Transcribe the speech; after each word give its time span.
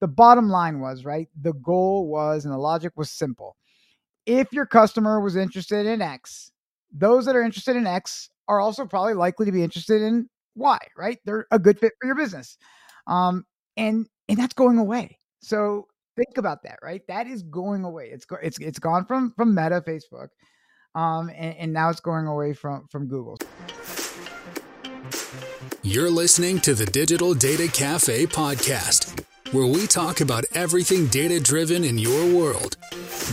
the 0.00 0.08
bottom 0.08 0.48
line 0.48 0.80
was 0.80 1.04
right. 1.04 1.28
The 1.40 1.52
goal 1.52 2.08
was, 2.08 2.44
and 2.44 2.52
the 2.52 2.58
logic 2.58 2.92
was 2.96 3.10
simple. 3.10 3.56
If 4.26 4.52
your 4.52 4.66
customer 4.66 5.20
was 5.20 5.36
interested 5.36 5.86
in 5.86 6.02
X, 6.02 6.52
those 6.92 7.26
that 7.26 7.36
are 7.36 7.42
interested 7.42 7.76
in 7.76 7.86
X 7.86 8.30
are 8.48 8.60
also 8.60 8.84
probably 8.86 9.14
likely 9.14 9.46
to 9.46 9.52
be 9.52 9.62
interested 9.62 10.02
in 10.02 10.28
Y. 10.56 10.78
Right? 10.96 11.18
They're 11.24 11.46
a 11.50 11.58
good 11.58 11.78
fit 11.78 11.92
for 12.00 12.06
your 12.06 12.16
business, 12.16 12.56
um, 13.06 13.44
and 13.76 14.06
and 14.28 14.38
that's 14.38 14.54
going 14.54 14.78
away. 14.78 15.18
So 15.40 15.86
think 16.16 16.38
about 16.38 16.62
that. 16.64 16.78
Right? 16.82 17.02
That 17.08 17.26
is 17.26 17.42
going 17.42 17.84
away. 17.84 18.10
It's 18.12 18.24
go, 18.24 18.36
it's 18.42 18.58
it's 18.58 18.78
gone 18.78 19.04
from 19.04 19.32
from 19.36 19.54
Meta, 19.54 19.82
Facebook, 19.86 20.28
um, 20.94 21.30
and, 21.30 21.56
and 21.56 21.72
now 21.72 21.90
it's 21.90 22.00
going 22.00 22.26
away 22.26 22.52
from 22.52 22.86
from 22.88 23.06
Google. 23.06 23.38
You're 25.82 26.10
listening 26.10 26.60
to 26.60 26.74
the 26.74 26.84
Digital 26.84 27.32
Data 27.32 27.66
Cafe 27.66 28.26
podcast, 28.26 29.24
where 29.52 29.66
we 29.66 29.84
talk 29.86 30.20
about 30.20 30.44
everything 30.54 31.06
data 31.08 31.40
driven 31.40 31.82
in 31.82 31.98
your 31.98 32.24
world. 32.32 32.76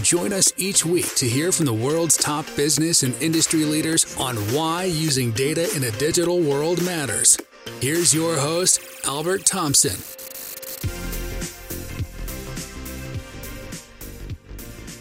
Join 0.02 0.34
us 0.34 0.52
each 0.58 0.84
week 0.84 1.13
to 1.16 1.27
hear 1.27 1.52
from 1.52 1.67
the 1.67 1.73
world's 1.73 2.17
top 2.17 2.45
business 2.55 3.03
and 3.03 3.13
industry 3.21 3.66
leaders 3.66 4.17
on 4.17 4.35
why 4.53 4.85
using 4.85 5.31
data 5.31 5.70
in 5.75 5.84
a 5.84 5.91
digital 5.91 6.39
world 6.39 6.84
matters. 6.84 7.38
Here's 7.81 8.16
your 8.16 8.35
host, 8.38 8.81
Albert 9.05 9.45
Thompson. 9.45 9.98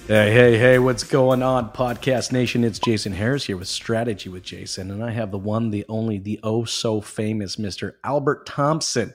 Hey, 0.07 0.33
hey, 0.33 0.59
hey, 0.59 0.79
what's 0.79 1.03
going 1.03 1.43
on, 1.43 1.71
Podcast 1.71 2.31
Nation? 2.31 2.63
It's 2.63 2.79
Jason 2.79 3.13
Harris 3.13 3.45
here 3.45 3.57
with 3.57 3.69
Strategy 3.69 4.29
with 4.29 4.43
Jason, 4.43 4.91
and 4.91 5.03
I 5.03 5.11
have 5.11 5.31
the 5.31 5.39
one, 5.39 5.71
the 5.71 5.87
only, 5.89 6.19
the 6.19 6.39
oh 6.43 6.65
so 6.65 7.01
famous 7.01 7.57
Mr. 7.57 7.95
Albert 8.05 8.45
Thompson. 8.47 9.15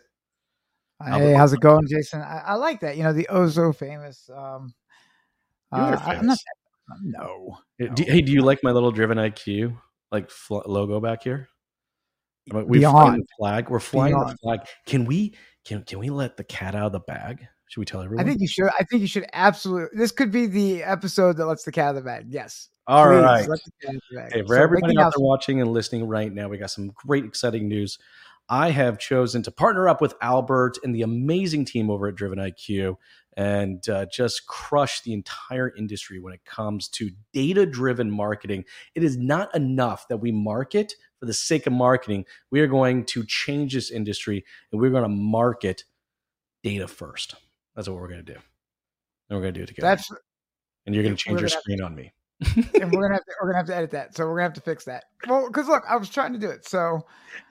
Hey, 1.06 1.34
how's 1.34 1.54
it 1.54 1.60
going, 1.60 1.88
Jason? 1.88 2.22
I, 2.22 2.44
I, 2.48 2.54
like 2.56 2.82
that. 2.82 2.98
You 2.98 3.04
know, 3.04 3.14
the 3.14 3.28
oh 3.30 3.48
so 3.48 3.74
famous. 3.74 4.30
Um, 4.34 4.74
uh, 5.72 5.98
famous. 5.98 6.20
I'm 6.20 6.26
not, 6.26 6.38
no. 7.04 7.58
Hey 7.78 7.90
do, 7.94 8.04
hey, 8.04 8.22
do 8.22 8.32
you 8.32 8.42
like 8.42 8.60
my 8.64 8.72
little 8.72 8.92
Driven 8.92 9.18
IQ 9.18 9.78
like 10.12 10.30
fl- 10.30 10.60
logo 10.66 11.00
back 11.00 11.24
here? 11.24 11.48
We're 12.52 12.82
flying 12.82 13.20
the 13.20 13.28
flag. 13.38 13.70
We're 13.70 13.80
flying 13.80 14.14
Beyond. 14.14 14.30
the 14.30 14.38
flag. 14.38 14.60
Can 14.86 15.06
we? 15.06 15.36
Can 15.64 15.84
can 15.84 16.00
we 16.00 16.10
let 16.10 16.38
the 16.38 16.44
cat 16.44 16.76
out 16.76 16.88
of 16.88 16.92
the 16.92 17.00
bag? 17.00 17.48
Should 17.68 17.80
we 17.80 17.86
tell 17.86 18.02
everyone? 18.02 18.26
I 18.26 18.28
think 18.28 18.42
you 18.42 18.48
should. 18.48 18.70
I 18.80 18.84
think 18.84 19.02
you 19.02 19.08
should 19.08 19.26
absolutely. 19.32 19.98
This 19.98 20.12
could 20.12 20.32
be 20.32 20.48
the 20.48 20.84
episode 20.84 21.38
that 21.38 21.46
lets 21.46 21.64
the 21.64 21.72
cat 21.72 21.86
out 21.86 21.90
of 21.92 21.96
the 21.96 22.02
bag. 22.02 22.26
Yes. 22.28 22.70
All 22.88 23.06
Please, 23.06 23.48
right. 23.48 23.60
Hey, 24.34 24.42
for 24.42 24.56
so 24.56 24.62
everybody 24.62 24.98
out 24.98 25.14
there 25.16 25.24
watching 25.24 25.62
and 25.62 25.72
listening 25.72 26.08
right 26.08 26.34
now, 26.34 26.50
we 26.50 26.58
got 26.58 26.72
some 26.72 26.90
great, 26.90 27.24
exciting 27.24 27.70
news. 27.70 28.00
I 28.50 28.72
have 28.72 29.00
chosen 29.00 29.44
to 29.44 29.52
partner 29.52 29.88
up 29.88 30.02
with 30.02 30.14
Albert 30.22 30.78
and 30.84 30.94
the 30.94 31.04
amazing 31.04 31.66
team 31.66 31.90
over 31.90 32.08
at 32.08 32.16
Driven 32.16 32.40
IQ 32.40 32.98
and 33.38 33.88
uh, 33.88 34.06
just 34.12 34.46
crush 34.48 35.02
the 35.02 35.14
entire 35.14 35.74
industry 35.76 36.20
when 36.20 36.34
it 36.34 36.44
comes 36.44 36.90
to 36.90 37.12
data 37.32 37.66
driven 37.66 38.12
marketing. 38.12 38.66
It 38.94 39.04
is 39.04 39.16
not 39.16 39.56
enough 39.56 40.08
that 40.10 40.18
we 40.18 40.34
market 40.34 40.96
for 41.20 41.28
the 41.28 41.34
sake 41.34 41.66
of 41.66 41.72
marketing. 41.72 42.26
We 42.50 42.60
are 42.60 42.68
going 42.68 43.06
to 43.06 43.24
change 43.26 43.74
this 43.74 43.90
industry 43.90 44.44
and 44.72 44.82
we're 44.82 44.90
going 44.90 45.04
to 45.04 45.10
market 45.10 45.86
data 46.64 46.88
first. 46.88 47.36
That's 47.76 47.88
what 47.88 47.98
we're 47.98 48.10
gonna 48.10 48.24
do. 48.24 48.34
And 48.34 49.38
we're 49.38 49.42
gonna 49.42 49.52
do 49.54 49.64
it 49.64 49.68
together. 49.68 49.88
That's 49.88 50.10
and 50.86 50.96
you're 50.96 51.04
gonna 51.04 51.16
change 51.16 51.40
your 51.40 51.50
screen 51.50 51.80
to, 51.80 51.86
on 51.86 51.96
me. 51.96 52.14
And 52.56 52.92
we're 52.92 53.02
gonna 53.02 53.14
have 53.14 53.26
to 53.26 53.32
we're 53.42 53.50
gonna 53.50 53.58
have 53.58 53.68
to 53.68 53.76
edit 53.76 53.92
that. 53.92 54.16
So 54.16 54.26
we're 54.26 54.36
gonna 54.36 54.44
have 54.44 54.54
to 54.54 54.62
fix 54.62 54.86
that. 54.86 55.06
Well, 55.28 55.48
because 55.48 55.68
look, 55.68 55.84
I 55.88 55.96
was 55.98 56.10
trying 56.10 56.34
to 56.34 56.40
do 56.40 56.50
it. 56.50 56.68
So 56.68 57.00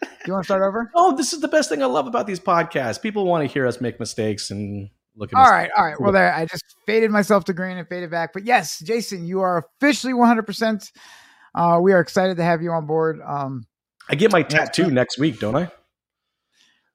do 0.03 0.09
you 0.27 0.33
want 0.33 0.45
to 0.45 0.47
start 0.47 0.63
over? 0.63 0.91
Oh, 0.95 1.17
this 1.17 1.33
is 1.33 1.41
the 1.41 1.49
best 1.49 1.69
thing 1.69 1.83
I 1.83 1.87
love 1.87 2.07
about 2.07 2.27
these 2.27 2.41
podcasts. 2.41 3.01
People 3.01 3.25
want 3.27 3.47
to 3.47 3.53
hear 3.53 3.67
us 3.67 3.81
make 3.81 4.01
mistakes 4.01 4.51
and 4.51 4.91
look 5.17 5.33
at 5.33 5.39
All 5.39 5.51
right, 5.51 5.71
all 5.77 5.85
right. 5.85 6.01
Well 6.01 6.13
there 6.13 6.33
I 6.33 6.47
just 6.47 6.65
faded 6.87 7.11
myself 7.11 7.45
to 7.45 7.53
green 7.53 7.79
and 7.79 7.89
faded 7.89 8.11
back. 8.11 8.33
But 8.33 8.45
yes, 8.45 8.81
Jason, 8.81 9.27
you 9.27 9.41
are 9.41 9.65
officially 9.81 10.15
100 10.15 10.43
percent 10.45 10.91
uh, 11.55 11.79
we 11.83 11.93
are 11.93 12.01
excited 12.01 12.37
to 12.37 12.45
have 12.45 12.63
you 12.63 12.71
on 12.73 12.87
board. 12.87 13.21
Um, 13.27 13.67
I 14.09 14.15
get 14.15 14.33
my 14.33 14.43
tattoo 14.43 14.91
next 14.91 15.19
week, 15.19 15.41
don't 15.41 15.57
I? 15.57 15.71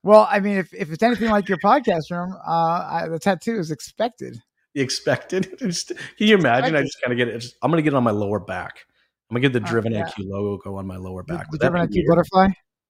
Well, 0.04 0.28
I 0.30 0.40
mean, 0.40 0.58
if, 0.58 0.74
if 0.74 0.92
it's 0.92 1.02
anything 1.02 1.30
like 1.30 1.50
your 1.50 1.58
podcast 1.58 2.12
room, 2.12 2.34
uh, 2.34 2.88
I, 2.90 3.08
the 3.10 3.20
tattoo 3.20 3.58
is 3.58 3.72
expected. 3.72 4.38
Expected. 4.76 5.58
can 5.60 5.98
you 6.18 6.36
imagine? 6.36 6.76
I 6.76 6.82
just 6.82 7.02
kind 7.02 7.14
of 7.14 7.18
get 7.18 7.30
it. 7.30 7.40
Just, 7.40 7.56
I'm 7.62 7.72
going 7.72 7.78
to 7.78 7.84
get 7.84 7.94
it 7.94 7.98
on 7.98 8.04
my 8.04 8.12
lower 8.12 8.40
back. 8.40 8.86
I'm 9.30 9.36
going 9.36 9.42
to 9.42 9.50
get 9.50 9.60
the 9.60 9.66
uh, 9.66 9.72
Driven 9.72 9.94
uh, 9.94 10.00
yeah. 10.00 10.06
IQ 10.06 10.30
logo 10.30 10.62
go 10.64 10.76
on 10.78 10.86
my 10.86 10.98
lower 10.98 11.24
back. 11.24 11.50
The, 11.52 11.58
the 11.58 11.70
Driven 11.70 11.88
IQ 11.88 11.94
weird? 11.94 12.08
butterfly? 12.08 12.48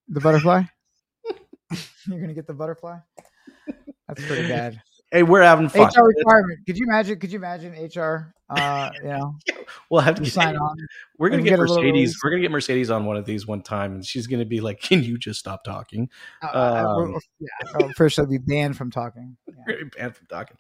The 0.10 0.20
butterfly? 0.20 0.64
You're 2.08 2.18
going 2.18 2.28
to 2.28 2.34
get 2.34 2.48
the 2.48 2.54
butterfly? 2.54 2.98
That's 4.08 4.26
pretty 4.26 4.48
bad. 4.48 4.82
Hey, 5.16 5.24
we're 5.24 5.44
having 5.44 5.70
fun. 5.70 5.88
HR 5.88 6.04
requirement. 6.04 6.60
Could 6.66 6.78
you 6.78 6.86
imagine? 6.90 7.18
Could 7.18 7.32
you 7.32 7.40
imagine 7.40 7.72
HR? 7.72 8.36
Uh, 8.50 8.90
you 9.02 9.08
know, 9.08 9.38
we'll 9.90 10.02
have 10.02 10.16
to 10.16 10.30
sign 10.30 10.58
on. 10.58 10.76
We're 11.18 11.30
gonna 11.30 11.42
get, 11.42 11.52
get 11.52 11.60
Mercedes. 11.60 12.18
We're 12.22 12.32
gonna 12.32 12.42
get 12.42 12.52
Mercedes 12.52 12.92
on 12.92 13.06
one 13.06 13.16
of 13.16 13.24
these 13.24 13.48
one 13.48 13.62
time, 13.62 13.94
and 13.94 14.06
she's 14.06 14.28
gonna 14.28 14.44
be 14.44 14.60
like, 14.60 14.82
"Can 14.82 15.04
you 15.04 15.18
just 15.18 15.40
stop 15.40 15.64
talking?" 15.64 16.10
Uh, 16.44 16.84
um, 16.86 17.18
yeah, 17.40 17.88
first 17.96 18.20
I'll 18.20 18.26
be 18.26 18.40
banned 18.40 18.76
from 18.76 18.92
talking. 18.92 19.38
Yeah. 19.48 19.76
banned 19.98 20.18
from 20.18 20.28
talking. 20.28 20.58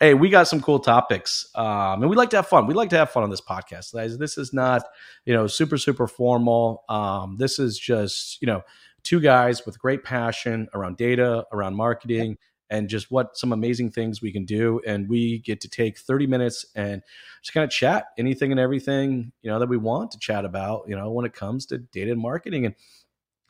Hey, 0.00 0.14
we 0.14 0.30
got 0.30 0.48
some 0.48 0.62
cool 0.62 0.78
topics, 0.78 1.50
um, 1.54 2.00
and 2.00 2.08
we 2.08 2.16
like 2.16 2.30
to 2.30 2.36
have 2.36 2.48
fun. 2.48 2.66
We 2.66 2.72
like 2.72 2.88
to 2.90 2.96
have 2.96 3.10
fun 3.10 3.24
on 3.24 3.28
this 3.28 3.42
podcast. 3.42 3.92
guys. 3.92 4.16
This 4.16 4.38
is 4.38 4.54
not, 4.54 4.84
you 5.26 5.34
know, 5.34 5.46
super 5.46 5.76
super 5.76 6.06
formal. 6.06 6.84
Um, 6.88 7.36
this 7.36 7.58
is 7.58 7.78
just, 7.78 8.40
you 8.40 8.46
know, 8.46 8.62
two 9.02 9.20
guys 9.20 9.66
with 9.66 9.78
great 9.78 10.02
passion 10.02 10.66
around 10.72 10.96
data, 10.96 11.44
around 11.52 11.74
marketing 11.74 12.38
and 12.70 12.88
just 12.88 13.10
what 13.10 13.36
some 13.36 13.52
amazing 13.52 13.90
things 13.90 14.22
we 14.22 14.32
can 14.32 14.44
do. 14.44 14.80
And 14.86 15.08
we 15.08 15.38
get 15.40 15.60
to 15.62 15.68
take 15.68 15.98
30 15.98 16.26
minutes 16.26 16.64
and 16.74 17.02
just 17.42 17.52
kind 17.52 17.64
of 17.64 17.70
chat 17.70 18.06
anything 18.18 18.50
and 18.50 18.60
everything, 18.60 19.32
you 19.42 19.50
know, 19.50 19.58
that 19.58 19.68
we 19.68 19.76
want 19.76 20.10
to 20.12 20.18
chat 20.18 20.44
about, 20.44 20.84
you 20.88 20.96
know, 20.96 21.10
when 21.10 21.26
it 21.26 21.34
comes 21.34 21.66
to 21.66 21.78
data 21.78 22.12
and 22.12 22.20
marketing. 22.20 22.66
And 22.66 22.74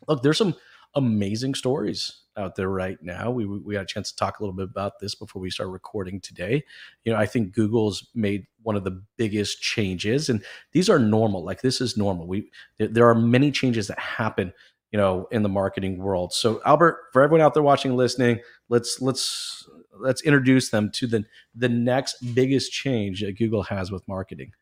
look, 0.08 0.22
there's 0.22 0.38
some 0.38 0.54
amazing 0.94 1.54
stories 1.54 2.18
out 2.36 2.56
there 2.56 2.68
right 2.68 2.98
now. 3.02 3.30
We 3.30 3.46
we 3.46 3.74
got 3.74 3.82
a 3.82 3.86
chance 3.86 4.10
to 4.10 4.16
talk 4.16 4.38
a 4.38 4.42
little 4.42 4.54
bit 4.54 4.68
about 4.68 4.98
this 5.00 5.14
before 5.14 5.40
we 5.40 5.50
start 5.50 5.68
recording 5.70 6.20
today. 6.20 6.64
You 7.04 7.12
know, 7.12 7.18
I 7.18 7.26
think 7.26 7.52
Google's 7.52 8.08
made 8.14 8.46
one 8.62 8.76
of 8.76 8.84
the 8.84 9.02
biggest 9.16 9.60
changes, 9.60 10.28
and 10.28 10.44
these 10.72 10.88
are 10.88 10.98
normal. 10.98 11.44
Like 11.44 11.62
this 11.62 11.80
is 11.80 11.96
normal. 11.96 12.26
We 12.26 12.50
there 12.78 13.08
are 13.08 13.14
many 13.14 13.50
changes 13.50 13.88
that 13.88 13.98
happen 13.98 14.52
you 14.92 14.98
know 14.98 15.26
in 15.32 15.42
the 15.42 15.48
marketing 15.48 15.98
world. 15.98 16.32
So 16.32 16.60
albert 16.64 16.98
for 17.12 17.22
everyone 17.22 17.40
out 17.40 17.54
there 17.54 17.62
watching 17.62 17.96
listening 17.96 18.40
let's 18.68 19.00
let's 19.00 19.68
let's 19.98 20.22
introduce 20.22 20.70
them 20.70 20.90
to 20.92 21.06
the 21.06 21.24
the 21.54 21.68
next 21.68 22.16
biggest 22.34 22.70
change 22.70 23.22
that 23.22 23.36
google 23.36 23.64
has 23.64 23.90
with 23.90 24.06
marketing. 24.06 24.52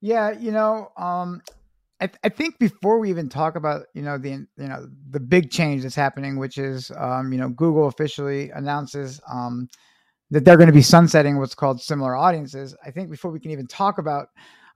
Yeah 0.00 0.30
you 0.30 0.52
know 0.52 0.92
um 0.96 1.42
I, 2.00 2.08
th- 2.08 2.18
I 2.24 2.30
think 2.30 2.58
before 2.58 2.98
we 2.98 3.10
even 3.10 3.28
talk 3.28 3.54
about 3.56 3.86
you 3.94 4.02
know 4.02 4.18
the 4.18 4.30
you 4.30 4.48
know 4.56 4.88
the 5.10 5.20
big 5.20 5.50
change 5.50 5.82
that's 5.82 5.94
happening 5.94 6.38
which 6.38 6.58
is 6.58 6.90
um 6.96 7.32
you 7.32 7.38
know 7.38 7.48
google 7.48 7.88
officially 7.88 8.50
announces 8.50 9.20
um 9.30 9.68
that 10.30 10.44
they're 10.44 10.56
going 10.56 10.68
to 10.68 10.72
be 10.72 10.82
sunsetting 10.82 11.38
what's 11.38 11.54
called 11.54 11.80
similar 11.80 12.16
audiences 12.16 12.74
i 12.84 12.90
think 12.90 13.10
before 13.10 13.30
we 13.30 13.38
can 13.38 13.50
even 13.50 13.66
talk 13.66 13.98
about 13.98 14.28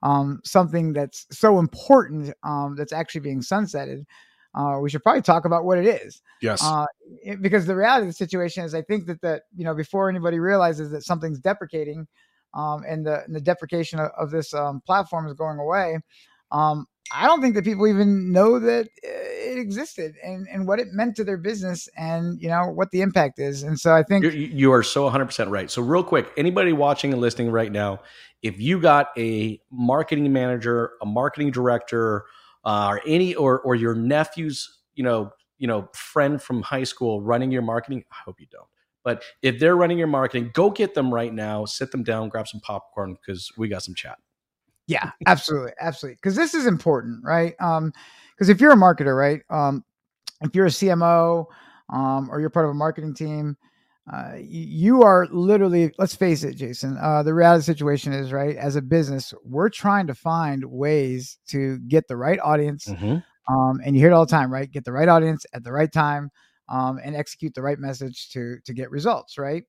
um, 0.03 0.41
something 0.45 0.93
that's 0.93 1.27
so 1.31 1.59
important 1.59 2.33
um, 2.43 2.77
that's 2.77 2.93
actually 2.93 3.23
being 3.23 3.41
sunsetted 3.41 4.05
uh, 4.57 4.79
we 4.81 4.89
should 4.89 5.03
probably 5.03 5.23
talk 5.23 5.45
about 5.45 5.65
what 5.65 5.79
it 5.79 5.87
is. 5.87 6.23
Yes. 6.41 6.63
Uh, 6.63 6.87
it, 7.23 7.43
because 7.43 7.67
the 7.67 7.77
reality 7.77 8.05
of 8.05 8.09
the 8.09 8.15
situation 8.15 8.65
is, 8.65 8.75
I 8.75 8.83
think 8.83 9.07
that 9.07 9.21
that 9.21 9.43
you 9.57 9.65
know 9.65 9.75
before 9.75 10.09
anybody 10.09 10.39
realizes 10.39 10.91
that 10.91 11.03
something's 11.03 11.39
deprecating, 11.39 12.07
um, 12.55 12.83
and 12.89 13.07
the 13.07 13.23
and 13.25 13.35
the 13.35 13.41
deprecation 13.41 14.01
of, 14.01 14.11
of 14.19 14.31
this 14.31 14.55
um, 14.55 14.81
platform 14.87 15.27
is 15.27 15.35
going 15.35 15.59
away, 15.59 15.99
um, 16.53 16.87
I 17.13 17.27
don't 17.27 17.41
think 17.41 17.55
that 17.55 17.65
people 17.65 17.87
even 17.87 18.33
know 18.33 18.59
that 18.59 18.89
it 19.03 19.59
existed 19.59 20.15
and, 20.25 20.47
and 20.51 20.67
what 20.67 20.81
it 20.81 20.89
meant 20.91 21.17
to 21.17 21.25
their 21.25 21.37
business 21.37 21.89
and 21.97 22.41
you 22.41 22.49
know 22.49 22.67
what 22.67 22.91
the 22.91 23.03
impact 23.03 23.39
is. 23.39 23.63
And 23.63 23.79
so 23.79 23.95
I 23.95 24.03
think 24.03 24.25
You're, 24.25 24.33
you 24.33 24.73
are 24.73 24.83
so 24.83 25.09
100% 25.09 25.51
right. 25.51 25.71
So 25.71 25.83
real 25.83 26.03
quick, 26.03 26.33
anybody 26.37 26.73
watching 26.73 27.13
and 27.13 27.21
listening 27.21 27.51
right 27.51 27.71
now, 27.71 28.01
if 28.43 28.59
you 28.59 28.81
got 28.81 29.09
a 29.17 29.61
marketing 29.71 30.33
manager, 30.33 30.93
a 31.03 31.07
marketing 31.07 31.51
director, 31.51 32.25
uh, 32.67 32.89
or 32.91 33.01
any 33.07 33.35
or 33.35 33.61
or 33.61 33.75
your 33.75 33.95
nephew's 33.95 34.81
you 34.95 35.05
know 35.05 35.31
you 35.57 35.67
know 35.67 35.89
friend 35.95 36.43
from 36.43 36.61
high 36.61 36.85
school 36.85 37.23
running 37.23 37.51
your 37.51 37.63
marketing 37.63 38.05
i 38.13 38.17
hope 38.25 38.39
you 38.41 38.47
don't. 38.51 38.67
But 39.05 39.23
if 39.41 39.61
they're 39.61 39.77
running 39.77 39.99
your 39.99 40.09
marketing 40.09 40.51
go 40.53 40.69
get 40.69 40.93
them 40.93 41.15
right 41.15 41.33
now 41.33 41.65
sit 41.65 41.91
them 41.93 42.03
down 42.03 42.29
grab 42.29 42.49
some 42.49 42.61
popcorn 42.61 43.15
because 43.15 43.51
we 43.57 43.69
got 43.69 43.85
some 43.85 43.95
chat. 43.95 44.19
Yeah 44.87 45.11
absolutely 45.27 45.73
absolutely. 45.81 46.17
Because 46.17 46.37
this 46.37 46.53
is 46.53 46.67
important 46.67 47.25
right? 47.25 47.55
Um 47.61 47.93
because 48.35 48.49
if 48.49 48.61
you're 48.61 48.73
a 48.73 48.77
marketer 48.77 49.17
right 49.17 49.41
um 49.49 49.85
if 50.43 50.55
you're 50.55 50.67
a 50.67 50.71
cmo 50.71 51.47
um 51.91 52.29
or 52.31 52.41
you're 52.41 52.51
part 52.51 52.67
of 52.67 52.73
a 52.73 52.75
marketing 52.75 53.15
team 53.15 53.57
uh, 54.13 54.35
you 54.39 55.03
are 55.03 55.27
literally 55.33 55.93
let's 55.99 56.15
face 56.15 56.45
it 56.45 56.55
jason 56.55 56.97
uh, 57.01 57.23
the 57.23 57.35
reality 57.35 57.59
the 57.61 57.65
situation 57.65 58.13
is 58.13 58.33
right 58.33 58.57
as 58.57 58.77
a 58.77 58.83
business 58.83 59.35
we're 59.45 59.69
trying 59.69 60.07
to 60.07 60.15
find 60.15 60.65
ways 60.65 61.39
to 61.47 61.79
get 61.89 62.07
the 62.09 62.17
right 62.17 62.39
audience 62.43 62.87
mm-hmm. 62.87 63.19
um, 63.55 63.81
and 63.85 63.97
you 63.97 64.01
hear 64.03 64.11
it 64.11 64.15
all 64.15 64.27
the 64.27 64.31
time 64.31 64.53
right 64.53 64.71
get 64.71 64.85
the 64.85 64.93
right 64.93 65.09
audience 65.09 65.45
at 65.53 65.65
the 65.65 65.73
right 65.73 65.93
time 65.93 66.31
um, 66.69 66.99
and 67.05 67.17
execute 67.17 67.55
the 67.55 67.63
right 67.63 67.79
message 67.79 68.31
to 68.31 68.59
to 68.65 68.73
get 68.73 68.91
results 68.91 69.39
right 69.39 69.65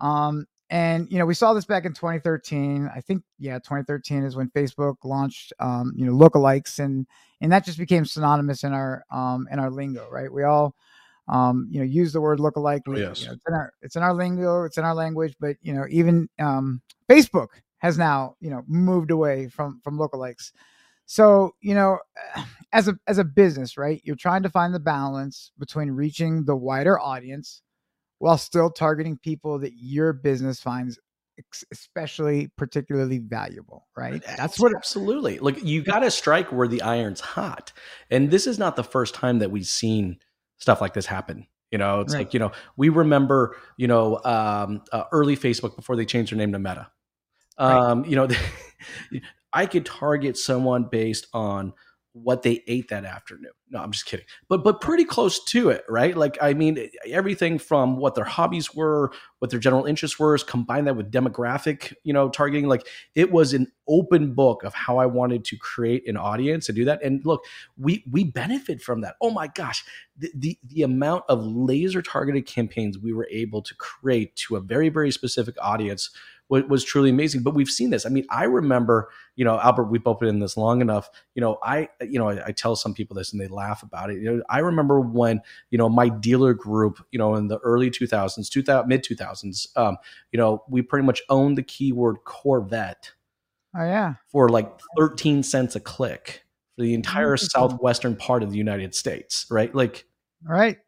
Um, 0.00 0.46
and 0.70 1.10
you 1.10 1.18
know, 1.18 1.26
we 1.26 1.34
saw 1.34 1.52
this 1.52 1.64
back 1.64 1.84
in 1.84 1.92
2013. 1.92 2.88
I 2.94 3.00
think, 3.00 3.24
yeah, 3.38 3.58
2013 3.58 4.22
is 4.24 4.36
when 4.36 4.50
Facebook 4.50 4.96
launched, 5.04 5.52
um, 5.58 5.92
you 5.96 6.06
know, 6.06 6.12
lookalikes, 6.12 6.78
and 6.78 7.06
and 7.40 7.52
that 7.52 7.64
just 7.64 7.78
became 7.78 8.04
synonymous 8.04 8.62
in 8.62 8.72
our 8.72 9.04
um, 9.10 9.48
in 9.50 9.58
our 9.58 9.70
lingo, 9.70 10.08
right? 10.10 10.32
We 10.32 10.44
all, 10.44 10.76
um, 11.30 11.68
you 11.70 11.78
know, 11.78 11.86
use 11.86 12.12
the 12.12 12.20
word 12.20 12.40
lookalike. 12.40 12.80
Oh, 12.88 12.96
yes. 12.96 13.22
You 13.22 13.28
know, 13.28 13.32
it's 13.32 13.44
in 13.46 13.54
our 13.54 13.72
it's 13.82 13.96
in 13.96 14.02
our 14.02 14.14
lingo, 14.14 14.64
it's 14.64 14.76
in 14.76 14.84
our 14.84 14.94
language, 14.94 15.34
but 15.40 15.56
you 15.62 15.72
know, 15.72 15.86
even 15.88 16.28
um, 16.38 16.82
Facebook 17.08 17.48
has 17.78 17.96
now, 17.96 18.34
you 18.40 18.50
know, 18.50 18.62
moved 18.66 19.10
away 19.10 19.48
from 19.48 19.80
from 19.82 19.96
lookalikes. 19.96 20.50
So, 21.06 21.54
you 21.60 21.74
know, 21.74 21.98
as 22.72 22.88
a 22.88 22.98
as 23.06 23.18
a 23.18 23.24
business, 23.24 23.76
right? 23.76 24.00
You're 24.04 24.16
trying 24.16 24.42
to 24.42 24.50
find 24.50 24.74
the 24.74 24.80
balance 24.80 25.52
between 25.58 25.92
reaching 25.92 26.44
the 26.44 26.56
wider 26.56 26.98
audience 26.98 27.62
while 28.18 28.36
still 28.36 28.70
targeting 28.70 29.16
people 29.16 29.60
that 29.60 29.72
your 29.74 30.12
business 30.12 30.60
finds 30.60 30.98
especially 31.72 32.48
particularly 32.58 33.18
valuable, 33.18 33.86
right? 33.96 34.22
That's 34.36 34.60
what 34.60 34.74
absolutely. 34.76 35.38
Look, 35.38 35.62
you 35.62 35.82
got 35.82 36.00
to 36.00 36.10
strike 36.10 36.52
where 36.52 36.68
the 36.68 36.82
iron's 36.82 37.20
hot. 37.20 37.72
And 38.10 38.30
this 38.30 38.46
is 38.46 38.58
not 38.58 38.76
the 38.76 38.84
first 38.84 39.14
time 39.14 39.38
that 39.38 39.50
we've 39.50 39.66
seen 39.66 40.18
stuff 40.60 40.80
like 40.80 40.94
this 40.94 41.06
happen. 41.06 41.46
You 41.70 41.78
know, 41.78 42.00
it's 42.00 42.14
right. 42.14 42.20
like, 42.20 42.34
you 42.34 42.40
know, 42.40 42.52
we 42.76 42.88
remember, 42.88 43.56
you 43.76 43.86
know, 43.86 44.20
um, 44.24 44.82
uh, 44.92 45.04
early 45.12 45.36
Facebook 45.36 45.76
before 45.76 45.96
they 45.96 46.04
changed 46.04 46.32
their 46.32 46.38
name 46.38 46.52
to 46.52 46.58
Meta. 46.58 46.90
Um, 47.58 48.02
right. 48.02 48.10
You 48.10 48.16
know, 48.16 48.28
I 49.52 49.66
could 49.66 49.86
target 49.86 50.36
someone 50.36 50.84
based 50.84 51.26
on 51.32 51.72
what 52.12 52.42
they 52.42 52.62
ate 52.66 52.88
that 52.88 53.04
afternoon. 53.04 53.52
No, 53.70 53.80
I'm 53.80 53.92
just 53.92 54.04
kidding. 54.04 54.26
But 54.48 54.64
but 54.64 54.80
pretty 54.80 55.04
close 55.04 55.42
to 55.44 55.70
it, 55.70 55.84
right? 55.88 56.16
Like 56.16 56.36
I 56.42 56.54
mean 56.54 56.90
everything 57.06 57.58
from 57.58 57.96
what 57.96 58.16
their 58.16 58.24
hobbies 58.24 58.74
were, 58.74 59.12
what 59.38 59.50
their 59.50 59.60
general 59.60 59.84
interests 59.84 60.18
were, 60.18 60.34
is 60.34 60.42
combine 60.42 60.86
that 60.86 60.96
with 60.96 61.12
demographic, 61.12 61.94
you 62.02 62.12
know, 62.12 62.28
targeting 62.28 62.66
like 62.66 62.86
it 63.14 63.30
was 63.30 63.52
an 63.52 63.68
open 63.86 64.34
book 64.34 64.64
of 64.64 64.74
how 64.74 64.98
I 64.98 65.06
wanted 65.06 65.44
to 65.46 65.56
create 65.56 66.08
an 66.08 66.16
audience 66.16 66.68
and 66.68 66.76
do 66.76 66.84
that. 66.86 67.02
And 67.02 67.24
look, 67.24 67.44
we 67.76 68.04
we 68.10 68.24
benefit 68.24 68.82
from 68.82 69.02
that. 69.02 69.14
Oh 69.20 69.30
my 69.30 69.46
gosh, 69.46 69.84
the 70.16 70.32
the, 70.34 70.58
the 70.66 70.82
amount 70.82 71.24
of 71.28 71.44
laser 71.44 72.02
targeted 72.02 72.46
campaigns 72.46 72.98
we 72.98 73.12
were 73.12 73.28
able 73.30 73.62
to 73.62 73.74
create 73.76 74.34
to 74.36 74.56
a 74.56 74.60
very 74.60 74.88
very 74.88 75.12
specific 75.12 75.54
audience 75.60 76.10
was, 76.50 76.64
was 76.64 76.84
truly 76.84 77.08
amazing. 77.08 77.42
But 77.42 77.54
we've 77.54 77.70
seen 77.70 77.90
this. 77.90 78.04
I 78.04 78.08
mean, 78.08 78.26
I 78.28 78.44
remember, 78.44 79.08
you 79.36 79.44
know, 79.44 79.58
Albert, 79.58 79.84
we've 79.84 80.02
both 80.02 80.18
been 80.18 80.28
in 80.28 80.40
this 80.40 80.56
long 80.56 80.80
enough. 80.80 81.08
You 81.34 81.40
know, 81.40 81.58
I, 81.62 81.88
you 82.02 82.18
know, 82.18 82.28
I, 82.28 82.46
I 82.46 82.52
tell 82.52 82.76
some 82.76 82.92
people 82.92 83.16
this 83.16 83.32
and 83.32 83.40
they 83.40 83.46
laugh 83.46 83.82
about 83.82 84.10
it. 84.10 84.20
You 84.20 84.36
know, 84.36 84.42
I 84.50 84.58
remember 84.58 85.00
when, 85.00 85.40
you 85.70 85.78
know, 85.78 85.88
my 85.88 86.08
dealer 86.08 86.52
group, 86.52 87.04
you 87.12 87.18
know, 87.18 87.36
in 87.36 87.48
the 87.48 87.58
early 87.58 87.90
2000s, 87.90 88.50
2000, 88.50 88.88
mid 88.88 89.04
2000s, 89.04 89.68
um, 89.76 89.96
you 90.32 90.38
know, 90.38 90.64
we 90.68 90.82
pretty 90.82 91.06
much 91.06 91.22
owned 91.28 91.56
the 91.56 91.62
keyword 91.62 92.18
Corvette. 92.24 93.12
Oh 93.76 93.84
yeah. 93.84 94.14
For 94.32 94.48
like 94.48 94.68
13 94.98 95.44
cents 95.44 95.76
a 95.76 95.80
click 95.80 96.42
for 96.76 96.82
the 96.82 96.92
entire 96.92 97.36
southwestern 97.36 98.16
part 98.16 98.42
of 98.42 98.50
the 98.50 98.58
United 98.58 98.94
States, 98.94 99.46
right? 99.48 99.72
Like, 99.72 100.06
right 100.42 100.78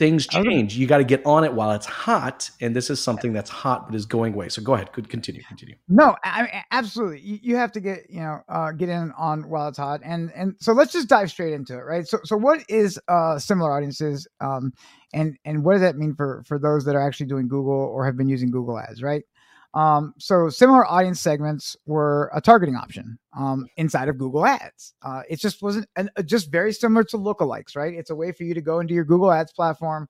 things 0.00 0.26
change. 0.26 0.78
You 0.78 0.86
got 0.86 0.96
to 0.96 1.04
get 1.04 1.24
on 1.26 1.44
it 1.44 1.52
while 1.52 1.72
it's 1.72 1.84
hot, 1.84 2.50
and 2.62 2.74
this 2.74 2.88
is 2.88 2.98
something 2.98 3.34
that's 3.34 3.50
hot 3.50 3.86
but 3.86 3.94
is 3.94 4.06
going 4.06 4.32
away. 4.32 4.48
So 4.48 4.62
go 4.62 4.72
ahead, 4.72 4.92
could 4.92 5.10
continue, 5.10 5.42
continue. 5.42 5.74
No, 5.90 6.16
I 6.24 6.40
mean, 6.40 6.50
absolutely. 6.70 7.20
You, 7.20 7.38
you 7.42 7.56
have 7.56 7.70
to 7.72 7.80
get 7.80 8.08
you 8.08 8.20
know 8.20 8.40
uh, 8.48 8.72
get 8.72 8.88
in 8.88 9.12
on 9.18 9.46
while 9.50 9.68
it's 9.68 9.76
hot, 9.76 10.00
and 10.02 10.32
and 10.34 10.56
so 10.58 10.72
let's 10.72 10.92
just 10.92 11.06
dive 11.06 11.30
straight 11.30 11.52
into 11.52 11.74
it, 11.74 11.82
right? 11.82 12.08
So 12.08 12.18
so 12.24 12.38
what 12.38 12.64
is 12.70 12.98
uh, 13.08 13.38
similar 13.38 13.70
audiences, 13.76 14.26
um, 14.40 14.72
and 15.12 15.36
and 15.44 15.62
what 15.62 15.74
does 15.74 15.82
that 15.82 15.98
mean 15.98 16.14
for 16.14 16.42
for 16.46 16.58
those 16.58 16.86
that 16.86 16.96
are 16.96 17.06
actually 17.06 17.26
doing 17.26 17.46
Google 17.46 17.74
or 17.74 18.06
have 18.06 18.16
been 18.16 18.28
using 18.28 18.50
Google 18.50 18.78
Ads, 18.78 19.02
right? 19.02 19.22
Um, 19.72 20.14
so 20.18 20.48
similar 20.48 20.84
audience 20.84 21.20
segments 21.20 21.76
were 21.86 22.30
a 22.34 22.40
targeting 22.40 22.74
option 22.74 23.18
um, 23.38 23.66
inside 23.76 24.08
of 24.08 24.18
Google 24.18 24.44
Ads. 24.44 24.94
Uh, 25.02 25.22
it 25.28 25.38
just 25.38 25.62
wasn't 25.62 25.86
an, 25.96 26.10
uh, 26.16 26.22
just 26.22 26.50
very 26.50 26.72
similar 26.72 27.04
to 27.04 27.16
lookalikes, 27.16 27.76
right? 27.76 27.94
It's 27.94 28.10
a 28.10 28.16
way 28.16 28.32
for 28.32 28.42
you 28.42 28.54
to 28.54 28.60
go 28.60 28.80
into 28.80 28.94
your 28.94 29.04
Google 29.04 29.30
Ads 29.30 29.52
platform. 29.52 30.08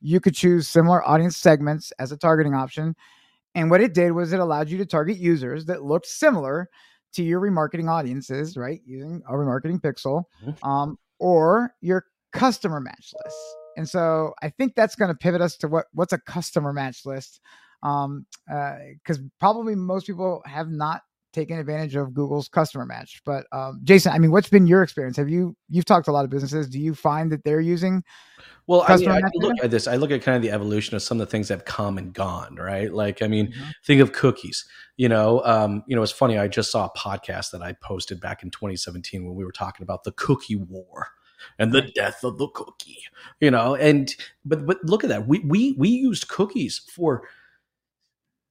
You 0.00 0.18
could 0.18 0.34
choose 0.34 0.66
similar 0.66 1.06
audience 1.06 1.36
segments 1.36 1.92
as 1.98 2.10
a 2.10 2.16
targeting 2.16 2.54
option. 2.54 2.96
And 3.54 3.70
what 3.70 3.82
it 3.82 3.92
did 3.92 4.12
was 4.12 4.32
it 4.32 4.40
allowed 4.40 4.70
you 4.70 4.78
to 4.78 4.86
target 4.86 5.18
users 5.18 5.66
that 5.66 5.84
looked 5.84 6.06
similar 6.06 6.70
to 7.12 7.22
your 7.22 7.40
remarketing 7.40 7.90
audiences, 7.90 8.56
right? 8.56 8.80
Using 8.86 9.22
a 9.28 9.32
remarketing 9.32 9.80
pixel 9.80 10.24
mm-hmm. 10.44 10.68
um, 10.68 10.98
or 11.18 11.74
your 11.82 12.06
customer 12.32 12.80
match 12.80 13.12
list. 13.22 13.36
And 13.76 13.88
so 13.88 14.32
I 14.42 14.48
think 14.48 14.74
that's 14.74 14.94
going 14.94 15.10
to 15.10 15.14
pivot 15.14 15.42
us 15.42 15.56
to 15.58 15.68
what 15.68 15.86
what's 15.92 16.12
a 16.12 16.18
customer 16.18 16.72
match 16.72 17.04
list 17.04 17.40
um, 17.82 18.26
because 18.46 19.18
uh, 19.18 19.28
probably 19.38 19.74
most 19.74 20.06
people 20.06 20.42
have 20.46 20.68
not 20.68 21.02
taken 21.32 21.58
advantage 21.58 21.96
of 21.96 22.14
Google's 22.14 22.48
customer 22.48 22.84
match. 22.84 23.22
But 23.24 23.46
um, 23.52 23.80
Jason, 23.84 24.12
I 24.12 24.18
mean, 24.18 24.30
what's 24.30 24.48
been 24.48 24.66
your 24.66 24.82
experience? 24.82 25.16
Have 25.16 25.28
you 25.28 25.56
you've 25.68 25.84
talked 25.84 26.04
to 26.06 26.10
a 26.10 26.12
lot 26.12 26.24
of 26.24 26.30
businesses? 26.30 26.68
Do 26.68 26.78
you 26.78 26.94
find 26.94 27.32
that 27.32 27.44
they're 27.44 27.60
using? 27.60 28.04
Well, 28.68 28.84
I, 28.86 28.96
mean, 28.96 29.10
I 29.10 29.20
look 29.34 29.56
at 29.62 29.70
this. 29.72 29.88
I 29.88 29.96
look 29.96 30.12
at 30.12 30.22
kind 30.22 30.36
of 30.36 30.42
the 30.42 30.52
evolution 30.52 30.94
of 30.94 31.02
some 31.02 31.20
of 31.20 31.26
the 31.26 31.30
things 31.30 31.48
that 31.48 31.54
have 31.54 31.64
come 31.64 31.98
and 31.98 32.12
gone, 32.12 32.54
right? 32.54 32.92
Like, 32.92 33.20
I 33.20 33.26
mean, 33.26 33.48
mm-hmm. 33.48 33.70
think 33.84 34.00
of 34.00 34.12
cookies. 34.12 34.64
You 34.96 35.08
know, 35.08 35.42
um, 35.44 35.82
you 35.88 35.96
know, 35.96 36.02
it's 36.02 36.12
funny. 36.12 36.38
I 36.38 36.46
just 36.46 36.70
saw 36.70 36.86
a 36.86 36.98
podcast 36.98 37.50
that 37.50 37.62
I 37.62 37.72
posted 37.72 38.20
back 38.20 38.44
in 38.44 38.50
2017 38.50 39.24
when 39.24 39.34
we 39.34 39.44
were 39.44 39.52
talking 39.52 39.82
about 39.82 40.04
the 40.04 40.12
cookie 40.12 40.56
war 40.56 41.08
and 41.58 41.72
the 41.72 41.82
death 41.82 42.22
of 42.22 42.38
the 42.38 42.48
cookie. 42.48 43.02
You 43.40 43.50
know, 43.50 43.74
and 43.74 44.14
but 44.44 44.64
but 44.64 44.78
look 44.84 45.02
at 45.02 45.10
that. 45.10 45.26
We 45.26 45.40
we 45.40 45.72
we 45.72 45.88
used 45.88 46.28
cookies 46.28 46.78
for 46.78 47.24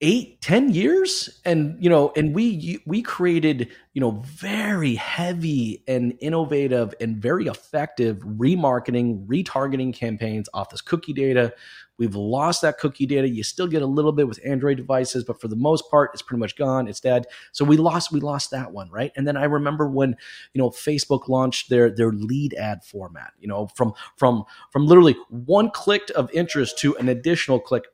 eight 0.02 0.42
ten 0.42 0.72
years? 0.72 1.42
And 1.46 1.82
you 1.84 1.90
know 1.90 2.12
and 2.16 2.34
we 2.36 2.80
we 2.86 3.02
created 3.02 3.70
you 3.94 4.02
know 4.02 4.22
very 4.26 4.96
heavy 4.96 5.84
and 5.88 6.18
innovative 6.20 6.94
and 7.00 7.18
very 7.18 7.48
effective 7.48 8.18
remarketing 8.20 9.26
retargeting 9.28 9.94
campaigns 9.94 10.50
off 10.54 10.70
this 10.70 10.82
cookie 10.82 11.14
data. 11.14 11.54
We've 11.98 12.16
lost 12.16 12.64
that 12.64 12.80
cookie 12.80 13.06
data. 13.06 13.30
You 13.30 13.44
still 13.44 13.68
get 13.68 13.84
a 13.84 13.86
little 13.88 14.12
bit 14.12 14.28
with 14.28 14.40
android 14.46 14.78
devices 14.78 15.24
but 15.24 15.40
for 15.40 15.48
the 15.48 15.56
most 15.56 15.90
part 15.92 16.12
it's 16.14 16.22
pretty 16.22 16.40
much 16.40 16.56
gone. 16.56 16.88
It's 16.88 17.00
dead. 17.00 17.26
So 17.52 17.64
we 17.64 17.78
lost 17.78 18.12
we 18.12 18.20
lost 18.20 18.52
that 18.52 18.72
one 18.72 18.90
right? 18.90 19.12
And 19.16 19.28
then 19.28 19.38
i 19.38 19.46
remember 19.46 19.88
when 19.88 20.16
you 20.54 20.62
know 20.62 20.70
facebook 20.70 21.28
launched 21.28 21.70
their 21.70 21.90
their 21.90 22.12
lead 22.12 22.54
ad 22.56 22.84
format 22.84 23.34
you 23.40 23.48
know 23.48 23.68
from 23.76 23.94
from 24.16 24.44
from 24.72 24.86
literally 24.86 25.16
one 25.30 25.70
click 25.70 26.10
of 26.16 26.30
interest 26.32 26.78
to 26.80 26.96
an 26.98 27.10
additional 27.10 27.60
click 27.60 27.86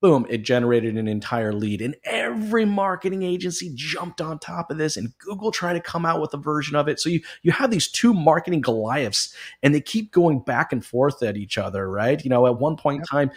boom, 0.00 0.26
it 0.28 0.38
generated 0.38 0.96
an 0.96 1.08
entire 1.08 1.52
lead. 1.52 1.82
And 1.82 1.96
every 2.04 2.64
marketing 2.64 3.22
agency 3.22 3.72
jumped 3.74 4.20
on 4.20 4.38
top 4.38 4.70
of 4.70 4.78
this, 4.78 4.96
and 4.96 5.16
Google 5.18 5.50
tried 5.50 5.74
to 5.74 5.80
come 5.80 6.06
out 6.06 6.20
with 6.20 6.32
a 6.34 6.38
version 6.38 6.76
of 6.76 6.88
it. 6.88 7.00
So 7.00 7.08
you 7.08 7.20
you 7.42 7.52
have 7.52 7.70
these 7.70 7.88
two 7.88 8.14
marketing 8.14 8.60
Goliaths, 8.60 9.34
and 9.62 9.74
they 9.74 9.80
keep 9.80 10.12
going 10.12 10.40
back 10.40 10.72
and 10.72 10.84
forth 10.84 11.22
at 11.22 11.36
each 11.36 11.58
other, 11.58 11.90
right? 11.90 12.22
You 12.22 12.30
know, 12.30 12.46
at 12.46 12.58
one 12.58 12.76
point 12.76 13.00
in 13.00 13.06
time, 13.06 13.30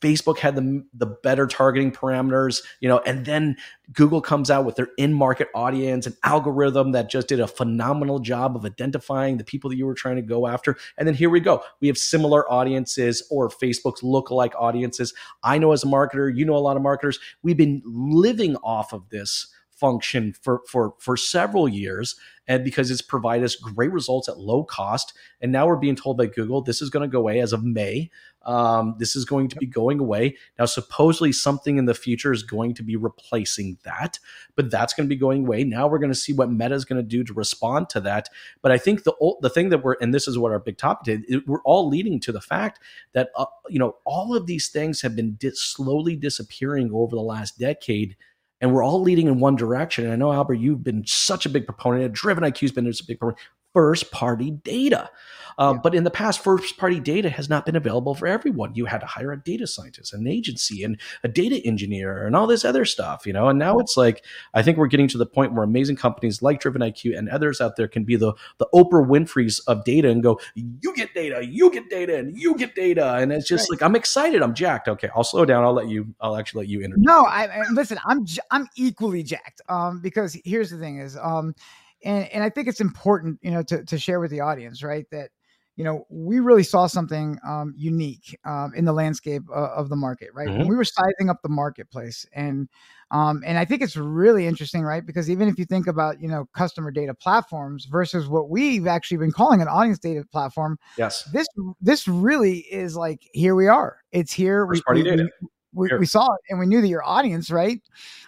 Facebook 0.00 0.38
had 0.38 0.56
the 0.56 0.84
the 0.94 1.06
better 1.06 1.46
targeting 1.46 1.92
parameters, 1.92 2.62
you 2.80 2.88
know, 2.88 3.00
and 3.00 3.26
then 3.26 3.56
Google 3.92 4.20
comes 4.20 4.50
out 4.50 4.64
with 4.64 4.76
their 4.76 4.88
in-market 4.96 5.48
audience 5.54 6.06
and 6.06 6.16
algorithm 6.22 6.92
that 6.92 7.10
just 7.10 7.28
did 7.28 7.40
a 7.40 7.46
phenomenal 7.46 8.18
job 8.18 8.56
of 8.56 8.64
identifying 8.64 9.36
the 9.36 9.44
people 9.44 9.70
that 9.70 9.76
you 9.76 9.86
were 9.86 9.94
trying 9.94 10.16
to 10.16 10.22
go 10.22 10.46
after. 10.46 10.76
And 10.96 11.06
then 11.06 11.14
here 11.14 11.30
we 11.30 11.40
go. 11.40 11.62
We 11.80 11.88
have 11.88 11.98
similar 11.98 12.50
audiences 12.50 13.22
or 13.30 13.48
Facebook's 13.48 14.02
lookalike 14.02 14.52
audiences. 14.58 15.12
I 15.42 15.58
know 15.58 15.72
as 15.72 15.84
a 15.84 15.86
marketer, 15.86 16.34
you 16.34 16.44
know 16.44 16.56
a 16.56 16.58
lot 16.58 16.76
of 16.76 16.82
marketers. 16.82 17.18
We've 17.42 17.56
been 17.56 17.82
living 17.84 18.56
off 18.56 18.92
of 18.92 19.08
this 19.10 19.48
function 19.82 20.32
for 20.32 20.62
for 20.68 20.94
for 21.00 21.16
several 21.16 21.68
years 21.68 22.14
and 22.48 22.64
because 22.64 22.90
it's 22.90 23.02
provided 23.02 23.44
us 23.44 23.56
great 23.56 23.92
results 23.92 24.28
at 24.28 24.38
low 24.38 24.64
cost. 24.64 25.12
And 25.40 25.52
now 25.52 25.66
we're 25.66 25.76
being 25.76 25.96
told 25.96 26.18
by 26.18 26.26
google 26.26 26.62
this 26.62 26.80
is 26.80 26.88
going 26.88 27.08
to 27.08 27.12
go 27.12 27.18
away 27.18 27.40
as 27.40 27.52
of 27.52 27.64
may. 27.64 28.10
Um, 28.44 28.96
this 28.98 29.14
is 29.14 29.24
going 29.24 29.48
to 29.48 29.56
be 29.56 29.66
going 29.66 30.00
away. 30.00 30.36
Now 30.58 30.66
supposedly 30.66 31.32
something 31.32 31.76
in 31.76 31.86
the 31.86 31.94
future 31.94 32.32
is 32.32 32.44
going 32.44 32.74
to 32.74 32.82
be 32.84 32.96
replacing 32.96 33.78
that 33.84 34.18
but 34.54 34.70
that's 34.70 34.92
going 34.92 35.08
to 35.08 35.14
be 35.14 35.18
going 35.18 35.46
away. 35.46 35.64
Now 35.64 35.88
we're 35.88 35.98
going 35.98 36.12
to 36.12 36.18
see 36.18 36.32
what 36.32 36.50
meta 36.50 36.74
is 36.74 36.84
going 36.84 37.02
to 37.02 37.08
do 37.08 37.24
to 37.24 37.32
respond 37.32 37.88
to 37.90 38.00
that. 38.00 38.28
But 38.60 38.70
i 38.70 38.78
think 38.78 39.02
the 39.02 39.14
old, 39.20 39.38
the 39.42 39.50
thing 39.50 39.70
that 39.70 39.82
we're 39.82 39.96
and 40.00 40.14
this 40.14 40.28
is 40.28 40.38
what 40.38 40.52
our 40.52 40.60
big 40.60 40.78
topic 40.78 41.04
did 41.04 41.24
it, 41.28 41.48
we're 41.48 41.62
all 41.62 41.88
leading 41.88 42.20
to 42.20 42.32
the 42.32 42.40
fact 42.40 42.78
that 43.12 43.30
uh, 43.36 43.46
you 43.68 43.78
know 43.78 43.96
all 44.04 44.36
of 44.36 44.46
these 44.46 44.68
things 44.68 45.02
have 45.02 45.16
been 45.16 45.34
di- 45.36 45.50
slowly 45.54 46.14
disappearing 46.14 46.90
over 46.92 47.16
the 47.16 47.22
last 47.22 47.58
decade 47.58 48.16
and 48.62 48.72
we're 48.72 48.84
all 48.84 49.02
leading 49.02 49.26
in 49.26 49.40
one 49.40 49.56
direction. 49.56 50.04
And 50.04 50.12
I 50.12 50.16
know 50.16 50.32
Albert, 50.32 50.54
you've 50.54 50.84
been 50.84 51.04
such 51.04 51.44
a 51.44 51.48
big 51.50 51.66
proponent. 51.66 52.14
Driven 52.14 52.44
IQ's 52.44 52.70
been 52.70 52.86
a 52.86 52.92
big 53.06 53.18
proponent. 53.18 53.38
First 53.72 54.10
party 54.10 54.50
data. 54.50 55.10
Um, 55.58 55.76
Yeah. 55.76 55.80
But 55.82 55.94
in 55.94 56.04
the 56.04 56.10
past, 56.10 56.42
first 56.42 56.78
party 56.78 56.98
data 56.98 57.28
has 57.28 57.50
not 57.50 57.66
been 57.66 57.76
available 57.76 58.14
for 58.14 58.26
everyone. 58.26 58.74
You 58.74 58.86
had 58.86 59.00
to 59.02 59.06
hire 59.06 59.32
a 59.32 59.38
data 59.38 59.66
scientist, 59.66 60.14
an 60.14 60.26
agency, 60.26 60.82
and 60.82 60.98
a 61.22 61.28
data 61.28 61.56
engineer, 61.66 62.26
and 62.26 62.34
all 62.34 62.46
this 62.46 62.64
other 62.64 62.86
stuff, 62.86 63.26
you 63.26 63.34
know. 63.34 63.48
And 63.48 63.58
now 63.58 63.78
it's 63.78 63.94
like 63.94 64.24
I 64.54 64.62
think 64.62 64.78
we're 64.78 64.86
getting 64.86 65.08
to 65.08 65.18
the 65.18 65.26
point 65.26 65.52
where 65.52 65.62
amazing 65.62 65.96
companies 65.96 66.40
like 66.40 66.60
Driven 66.60 66.80
IQ 66.80 67.18
and 67.18 67.28
others 67.28 67.60
out 67.60 67.76
there 67.76 67.86
can 67.86 68.04
be 68.04 68.16
the 68.16 68.32
the 68.58 68.66
Oprah 68.74 69.06
Winfrey's 69.06 69.58
of 69.60 69.84
data 69.84 70.08
and 70.08 70.22
go, 70.22 70.40
you 70.54 70.94
get 70.96 71.12
data, 71.12 71.44
you 71.46 71.70
get 71.70 71.90
data, 71.90 72.16
and 72.16 72.34
you 72.34 72.54
get 72.56 72.74
data, 72.74 73.16
and 73.16 73.30
it's 73.30 73.46
just 73.46 73.68
Right. 73.70 73.76
like 73.78 73.82
I'm 73.82 73.94
excited, 73.94 74.42
I'm 74.42 74.54
jacked. 74.54 74.88
Okay, 74.88 75.10
I'll 75.14 75.22
slow 75.22 75.44
down. 75.44 75.64
I'll 75.64 75.74
let 75.74 75.88
you. 75.88 76.14
I'll 76.18 76.36
actually 76.38 76.60
let 76.64 76.68
you 76.70 76.80
introduce. 76.80 77.04
No, 77.06 77.24
I, 77.26 77.44
I 77.44 77.68
listen. 77.72 77.98
I'm 78.06 78.24
I'm 78.50 78.68
equally 78.76 79.22
jacked. 79.22 79.60
Um, 79.68 80.00
because 80.00 80.34
here's 80.46 80.70
the 80.70 80.78
thing 80.78 80.98
is 80.98 81.14
um, 81.20 81.54
and 82.04 82.28
and 82.32 82.44
I 82.44 82.50
think 82.50 82.68
it's 82.68 82.80
important, 82.80 83.38
you 83.42 83.50
know, 83.50 83.62
to 83.64 83.84
to 83.84 83.98
share 83.98 84.20
with 84.20 84.30
the 84.30 84.40
audience, 84.40 84.82
right? 84.82 85.06
That 85.10 85.30
you 85.76 85.84
know 85.84 86.04
we 86.10 86.40
really 86.40 86.62
saw 86.64 86.86
something 86.86 87.38
um 87.46 87.72
unique 87.76 88.38
um 88.44 88.72
in 88.76 88.84
the 88.84 88.92
landscape 88.92 89.42
uh, 89.50 89.70
of 89.74 89.88
the 89.88 89.96
market, 89.96 90.28
right? 90.34 90.52
When 90.52 90.66
Mhm. 90.66 90.68
we 90.68 90.76
were 90.76 90.84
sizing 90.84 91.30
up 91.30 91.40
the 91.42 91.48
marketplace, 91.48 92.26
and 92.32 92.68
um 93.10 93.42
and 93.46 93.58
I 93.58 93.64
think 93.64 93.82
it's 93.82 93.96
really 93.96 94.46
interesting, 94.46 94.82
right? 94.82 95.04
Because 95.04 95.30
even 95.30 95.48
if 95.48 95.58
you 95.58 95.64
think 95.64 95.86
about 95.86 96.20
you 96.20 96.28
know 96.28 96.46
customer 96.54 96.90
data 96.90 97.14
platforms 97.14 97.86
versus 97.86 98.28
what 98.28 98.50
we've 98.50 98.86
actually 98.86 99.18
been 99.18 99.32
calling 99.32 99.62
an 99.62 99.68
audience 99.68 99.98
data 99.98 100.24
platform, 100.30 100.78
Yes. 100.98 101.28
this 101.32 101.46
this 101.80 102.06
really 102.08 102.58
is 102.58 102.96
like 102.96 103.22
here 103.32 103.54
we 103.54 103.68
are. 103.68 103.98
It's 104.12 104.32
here. 104.32 104.66
First 104.66 104.84
party 104.84 105.02
data. 105.02 105.28
We, 105.40 105.48
Here. 105.74 105.98
we 105.98 106.06
saw 106.06 106.26
it 106.26 106.40
and 106.50 106.58
we 106.58 106.66
knew 106.66 106.80
that 106.80 106.88
your 106.88 107.04
audience, 107.04 107.50
right, 107.50 107.80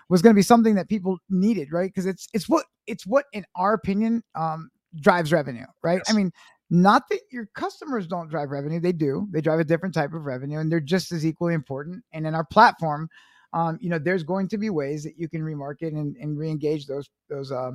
was 0.08 0.22
going 0.22 0.34
to 0.34 0.38
be 0.38 0.42
something 0.42 0.74
that 0.76 0.88
people 0.88 1.18
needed, 1.28 1.72
right? 1.72 1.88
Because 1.88 2.06
it's 2.06 2.28
it's 2.32 2.48
what 2.48 2.66
it's 2.86 3.06
what, 3.06 3.26
in 3.32 3.44
our 3.54 3.74
opinion, 3.74 4.22
um, 4.34 4.70
drives 5.00 5.32
revenue, 5.32 5.66
right? 5.82 6.00
I 6.08 6.12
mean, 6.12 6.32
not 6.70 7.08
that 7.10 7.20
your 7.30 7.48
customers 7.54 8.06
don't 8.06 8.28
drive 8.28 8.50
revenue; 8.50 8.80
they 8.80 8.92
do. 8.92 9.28
They 9.30 9.40
drive 9.40 9.60
a 9.60 9.64
different 9.64 9.94
type 9.94 10.14
of 10.14 10.24
revenue, 10.24 10.58
and 10.58 10.70
they're 10.70 10.80
just 10.80 11.12
as 11.12 11.26
equally 11.26 11.54
important. 11.54 12.02
And 12.12 12.26
in 12.26 12.34
our 12.34 12.44
platform, 12.44 13.08
um, 13.52 13.78
you 13.80 13.88
know, 13.88 13.98
there's 13.98 14.24
going 14.24 14.48
to 14.48 14.58
be 14.58 14.70
ways 14.70 15.04
that 15.04 15.18
you 15.18 15.28
can 15.28 15.42
remarket 15.42 15.88
and, 15.88 16.16
and 16.16 16.38
re-engage 16.38 16.86
those 16.86 17.08
those 17.28 17.52
uh, 17.52 17.72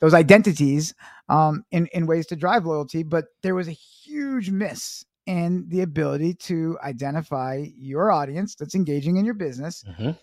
those 0.00 0.14
identities 0.14 0.94
um, 1.28 1.64
in 1.70 1.86
in 1.92 2.06
ways 2.06 2.26
to 2.26 2.36
drive 2.36 2.64
loyalty. 2.64 3.02
But 3.02 3.26
there 3.42 3.54
was 3.54 3.68
a 3.68 3.72
huge 3.72 4.50
miss 4.50 5.04
in 5.30 5.64
the 5.68 5.82
ability 5.82 6.34
to 6.34 6.76
identify 6.82 7.64
your 7.76 8.10
audience 8.10 8.56
that's 8.56 8.74
engaging 8.74 9.16
in 9.16 9.24
your 9.24 9.34
business. 9.34 9.84
Mhm. 9.84 10.18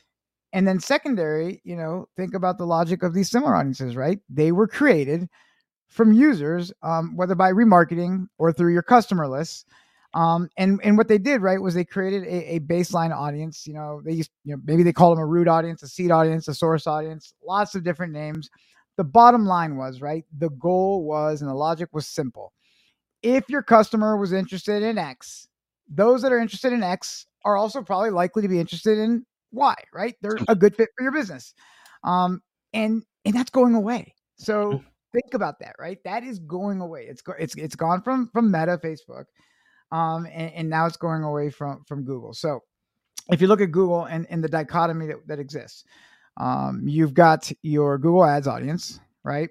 And 0.51 0.67
then 0.67 0.81
secondary, 0.81 1.61
you 1.63 1.77
know, 1.77 2.09
think 2.17 2.33
about 2.33 2.57
the 2.57 2.65
logic 2.65 3.03
of 3.03 3.13
these 3.13 3.29
similar 3.29 3.55
audiences, 3.55 3.95
right? 3.95 4.19
They 4.29 4.51
were 4.51 4.67
created 4.67 5.29
from 5.87 6.11
users, 6.11 6.73
um, 6.83 7.15
whether 7.15 7.35
by 7.35 7.53
remarketing 7.53 8.27
or 8.37 8.51
through 8.51 8.73
your 8.73 8.83
customer 8.83 9.29
lists. 9.29 9.63
Um, 10.13 10.49
and 10.57 10.81
and 10.83 10.97
what 10.97 11.07
they 11.07 11.17
did, 11.19 11.41
right, 11.41 11.61
was 11.61 11.73
they 11.73 11.85
created 11.85 12.23
a, 12.23 12.55
a 12.55 12.59
baseline 12.59 13.15
audience. 13.15 13.65
You 13.65 13.75
know, 13.75 14.01
they 14.03 14.11
used, 14.11 14.31
you 14.43 14.55
know, 14.55 14.61
maybe 14.65 14.83
they 14.83 14.91
called 14.91 15.17
them 15.17 15.23
a 15.23 15.25
root 15.25 15.47
audience, 15.47 15.83
a 15.83 15.87
seed 15.87 16.11
audience, 16.11 16.49
a 16.49 16.53
source 16.53 16.85
audience, 16.85 17.33
lots 17.45 17.75
of 17.75 17.83
different 17.83 18.11
names. 18.11 18.49
The 18.97 19.05
bottom 19.05 19.45
line 19.45 19.77
was, 19.77 20.01
right, 20.01 20.25
the 20.37 20.49
goal 20.49 21.05
was, 21.05 21.41
and 21.41 21.49
the 21.49 21.55
logic 21.55 21.89
was 21.93 22.07
simple. 22.07 22.51
If 23.27 23.49
your 23.49 23.61
customer 23.61 24.15
was 24.15 24.31
interested 24.31 24.83
in 24.83 24.97
X, 24.97 25.49
those 25.89 26.21
that 26.21 26.31
are 26.31 26.39
interested 26.39 26.71
in 26.71 26.81
X 26.81 27.25
are 27.43 27.57
also 27.57 27.81
probably 27.81 28.09
likely 28.09 28.41
to 28.41 28.47
be 28.47 28.59
interested 28.59 28.97
in 28.97 29.25
Y, 29.51 29.75
right? 29.93 30.15
They're 30.21 30.37
a 30.47 30.55
good 30.55 30.75
fit 30.75 30.89
for 30.95 31.03
your 31.03 31.11
business. 31.11 31.53
Um, 32.05 32.41
and 32.73 33.03
and 33.25 33.35
that's 33.35 33.49
going 33.49 33.75
away. 33.75 34.15
So 34.37 34.81
think 35.11 35.33
about 35.33 35.59
that, 35.59 35.75
right? 35.77 35.97
That 36.05 36.23
is 36.23 36.39
going 36.39 36.79
away. 36.79 37.07
It's 37.09 37.21
go, 37.21 37.33
it's 37.37 37.55
it's 37.55 37.75
gone 37.75 38.01
from 38.01 38.29
from 38.31 38.49
Meta, 38.49 38.79
Facebook, 38.81 39.25
um, 39.91 40.25
and, 40.25 40.53
and 40.53 40.69
now 40.69 40.85
it's 40.85 40.97
going 40.97 41.23
away 41.23 41.49
from 41.49 41.83
from 41.85 42.05
Google. 42.05 42.33
So 42.33 42.61
if 43.29 43.41
you 43.41 43.47
look 43.47 43.61
at 43.61 43.71
Google 43.71 44.05
and, 44.05 44.25
and 44.29 44.41
the 44.41 44.47
dichotomy 44.47 45.07
that, 45.07 45.27
that 45.27 45.39
exists, 45.39 45.83
um, 46.37 46.83
you've 46.85 47.13
got 47.13 47.51
your 47.61 47.97
Google 47.97 48.23
Ads 48.23 48.47
audience, 48.47 49.01
right? 49.23 49.49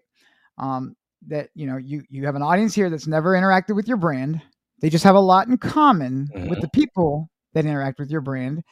Um, 0.56 0.97
that 1.28 1.50
you 1.54 1.66
know 1.66 1.76
you 1.76 2.02
you 2.08 2.26
have 2.26 2.35
an 2.35 2.42
audience 2.42 2.75
here 2.75 2.90
that's 2.90 3.06
never 3.06 3.32
interacted 3.32 3.75
with 3.75 3.88
your 3.88 3.96
brand. 3.96 4.40
They 4.80 4.90
just 4.90 5.04
have 5.04 5.14
a 5.14 5.20
lot 5.20 5.49
in 5.49 5.56
common 5.56 6.28
with 6.49 6.61
the 6.61 6.68
people 6.68 7.30
that 7.54 7.64
interact 7.64 7.99
with 7.99 8.11
your 8.11 8.20
brand. 8.20 8.62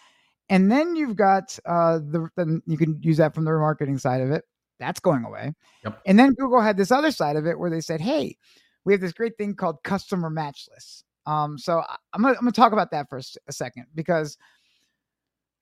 And 0.50 0.70
then 0.70 0.94
you've 0.94 1.16
got 1.16 1.58
uh, 1.64 1.98
the 1.98 2.28
then 2.36 2.62
you 2.66 2.76
can 2.76 3.00
use 3.02 3.16
that 3.16 3.34
from 3.34 3.44
the 3.44 3.50
remarketing 3.50 3.98
side 3.98 4.20
of 4.20 4.30
it. 4.30 4.44
That's 4.78 5.00
going 5.00 5.24
away. 5.24 5.54
Yep. 5.84 6.00
And 6.06 6.18
then 6.18 6.34
Google 6.34 6.60
had 6.60 6.76
this 6.76 6.90
other 6.90 7.10
side 7.10 7.36
of 7.36 7.46
it 7.46 7.58
where 7.58 7.70
they 7.70 7.80
said, 7.80 8.00
"Hey, 8.00 8.36
we 8.84 8.92
have 8.92 9.00
this 9.00 9.12
great 9.12 9.38
thing 9.38 9.54
called 9.54 9.82
customer 9.82 10.28
match 10.28 10.68
lists." 10.72 11.04
Um, 11.26 11.56
so 11.58 11.82
I'm 12.12 12.22
gonna 12.22 12.34
I'm 12.34 12.40
gonna 12.40 12.52
talk 12.52 12.72
about 12.72 12.90
that 12.90 13.08
for 13.08 13.18
a 13.18 13.52
second 13.52 13.86
because 13.94 14.36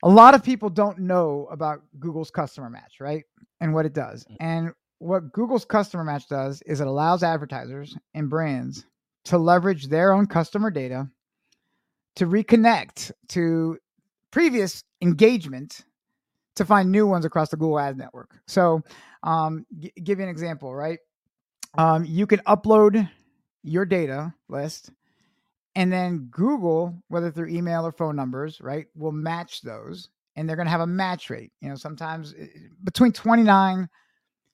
a 0.02 0.08
lot 0.08 0.34
of 0.34 0.42
people 0.42 0.68
don't 0.68 0.98
know 0.98 1.46
about 1.50 1.82
Google's 2.00 2.30
customer 2.30 2.68
match, 2.68 2.94
right? 3.00 3.24
And 3.60 3.72
what 3.72 3.86
it 3.86 3.92
does. 3.92 4.26
And 4.40 4.72
what 5.02 5.32
Google's 5.32 5.64
customer 5.64 6.04
match 6.04 6.28
does 6.28 6.62
is 6.62 6.80
it 6.80 6.87
allows 6.87 7.23
advertisers 7.23 7.97
and 8.14 8.30
brands 8.30 8.87
to 9.25 9.37
leverage 9.37 9.88
their 9.88 10.12
own 10.12 10.26
customer 10.26 10.71
data 10.71 11.09
to 12.16 12.26
reconnect 12.26 13.11
to 13.28 13.78
previous 14.30 14.85
engagement 15.00 15.85
to 16.54 16.64
find 16.64 16.90
new 16.90 17.06
ones 17.06 17.25
across 17.25 17.49
the 17.49 17.56
Google 17.56 17.80
Ads 17.80 17.99
network. 17.99 18.38
So, 18.47 18.82
um, 19.23 19.66
g- 19.78 19.92
give 20.02 20.18
you 20.18 20.25
an 20.25 20.30
example, 20.30 20.75
right? 20.75 20.99
Um, 21.76 22.04
you 22.04 22.26
can 22.26 22.40
upload 22.40 23.09
your 23.62 23.85
data 23.85 24.32
list, 24.49 24.90
and 25.75 25.92
then 25.92 26.28
Google, 26.30 26.94
whether 27.09 27.30
through 27.30 27.49
email 27.49 27.87
or 27.87 27.92
phone 27.92 28.14
numbers, 28.14 28.61
right, 28.61 28.87
will 28.94 29.12
match 29.12 29.62
those, 29.62 30.11
and 30.37 30.49
they're 30.49 30.56
going 30.56 30.66
to 30.66 30.73
have 30.73 30.80
a 30.80 30.87
match 30.87 31.30
rate. 31.30 31.52
You 31.61 31.71
know, 31.71 31.76
sometimes 31.76 32.35
eh, 32.38 32.47
between 32.85 33.12
29, 33.12 33.88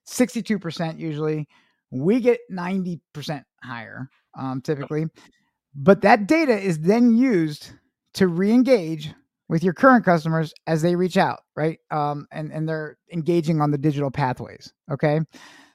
62% 0.09 0.99
usually. 0.99 1.47
We 1.91 2.21
get 2.21 2.41
90% 2.51 3.43
higher 3.63 4.11
um, 4.39 4.61
typically. 4.61 5.07
But 5.75 6.03
that 6.03 6.27
data 6.27 6.59
is 6.59 6.81
then 6.81 7.17
used 7.17 7.71
to 8.15 8.29
re-engage 8.29 9.13
with 9.49 9.63
your 9.63 9.73
current 9.73 10.05
customers 10.05 10.53
as 10.67 10.83
they 10.83 10.97
reach 10.97 11.17
out, 11.17 11.41
right? 11.57 11.79
Um, 11.91 12.27
and 12.33 12.53
and 12.53 12.69
they're 12.69 12.99
engaging 13.13 13.61
on 13.61 13.71
the 13.71 13.79
digital 13.79 14.11
pathways. 14.11 14.73
Okay, 14.91 15.21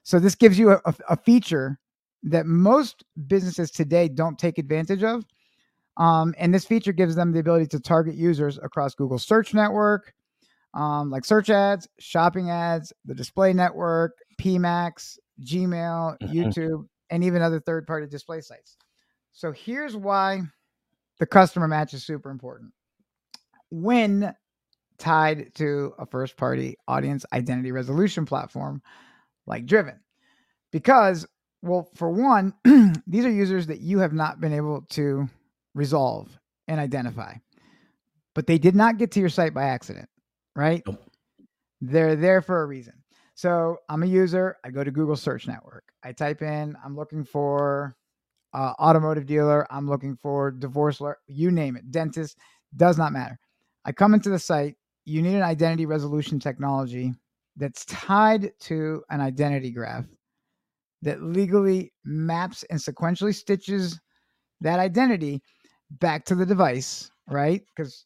so 0.03 0.19
this 0.19 0.35
gives 0.35 0.59
you 0.59 0.71
a, 0.71 0.81
a, 0.85 0.93
a 1.09 1.17
feature 1.17 1.79
that 2.23 2.45
most 2.45 3.03
businesses 3.27 3.71
today 3.71 4.07
don't 4.07 4.37
take 4.37 4.57
advantage 4.57 5.03
of. 5.03 5.25
Um, 5.97 6.33
and 6.37 6.53
this 6.53 6.65
feature 6.65 6.93
gives 6.93 7.15
them 7.15 7.31
the 7.31 7.39
ability 7.39 7.67
to 7.67 7.79
target 7.79 8.15
users 8.15 8.57
across 8.57 8.95
Google 8.95 9.19
Search 9.19 9.53
Network, 9.53 10.13
um, 10.73 11.09
like 11.09 11.25
search 11.25 11.49
ads, 11.49 11.87
shopping 11.99 12.49
ads, 12.49 12.93
the 13.05 13.13
display 13.13 13.53
network, 13.53 14.17
PMAX, 14.39 15.17
Gmail, 15.41 16.17
Mhm. 16.21 16.33
YouTube, 16.33 16.87
and 17.09 17.23
even 17.23 17.41
other 17.41 17.59
third 17.59 17.85
party 17.87 18.07
display 18.07 18.41
sites. 18.41 18.77
So 19.31 19.51
here's 19.51 19.95
why 19.95 20.41
the 21.19 21.25
customer 21.25 21.67
match 21.67 21.93
is 21.93 22.05
super 22.05 22.29
important. 22.29 22.73
When 23.69 24.35
tied 24.97 25.53
to 25.55 25.93
a 25.97 26.05
first 26.05 26.37
party 26.37 26.77
audience 26.87 27.25
identity 27.33 27.71
resolution 27.71 28.25
platform 28.25 28.81
like 29.45 29.65
Driven. 29.65 29.99
Because, 30.71 31.27
well, 31.61 31.89
for 31.95 32.09
one, 32.09 32.53
these 33.07 33.25
are 33.25 33.29
users 33.31 33.67
that 33.67 33.79
you 33.81 33.99
have 33.99 34.13
not 34.13 34.39
been 34.39 34.53
able 34.53 34.83
to 34.91 35.27
resolve 35.73 36.29
and 36.67 36.79
identify, 36.79 37.35
but 38.33 38.47
they 38.47 38.57
did 38.57 38.75
not 38.75 38.97
get 38.97 39.11
to 39.11 39.19
your 39.19 39.29
site 39.29 39.53
by 39.53 39.63
accident, 39.63 40.09
right? 40.55 40.83
Nope. 40.85 41.01
They're 41.81 42.15
there 42.15 42.41
for 42.41 42.61
a 42.61 42.65
reason. 42.65 42.93
So 43.35 43.77
I'm 43.89 44.03
a 44.03 44.07
user. 44.07 44.57
I 44.63 44.69
go 44.69 44.83
to 44.83 44.91
Google 44.91 45.15
Search 45.15 45.47
Network. 45.47 45.83
I 46.03 46.11
type 46.11 46.41
in, 46.41 46.75
I'm 46.83 46.95
looking 46.95 47.23
for 47.23 47.95
uh, 48.53 48.73
automotive 48.79 49.25
dealer. 49.25 49.67
I'm 49.71 49.89
looking 49.89 50.15
for 50.15 50.51
divorce 50.51 51.01
lawyer. 51.01 51.17
You 51.27 51.51
name 51.51 51.75
it. 51.75 51.91
Dentist 51.91 52.37
does 52.75 52.97
not 52.97 53.11
matter. 53.13 53.39
I 53.85 53.91
come 53.91 54.13
into 54.13 54.29
the 54.29 54.39
site. 54.39 54.75
You 55.05 55.21
need 55.21 55.35
an 55.35 55.43
identity 55.43 55.85
resolution 55.85 56.39
technology 56.39 57.13
that's 57.57 57.85
tied 57.85 58.51
to 58.61 59.03
an 59.09 59.21
identity 59.21 59.71
graph 59.71 60.05
that 61.01 61.21
legally 61.21 61.91
maps 62.05 62.63
and 62.69 62.79
sequentially 62.79 63.35
stitches 63.35 63.99
that 64.61 64.79
identity 64.79 65.41
back 65.91 66.25
to 66.25 66.35
the 66.35 66.45
device, 66.45 67.11
right? 67.29 67.61
Because 67.75 68.05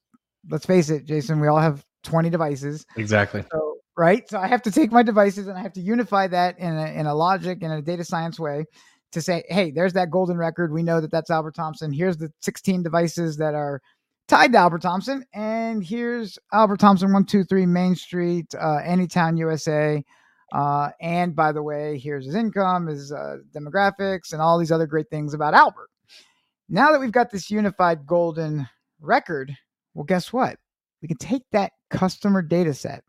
let's 0.50 0.66
face 0.66 0.90
it, 0.90 1.06
Jason, 1.06 1.40
we 1.40 1.48
all 1.48 1.60
have 1.60 1.86
20 2.08 2.30
devices. 2.30 2.86
Exactly. 2.96 3.44
So, 3.52 3.78
right. 3.96 4.28
So 4.30 4.40
I 4.40 4.48
have 4.48 4.62
to 4.64 4.72
take 4.72 4.92
my 4.92 5.04
devices 5.04 5.48
and 5.48 5.58
I 5.58 5.62
have 5.62 5.74
to 5.74 5.82
unify 5.82 6.28
that 6.28 6.58
in 6.58 6.76
a, 6.76 6.88
in 6.88 7.06
a 7.06 7.14
logic 7.14 7.60
and 7.62 7.74
a 7.74 7.82
data 7.82 8.04
science 8.04 8.40
way 8.40 8.66
to 9.12 9.22
say, 9.22 9.44
hey, 9.50 9.72
there's 9.72 9.94
that 9.94 10.10
golden 10.10 10.38
record. 10.38 10.72
We 10.72 10.84
know 10.84 11.02
that 11.02 11.12
that's 11.12 11.30
Albert 11.30 11.56
Thompson. 11.56 11.92
Here's 11.92 12.18
the 12.18 12.32
16 12.42 12.84
devices 12.84 13.38
that 13.38 13.54
are 13.54 13.82
tied 14.28 14.54
to 14.54 14.58
Albert 14.58 14.82
Thompson. 14.82 15.24
And 15.34 15.84
here's 15.84 16.38
Albert 16.54 16.80
Thompson, 16.80 17.08
123 17.08 17.66
Main 17.66 17.96
Street, 17.96 18.54
uh, 18.56 18.80
Anytown, 18.84 19.38
USA. 19.38 20.04
Uh, 20.54 20.90
and 21.02 21.36
by 21.36 21.52
the 21.52 21.62
way, 21.62 21.98
here's 21.98 22.26
his 22.26 22.36
income, 22.36 22.88
his 22.88 23.12
uh, 23.12 23.38
demographics, 23.54 24.32
and 24.32 24.42
all 24.42 24.58
these 24.58 24.72
other 24.72 24.88
great 24.88 25.10
things 25.10 25.34
about 25.34 25.54
Albert. 25.54 25.90
Now 26.70 26.92
that 26.92 27.00
we've 27.00 27.12
got 27.12 27.32
this 27.32 27.52
unified 27.52 28.06
golden 28.06 28.68
record, 29.00 29.56
well, 29.94 30.06
guess 30.06 30.32
what? 30.32 30.58
We 31.02 31.08
can 31.08 31.18
take 31.18 31.44
that 31.52 31.74
customer 31.90 32.42
data 32.42 32.74
set, 32.74 33.04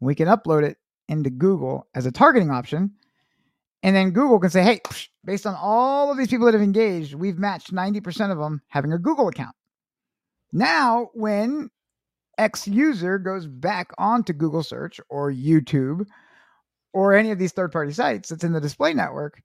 we 0.00 0.14
can 0.14 0.28
upload 0.28 0.64
it 0.64 0.76
into 1.08 1.30
Google 1.30 1.86
as 1.94 2.06
a 2.06 2.12
targeting 2.12 2.50
option. 2.50 2.92
And 3.82 3.94
then 3.94 4.12
Google 4.12 4.40
can 4.40 4.48
say, 4.48 4.62
hey, 4.62 4.80
based 5.24 5.46
on 5.46 5.54
all 5.54 6.10
of 6.10 6.16
these 6.16 6.28
people 6.28 6.46
that 6.46 6.54
have 6.54 6.62
engaged, 6.62 7.14
we've 7.14 7.38
matched 7.38 7.70
90% 7.70 8.32
of 8.32 8.38
them 8.38 8.62
having 8.68 8.94
a 8.94 8.98
Google 8.98 9.28
account. 9.28 9.54
Now, 10.54 11.10
when 11.12 11.68
X 12.38 12.66
user 12.66 13.18
goes 13.18 13.46
back 13.46 13.90
onto 13.98 14.32
Google 14.32 14.62
search 14.62 15.00
or 15.10 15.30
YouTube 15.30 16.06
or 16.94 17.14
any 17.14 17.30
of 17.30 17.38
these 17.38 17.52
third 17.52 17.72
party 17.72 17.92
sites 17.92 18.30
that's 18.30 18.44
in 18.44 18.52
the 18.52 18.60
display 18.60 18.94
network, 18.94 19.42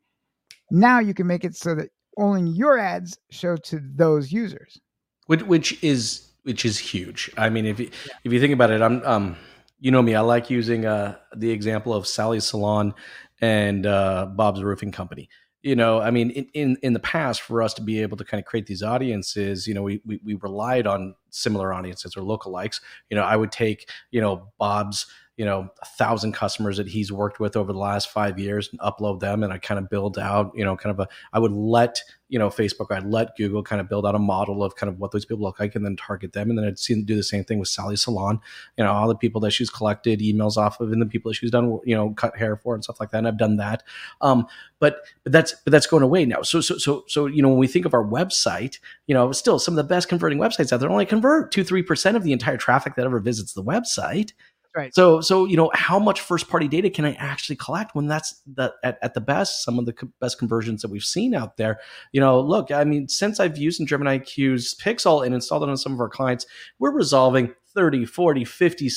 now 0.71 0.99
you 0.99 1.13
can 1.13 1.27
make 1.27 1.43
it 1.43 1.55
so 1.55 1.75
that 1.75 1.89
only 2.17 2.49
your 2.49 2.77
ads 2.77 3.17
show 3.31 3.57
to 3.57 3.81
those 3.95 4.31
users. 4.31 4.79
Which, 5.25 5.43
which 5.43 5.83
is 5.83 6.28
which 6.43 6.65
is 6.65 6.77
huge. 6.77 7.31
I 7.37 7.49
mean, 7.49 7.65
if 7.65 7.79
you, 7.79 7.89
yeah. 8.07 8.13
if 8.23 8.33
you 8.33 8.39
think 8.39 8.53
about 8.53 8.71
it, 8.71 8.81
I'm 8.81 9.03
um, 9.03 9.35
you 9.79 9.91
know 9.91 10.01
me, 10.01 10.15
I 10.15 10.21
like 10.21 10.49
using 10.49 10.85
uh 10.85 11.17
the 11.35 11.51
example 11.51 11.93
of 11.93 12.07
Sally's 12.07 12.45
Salon 12.45 12.93
and 13.41 13.85
uh, 13.85 14.25
Bob's 14.25 14.61
Roofing 14.63 14.91
Company. 14.91 15.29
You 15.61 15.75
know, 15.75 15.99
I 15.99 16.09
mean, 16.09 16.29
in, 16.29 16.47
in, 16.53 16.77
in 16.83 16.93
the 16.93 17.01
past, 17.01 17.41
for 17.41 17.61
us 17.61 17.73
to 17.73 17.81
be 17.81 18.01
able 18.01 18.15
to 18.15 18.23
kind 18.23 18.39
of 18.39 18.45
create 18.45 18.65
these 18.65 18.81
audiences, 18.81 19.67
you 19.67 19.73
know, 19.73 19.83
we, 19.83 20.01
we 20.05 20.21
we 20.23 20.35
relied 20.35 20.87
on 20.87 21.15
similar 21.31 21.73
audiences 21.73 22.15
or 22.15 22.21
lookalikes. 22.21 22.79
You 23.09 23.17
know, 23.17 23.23
I 23.23 23.35
would 23.35 23.51
take 23.51 23.89
you 24.11 24.21
know 24.21 24.51
Bob's 24.57 25.05
you 25.39 25.45
know 25.45 25.69
a 25.81 25.85
thousand 25.85 26.33
customers 26.33 26.75
that 26.75 26.87
he's 26.87 27.13
worked 27.13 27.39
with 27.39 27.55
over 27.55 27.71
the 27.71 27.79
last 27.79 28.11
five 28.11 28.37
years 28.37 28.69
and 28.69 28.79
upload 28.81 29.21
them 29.21 29.41
and 29.41 29.53
i 29.53 29.57
kind 29.57 29.79
of 29.79 29.89
build 29.89 30.19
out 30.19 30.51
you 30.53 30.65
know 30.65 30.75
kind 30.75 30.91
of 30.91 30.99
a 30.99 31.07
i 31.31 31.39
would 31.39 31.53
let 31.53 32.01
you 32.27 32.37
know 32.37 32.49
facebook 32.49 32.91
i'd 32.91 33.05
let 33.05 33.35
google 33.37 33.63
kind 33.63 33.79
of 33.79 33.87
build 33.87 34.05
out 34.05 34.15
a 34.15 34.19
model 34.19 34.63
of 34.63 34.75
kind 34.75 34.91
of 34.91 34.99
what 34.99 35.11
those 35.11 35.23
people 35.23 35.41
look 35.41 35.57
like 35.57 35.73
and 35.75 35.85
then 35.85 35.95
target 35.95 36.33
them 36.33 36.49
and 36.49 36.59
then 36.59 36.65
i'd 36.65 36.77
see 36.77 36.93
them 36.93 37.05
do 37.05 37.15
the 37.15 37.23
same 37.23 37.45
thing 37.45 37.57
with 37.57 37.69
sally 37.69 37.95
salon. 37.95 38.39
You 38.77 38.83
know 38.83 38.91
all 38.91 39.07
the 39.07 39.15
people 39.15 39.39
that 39.41 39.51
she's 39.51 39.69
collected 39.69 40.19
emails 40.19 40.57
off 40.57 40.79
of 40.79 40.91
and 40.91 41.01
the 41.01 41.05
people 41.05 41.29
that 41.29 41.35
she's 41.35 41.51
done 41.51 41.79
you 41.85 41.95
know 41.95 42.11
cut 42.11 42.37
hair 42.37 42.57
for 42.57 42.73
and 42.73 42.83
stuff 42.83 42.99
like 42.99 43.11
that 43.11 43.19
and 43.19 43.27
i've 43.27 43.37
done 43.37 43.57
that. 43.57 43.83
Um, 44.21 44.45
but 44.79 44.97
but 45.23 45.31
that's 45.31 45.53
but 45.63 45.71
that's 45.71 45.87
going 45.87 46.03
away 46.03 46.25
now. 46.25 46.41
So 46.41 46.61
so 46.61 46.77
so 46.77 47.03
so 47.07 47.25
you 47.25 47.41
know 47.41 47.49
when 47.49 47.57
we 47.57 47.67
think 47.67 47.85
of 47.85 47.93
our 47.93 48.03
website 48.03 48.79
you 49.07 49.13
know 49.13 49.31
still 49.31 49.59
some 49.59 49.73
of 49.73 49.77
the 49.77 49.83
best 49.83 50.09
converting 50.09 50.39
websites 50.39 50.73
out 50.73 50.79
there 50.79 50.89
only 50.89 51.05
convert 51.05 51.51
2 51.51 51.63
3% 51.63 52.15
of 52.15 52.23
the 52.23 52.33
entire 52.33 52.57
traffic 52.57 52.95
that 52.95 53.05
ever 53.05 53.19
visits 53.19 53.53
the 53.53 53.63
website 53.63 54.31
Right. 54.75 54.93
So, 54.93 55.19
so 55.19 55.45
you 55.45 55.57
know, 55.57 55.71
how 55.73 55.97
much 55.97 56.21
first 56.21 56.47
party 56.47 56.67
data 56.67 56.91
can 56.91 57.03
I 57.03 57.13
actually 57.13 57.55
collect 57.55 57.95
when 57.95 58.07
that's 58.07 58.39
the 58.45 58.71
at, 58.83 58.99
at 59.01 59.15
the 59.15 59.21
best 59.21 59.63
some 59.63 59.79
of 59.79 59.87
the 59.87 59.93
co- 59.93 60.11
best 60.21 60.37
conversions 60.37 60.83
that 60.83 60.91
we've 60.91 61.03
seen 61.03 61.33
out 61.33 61.57
there? 61.57 61.79
You 62.11 62.21
know, 62.21 62.39
look, 62.39 62.71
I 62.71 62.83
mean, 62.83 63.07
since 63.07 63.39
I've 63.39 63.57
used 63.57 63.83
Driven 63.85 64.05
IQ's 64.05 64.75
Pixel 64.75 65.25
and 65.25 65.33
installed 65.33 65.63
it 65.63 65.69
on 65.69 65.77
some 65.77 65.93
of 65.93 65.99
our 65.99 66.09
clients, 66.09 66.45
we're 66.77 66.91
resolving 66.91 67.53
30, 67.73 68.05
40, 68.05 68.45
50, 68.45 68.89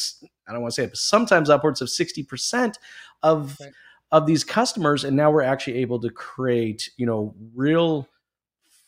I 0.46 0.52
don't 0.52 0.60
want 0.60 0.72
to 0.72 0.74
say 0.74 0.84
it, 0.84 0.90
but 0.90 0.98
sometimes 0.98 1.48
upwards 1.48 1.80
of 1.80 1.88
60% 1.88 2.74
of 3.22 3.56
right. 3.58 3.70
of 4.10 4.26
these 4.26 4.44
customers. 4.44 5.04
And 5.04 5.16
now 5.16 5.30
we're 5.30 5.42
actually 5.42 5.78
able 5.78 6.00
to 6.00 6.10
create, 6.10 6.90
you 6.98 7.06
know, 7.06 7.34
real 7.54 8.08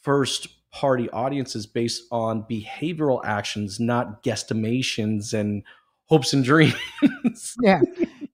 first 0.02 0.48
party 0.70 1.08
audiences 1.10 1.66
based 1.66 2.02
on 2.10 2.42
behavioral 2.42 3.24
actions, 3.24 3.80
not 3.80 4.22
guesstimations 4.22 5.32
and 5.32 5.62
hopes 6.06 6.32
and 6.32 6.44
dreams. 6.44 6.74
yeah. 7.60 7.80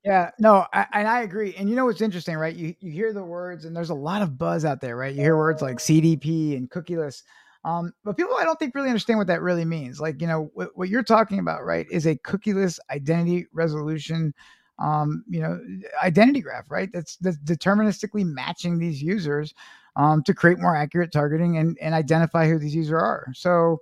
Yeah. 0.05 0.31
No, 0.39 0.67
I, 0.73 0.87
and 0.93 1.07
I 1.07 1.23
agree. 1.23 1.55
And 1.57 1.69
you 1.69 1.77
know 1.77 1.85
what's 1.85 2.01
interesting, 2.01 2.37
right? 2.37 2.55
You 2.55 2.75
you 2.81 2.91
hear 2.91 3.13
the 3.13 3.23
words 3.23 3.65
and 3.65 3.77
there's 3.77 3.91
a 3.91 3.95
lot 3.95 4.23
of 4.23 4.39
buzz 4.39 4.65
out 4.65 4.81
there, 4.81 4.97
right? 4.97 5.15
You 5.15 5.21
hear 5.21 5.37
words 5.37 5.63
like 5.63 5.77
CDP 5.77 6.57
and 6.57 6.71
cookieless. 6.71 7.23
Um, 7.65 7.93
but 8.05 8.17
people 8.17 8.35
I 8.37 8.45
don't 8.45 8.59
think 8.59 8.75
really 8.75 8.89
understand 8.89 9.19
what 9.19 9.27
that 9.27 9.43
really 9.43 9.67
means. 9.67 10.01
Like, 10.01 10.21
you 10.21 10.27
know, 10.27 10.51
what, 10.55 10.71
what 10.75 10.89
you're 10.89 11.03
talking 11.03 11.39
about, 11.39 11.65
right, 11.65 11.87
is 11.91 12.07
a 12.07 12.17
cookieless 12.17 12.79
identity 12.91 13.47
resolution 13.53 14.33
um, 14.81 15.25
you 15.29 15.41
know, 15.41 15.61
identity 16.03 16.41
graph, 16.41 16.71
right? 16.71 16.91
That's 16.93 17.17
that's 17.17 17.37
deterministically 17.39 18.25
matching 18.25 18.79
these 18.79 19.03
users 19.03 19.55
um, 19.97 20.23
to 20.25 20.35
create 20.35 20.59
more 20.59 20.75
accurate 20.75 21.13
targeting 21.13 21.59
and, 21.59 21.77
and 21.81 21.95
identify 21.95 22.49
who 22.49 22.59
these 22.59 22.75
users 22.75 22.95
are. 22.95 23.27
So 23.35 23.79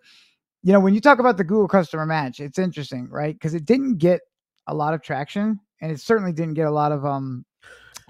you 0.63 0.73
know, 0.73 0.81
when 0.81 0.95
you 0.95 1.01
talk 1.01 1.19
about 1.19 1.37
the 1.37 1.45
Google 1.45 1.69
customer 1.69 2.07
match, 2.07 2.41
it's 2.41 2.59
interesting, 2.59 3.09
right? 3.11 3.35
Because 3.35 3.55
it 3.55 3.65
didn't 3.65 3.99
get 3.99 4.21
a 4.67 4.75
lot 4.75 4.95
of 4.95 5.03
traction, 5.03 5.61
and 5.81 5.93
it 5.93 6.01
certainly 6.01 6.33
didn't 6.33 6.55
get 6.55 6.67
a 6.67 6.71
lot 6.71 6.93
of 6.93 7.05
um 7.05 7.45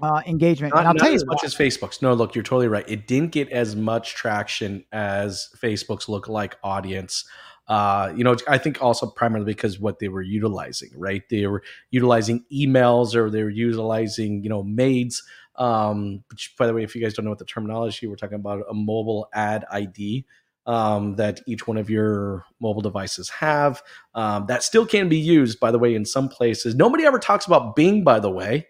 uh, 0.01 0.21
engagement. 0.25 0.73
Not, 0.73 0.79
and 0.79 0.87
I'll 0.87 0.93
tell 0.95 1.09
you 1.09 1.15
as 1.15 1.25
much 1.25 1.43
as 1.43 1.53
Facebook's. 1.53 2.01
No, 2.01 2.13
look, 2.13 2.35
you're 2.35 2.43
totally 2.43 2.67
right. 2.67 2.85
It 2.87 3.07
didn't 3.07 3.31
get 3.31 3.49
as 3.49 3.75
much 3.75 4.15
traction 4.15 4.85
as 4.91 5.49
Facebook's 5.61 6.05
lookalike 6.05 6.53
audience. 6.63 7.25
Uh, 7.67 8.11
you 8.15 8.23
know, 8.23 8.35
I 8.47 8.57
think 8.57 8.81
also 8.81 9.05
primarily 9.07 9.53
because 9.53 9.79
what 9.79 9.99
they 9.99 10.07
were 10.07 10.21
utilizing, 10.21 10.89
right? 10.95 11.21
They 11.29 11.45
were 11.45 11.61
utilizing 11.91 12.43
emails 12.51 13.13
or 13.13 13.29
they 13.29 13.43
were 13.43 13.49
utilizing, 13.49 14.43
you 14.43 14.49
know, 14.49 14.63
MAIDs. 14.63 15.21
Um, 15.55 16.23
which, 16.29 16.55
by 16.57 16.67
the 16.67 16.73
way, 16.73 16.83
if 16.83 16.95
you 16.95 17.01
guys 17.01 17.13
don't 17.13 17.25
know 17.25 17.31
what 17.31 17.37
the 17.37 17.45
terminology, 17.45 18.07
we're 18.07 18.15
talking 18.15 18.35
about 18.35 18.63
a 18.69 18.73
mobile 18.73 19.27
ad 19.33 19.65
ID 19.69 20.25
um, 20.69 21.15
that 21.15 21.41
each 21.47 21.67
one 21.67 21.77
of 21.77 21.89
your 21.89 22.45
mobile 22.61 22.81
devices 22.81 23.27
have. 23.29 23.81
Um, 24.13 24.45
that 24.45 24.61
still 24.61 24.85
can 24.85 25.09
be 25.09 25.17
used, 25.17 25.59
by 25.59 25.71
the 25.71 25.79
way, 25.79 25.95
in 25.95 26.05
some 26.05 26.29
places. 26.29 26.75
Nobody 26.75 27.05
ever 27.05 27.17
talks 27.17 27.47
about 27.47 27.75
Bing, 27.75 28.03
by 28.03 28.19
the 28.19 28.29
way. 28.29 28.67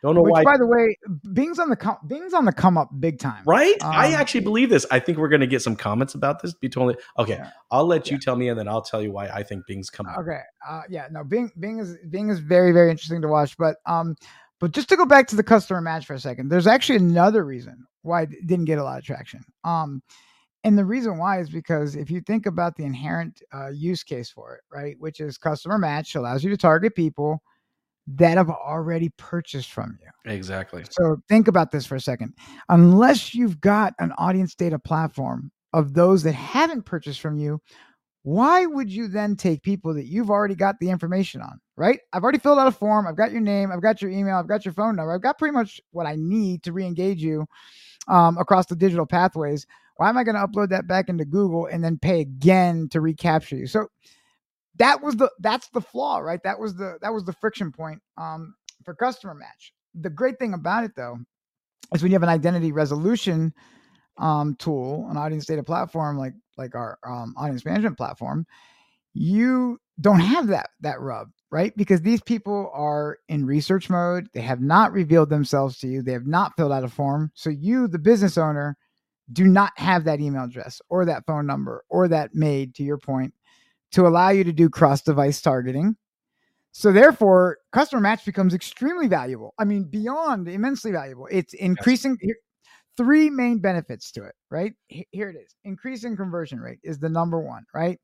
Don't 0.00 0.14
know 0.14 0.22
Which, 0.22 0.32
why. 0.32 0.44
By 0.44 0.56
the 0.56 0.66
way, 0.66 0.96
Bing's 1.34 1.58
on 1.58 1.68
the 1.68 1.76
com- 1.76 1.98
Bing's 2.06 2.32
on 2.32 2.46
the 2.46 2.52
come 2.52 2.78
up 2.78 2.88
big 3.00 3.18
time, 3.18 3.42
right? 3.46 3.74
Um, 3.82 3.90
I 3.92 4.12
actually 4.12 4.40
believe 4.40 4.70
this. 4.70 4.86
I 4.90 4.98
think 4.98 5.18
we're 5.18 5.28
going 5.28 5.40
to 5.42 5.46
get 5.46 5.60
some 5.60 5.76
comments 5.76 6.14
about 6.14 6.40
this. 6.40 6.54
Be 6.54 6.70
totally 6.70 6.96
okay. 7.18 7.36
Yeah. 7.36 7.50
I'll 7.70 7.86
let 7.86 8.10
you 8.10 8.16
yeah. 8.16 8.20
tell 8.20 8.36
me, 8.36 8.48
and 8.48 8.58
then 8.58 8.68
I'll 8.68 8.82
tell 8.82 9.02
you 9.02 9.12
why 9.12 9.28
I 9.28 9.42
think 9.42 9.66
Bing's 9.66 9.90
coming. 9.90 10.14
Okay. 10.18 10.40
Uh, 10.66 10.82
yeah. 10.90 11.06
No. 11.10 11.24
Bing. 11.24 11.50
Bing 11.58 11.78
is 11.80 11.96
Bing 12.10 12.28
is 12.28 12.38
very 12.38 12.72
very 12.72 12.90
interesting 12.90 13.22
to 13.22 13.28
watch. 13.28 13.56
But 13.56 13.76
um, 13.86 14.14
but 14.60 14.72
just 14.72 14.90
to 14.90 14.96
go 14.96 15.06
back 15.06 15.26
to 15.28 15.36
the 15.36 15.42
customer 15.42 15.80
match 15.80 16.04
for 16.04 16.14
a 16.14 16.20
second, 16.20 16.50
there's 16.50 16.66
actually 16.66 16.96
another 16.96 17.44
reason 17.44 17.86
why 18.02 18.22
it 18.22 18.46
didn't 18.46 18.66
get 18.66 18.78
a 18.78 18.84
lot 18.84 18.98
of 18.98 19.04
traction. 19.04 19.42
Um, 19.64 20.02
and 20.64 20.78
the 20.78 20.84
reason 20.84 21.18
why 21.18 21.40
is 21.40 21.50
because 21.50 21.94
if 21.94 22.10
you 22.10 22.20
think 22.22 22.46
about 22.46 22.74
the 22.76 22.84
inherent 22.84 23.42
uh, 23.52 23.68
use 23.68 24.02
case 24.02 24.30
for 24.30 24.54
it, 24.56 24.62
right, 24.74 24.96
which 24.98 25.20
is 25.20 25.36
customer 25.36 25.78
match 25.78 26.14
allows 26.14 26.42
you 26.42 26.50
to 26.50 26.56
target 26.56 26.94
people 26.94 27.42
that 28.06 28.36
have 28.36 28.50
already 28.50 29.10
purchased 29.16 29.72
from 29.72 29.98
you. 30.02 30.30
Exactly. 30.30 30.84
So 30.90 31.18
think 31.28 31.48
about 31.48 31.70
this 31.70 31.86
for 31.86 31.96
a 31.96 32.00
second. 32.00 32.34
Unless 32.68 33.34
you've 33.34 33.60
got 33.60 33.94
an 33.98 34.12
audience 34.18 34.54
data 34.54 34.78
platform 34.78 35.50
of 35.72 35.94
those 35.94 36.22
that 36.22 36.34
haven't 36.34 36.82
purchased 36.82 37.20
from 37.20 37.38
you, 37.38 37.60
why 38.22 38.64
would 38.64 38.90
you 38.90 39.06
then 39.06 39.36
take 39.36 39.62
people 39.62 39.92
that 39.94 40.06
you've 40.06 40.30
already 40.30 40.54
got 40.54 40.76
the 40.80 40.88
information 40.88 41.42
on, 41.42 41.60
right? 41.76 42.00
I've 42.12 42.22
already 42.22 42.38
filled 42.38 42.58
out 42.58 42.66
a 42.66 42.72
form. 42.72 43.06
I've 43.06 43.16
got 43.16 43.32
your 43.32 43.42
name. 43.42 43.70
I've 43.70 43.82
got 43.82 44.00
your 44.00 44.10
email. 44.10 44.36
I've 44.36 44.48
got 44.48 44.64
your 44.64 44.72
phone 44.72 44.96
number. 44.96 45.12
I've 45.12 45.22
got 45.22 45.38
pretty 45.38 45.52
much 45.52 45.78
what 45.90 46.06
I 46.06 46.16
need 46.16 46.62
to 46.62 46.72
re 46.72 46.86
engage 46.86 47.22
you 47.22 47.46
um, 48.08 48.38
across 48.38 48.64
the 48.66 48.76
digital 48.76 49.04
pathways. 49.04 49.66
Why 49.96 50.08
am 50.08 50.18
I 50.18 50.24
going 50.24 50.34
to 50.34 50.46
upload 50.46 50.70
that 50.70 50.88
back 50.88 51.08
into 51.08 51.24
Google 51.24 51.66
and 51.66 51.82
then 51.82 51.98
pay 51.98 52.20
again 52.20 52.88
to 52.90 53.00
recapture 53.00 53.56
you? 53.56 53.66
So 53.66 53.88
that 54.76 55.02
was 55.02 55.16
the 55.16 55.30
that's 55.40 55.68
the 55.68 55.80
flaw, 55.80 56.18
right? 56.18 56.42
That 56.42 56.58
was 56.58 56.74
the 56.74 56.98
that 57.00 57.12
was 57.12 57.24
the 57.24 57.32
friction 57.32 57.70
point 57.70 58.00
um, 58.18 58.54
for 58.84 58.94
customer 58.94 59.34
match. 59.34 59.72
The 59.94 60.10
great 60.10 60.38
thing 60.38 60.54
about 60.54 60.84
it 60.84 60.92
though 60.96 61.18
is 61.94 62.02
when 62.02 62.10
you 62.10 62.16
have 62.16 62.22
an 62.24 62.28
identity 62.28 62.72
resolution 62.72 63.54
um, 64.18 64.56
tool, 64.56 65.06
an 65.10 65.16
audience 65.16 65.46
data 65.46 65.62
platform 65.62 66.18
like 66.18 66.34
like 66.56 66.74
our 66.74 66.98
um, 67.06 67.34
audience 67.36 67.64
management 67.64 67.96
platform, 67.96 68.46
you 69.12 69.78
don't 70.00 70.20
have 70.20 70.48
that 70.48 70.70
that 70.80 71.00
rub, 71.00 71.28
right? 71.50 71.76
Because 71.76 72.00
these 72.00 72.22
people 72.22 72.70
are 72.74 73.18
in 73.28 73.46
research 73.46 73.88
mode. 73.88 74.26
They 74.34 74.40
have 74.40 74.60
not 74.60 74.92
revealed 74.92 75.30
themselves 75.30 75.78
to 75.78 75.88
you. 75.88 76.02
They 76.02 76.12
have 76.12 76.26
not 76.26 76.56
filled 76.56 76.72
out 76.72 76.84
a 76.84 76.88
form. 76.88 77.30
So 77.34 77.50
you, 77.50 77.86
the 77.86 77.98
business 77.98 78.36
owner, 78.36 78.76
do 79.32 79.44
not 79.44 79.72
have 79.76 80.04
that 80.04 80.20
email 80.20 80.44
address 80.44 80.80
or 80.88 81.04
that 81.04 81.24
phone 81.26 81.46
number 81.46 81.84
or 81.88 82.08
that 82.08 82.34
MAID, 82.34 82.74
to 82.76 82.82
your 82.82 82.98
point, 82.98 83.32
to 83.92 84.06
allow 84.06 84.30
you 84.30 84.44
to 84.44 84.52
do 84.52 84.68
cross 84.68 85.02
device 85.02 85.40
targeting. 85.40 85.96
So 86.72 86.90
therefore, 86.90 87.58
customer 87.72 88.00
match 88.00 88.24
becomes 88.24 88.52
extremely 88.52 89.06
valuable. 89.06 89.54
I 89.58 89.64
mean, 89.64 89.84
beyond 89.84 90.48
immensely 90.48 90.90
valuable. 90.90 91.28
It's 91.30 91.54
increasing 91.54 92.16
yes. 92.20 92.36
three 92.96 93.30
main 93.30 93.60
benefits 93.60 94.10
to 94.12 94.24
it, 94.24 94.34
right? 94.50 94.74
Here 94.88 95.30
it 95.30 95.36
is. 95.36 95.54
Increasing 95.62 96.16
conversion 96.16 96.58
rate 96.58 96.80
is 96.82 96.98
the 96.98 97.08
number 97.08 97.38
one, 97.38 97.64
right? 97.72 98.00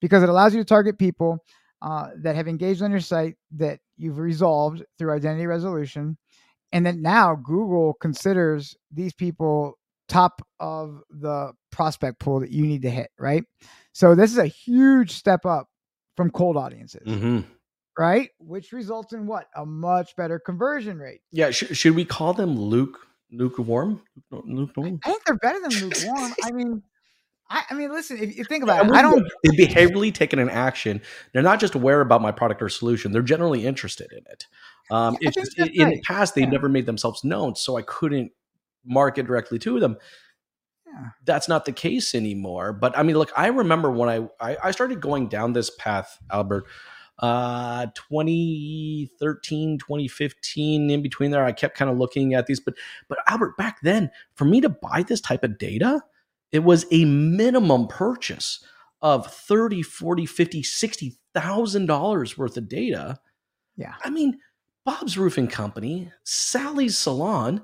Because 0.00 0.22
it 0.22 0.28
allows 0.28 0.54
you 0.54 0.60
to 0.60 0.64
target 0.64 0.96
people 0.96 1.38
uh, 1.82 2.10
that 2.22 2.36
have 2.36 2.46
engaged 2.46 2.82
on 2.82 2.92
your 2.92 3.00
site 3.00 3.36
that 3.56 3.80
you've 3.96 4.18
resolved 4.18 4.84
through 4.96 5.12
identity 5.12 5.46
resolution. 5.46 6.16
And 6.72 6.86
then 6.86 7.02
now 7.02 7.34
Google 7.34 7.94
considers 7.94 8.76
these 8.92 9.12
people 9.12 9.76
top 10.14 10.46
of 10.60 11.02
the 11.10 11.52
prospect 11.72 12.20
pool 12.20 12.40
that 12.40 12.50
you 12.50 12.66
need 12.66 12.82
to 12.82 12.90
hit, 12.90 13.10
right? 13.18 13.42
So 13.92 14.14
this 14.14 14.30
is 14.30 14.38
a 14.38 14.46
huge 14.46 15.10
step 15.12 15.44
up 15.44 15.68
from 16.16 16.30
cold 16.30 16.56
audiences. 16.56 17.06
Mm-hmm. 17.06 17.40
right? 17.98 18.30
Which 18.38 18.72
results 18.72 19.12
in 19.12 19.26
what? 19.26 19.48
A 19.56 19.66
much 19.66 20.14
better 20.16 20.38
conversion 20.38 20.98
rate. 20.98 21.20
Yeah, 21.32 21.50
sh- 21.50 21.76
should 21.76 21.96
we 21.96 22.04
call 22.04 22.32
them 22.32 22.56
Luke 22.56 22.98
lukewarm? 23.32 24.02
Lukewarm. 24.30 25.00
I 25.04 25.08
think 25.08 25.24
they're 25.24 25.36
better 25.36 25.60
than 25.60 25.70
lukewarm. 25.70 26.32
I 26.44 26.52
mean, 26.52 26.82
I, 27.50 27.64
I, 27.70 27.74
mean, 27.74 27.90
listen. 27.90 28.18
If 28.18 28.36
you 28.36 28.44
think 28.44 28.62
about 28.62 28.86
it, 28.86 28.92
I 28.92 29.02
don't. 29.02 29.28
They 29.42 29.66
behaviorally 29.66 30.14
taken 30.14 30.38
an 30.38 30.48
action. 30.48 31.02
They're 31.32 31.42
not 31.42 31.58
just 31.58 31.74
aware 31.74 32.00
about 32.00 32.22
my 32.22 32.30
product 32.30 32.62
or 32.62 32.68
solution. 32.68 33.10
They're 33.10 33.22
generally 33.22 33.66
interested 33.66 34.12
in 34.12 34.22
it. 34.30 34.46
Um, 34.90 35.16
it's 35.20 35.34
just, 35.34 35.58
in, 35.58 35.84
right. 35.84 35.96
the 35.96 36.02
past 36.02 36.34
they've 36.34 36.44
yeah. 36.44 36.50
never 36.50 36.68
made 36.68 36.86
themselves 36.86 37.24
known, 37.24 37.56
so 37.56 37.76
I 37.76 37.82
couldn't 37.82 38.32
market 38.84 39.26
directly 39.26 39.58
to 39.60 39.80
them. 39.80 39.96
Yeah. 40.86 41.08
That's 41.24 41.48
not 41.48 41.64
the 41.64 41.72
case 41.72 42.14
anymore. 42.14 42.72
But 42.72 42.96
I 42.96 43.02
mean, 43.02 43.16
look, 43.16 43.32
I 43.36 43.48
remember 43.48 43.90
when 43.90 44.08
I, 44.08 44.28
I, 44.40 44.56
I 44.64 44.70
started 44.70 45.00
going 45.00 45.28
down 45.28 45.52
this 45.52 45.70
path, 45.70 46.18
Albert, 46.30 46.64
uh 47.20 47.86
2013 47.94 49.78
2015 49.78 50.90
in 50.90 51.00
between 51.00 51.30
there 51.30 51.44
i 51.44 51.52
kept 51.52 51.76
kind 51.76 51.88
of 51.88 51.96
looking 51.96 52.34
at 52.34 52.46
these 52.46 52.58
but 52.58 52.74
but 53.08 53.18
albert 53.28 53.56
back 53.56 53.80
then 53.82 54.10
for 54.34 54.44
me 54.44 54.60
to 54.60 54.68
buy 54.68 55.04
this 55.06 55.20
type 55.20 55.44
of 55.44 55.56
data 55.56 56.02
it 56.50 56.64
was 56.64 56.86
a 56.90 57.04
minimum 57.04 57.86
purchase 57.86 58.64
of 59.00 59.32
30 59.32 59.82
40 59.82 60.26
50 60.26 60.62
60 60.64 61.16
thousand 61.32 61.86
dollars 61.86 62.36
worth 62.36 62.56
of 62.56 62.68
data 62.68 63.16
yeah 63.76 63.94
i 64.02 64.10
mean 64.10 64.36
bob's 64.84 65.16
roofing 65.16 65.46
company 65.46 66.10
sally's 66.24 66.98
salon 66.98 67.62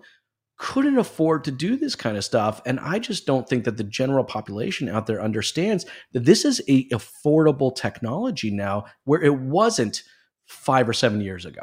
couldn't 0.61 0.99
afford 0.99 1.43
to 1.43 1.51
do 1.51 1.75
this 1.75 1.95
kind 1.95 2.19
of 2.19 2.25
stuff 2.25 2.61
and 2.67 2.79
i 2.81 2.99
just 2.99 3.25
don't 3.25 3.49
think 3.49 3.65
that 3.65 3.79
the 3.79 3.85
general 3.85 4.23
population 4.23 4.91
out 4.91 5.07
there 5.07 5.23
understands 5.23 5.87
that 6.13 6.27
this 6.27 6.45
is 6.45 6.61
a 6.69 6.87
affordable 6.91 7.75
technology 7.75 8.51
now 8.51 8.85
where 9.05 9.23
it 9.23 9.35
wasn't 9.35 10.03
5 10.45 10.91
or 10.91 10.93
7 10.93 11.19
years 11.23 11.47
ago 11.47 11.63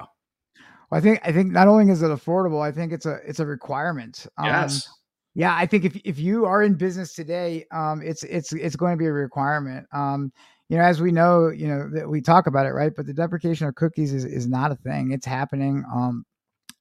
well, 0.90 0.98
i 0.98 1.00
think 1.00 1.20
i 1.24 1.32
think 1.32 1.52
not 1.52 1.68
only 1.68 1.92
is 1.92 2.02
it 2.02 2.08
affordable 2.08 2.60
i 2.60 2.72
think 2.72 2.92
it's 2.92 3.06
a 3.06 3.20
it's 3.24 3.40
a 3.40 3.46
requirement 3.46 4.26
yes 4.44 4.88
um, 4.88 4.94
yeah 5.36 5.56
i 5.56 5.68
think 5.68 5.86
if 5.86 5.96
if 6.04 6.18
you 6.18 6.46
are 6.46 6.64
in 6.64 6.74
business 6.74 7.14
today 7.14 7.66
um 7.72 8.02
it's 8.04 8.24
it's 8.24 8.52
it's 8.54 8.76
going 8.76 8.94
to 8.94 8.98
be 8.98 9.06
a 9.06 9.14
requirement 9.14 9.86
um 9.94 10.32
you 10.70 10.78
know, 10.78 10.84
as 10.84 11.00
we 11.00 11.14
know, 11.14 11.48
you 11.48 11.66
know, 11.66 11.90
that 11.94 12.10
we 12.10 12.20
talk 12.20 12.46
about 12.46 12.66
it, 12.66 12.72
right? 12.72 12.92
But 12.94 13.06
the 13.06 13.14
deprecation 13.14 13.68
of 13.68 13.76
cookies 13.76 14.14
is, 14.14 14.26
is 14.26 14.48
not 14.48 14.70
a 14.70 14.76
thing. 14.76 15.12
It's 15.12 15.26
happening. 15.26 15.86
Um, 15.90 16.26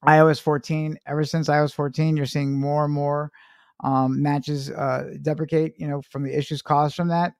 iOS 0.05 0.41
14, 0.41 0.97
ever 1.07 1.23
since 1.23 1.47
iOS 1.47 1.73
14, 1.73 2.17
you're 2.17 2.25
seeing 2.25 2.59
more 2.59 2.85
and 2.85 2.93
more 2.93 3.31
um, 3.83 4.21
matches 4.21 4.69
uh, 4.71 5.13
deprecate, 5.21 5.73
you 5.77 5.87
know, 5.87 6.01
from 6.01 6.23
the 6.23 6.35
issues 6.35 6.61
caused 6.61 6.95
from 6.95 7.07
that. 7.09 7.33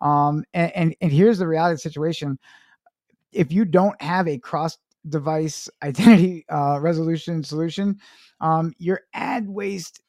Um, 0.00 0.44
and, 0.54 0.72
and, 0.74 0.96
and 1.00 1.12
here's 1.12 1.38
the 1.38 1.46
reality 1.46 1.72
of 1.72 1.78
the 1.78 1.82
situation. 1.82 2.38
If 3.32 3.52
you 3.52 3.64
don't 3.64 4.00
have 4.02 4.28
a 4.28 4.38
cross 4.38 4.78
device 5.08 5.68
identity 5.82 6.44
uh, 6.48 6.78
resolution 6.80 7.42
solution, 7.42 7.98
um, 8.40 8.72
your 8.78 9.02
ad 9.14 9.48
waste 9.48 10.02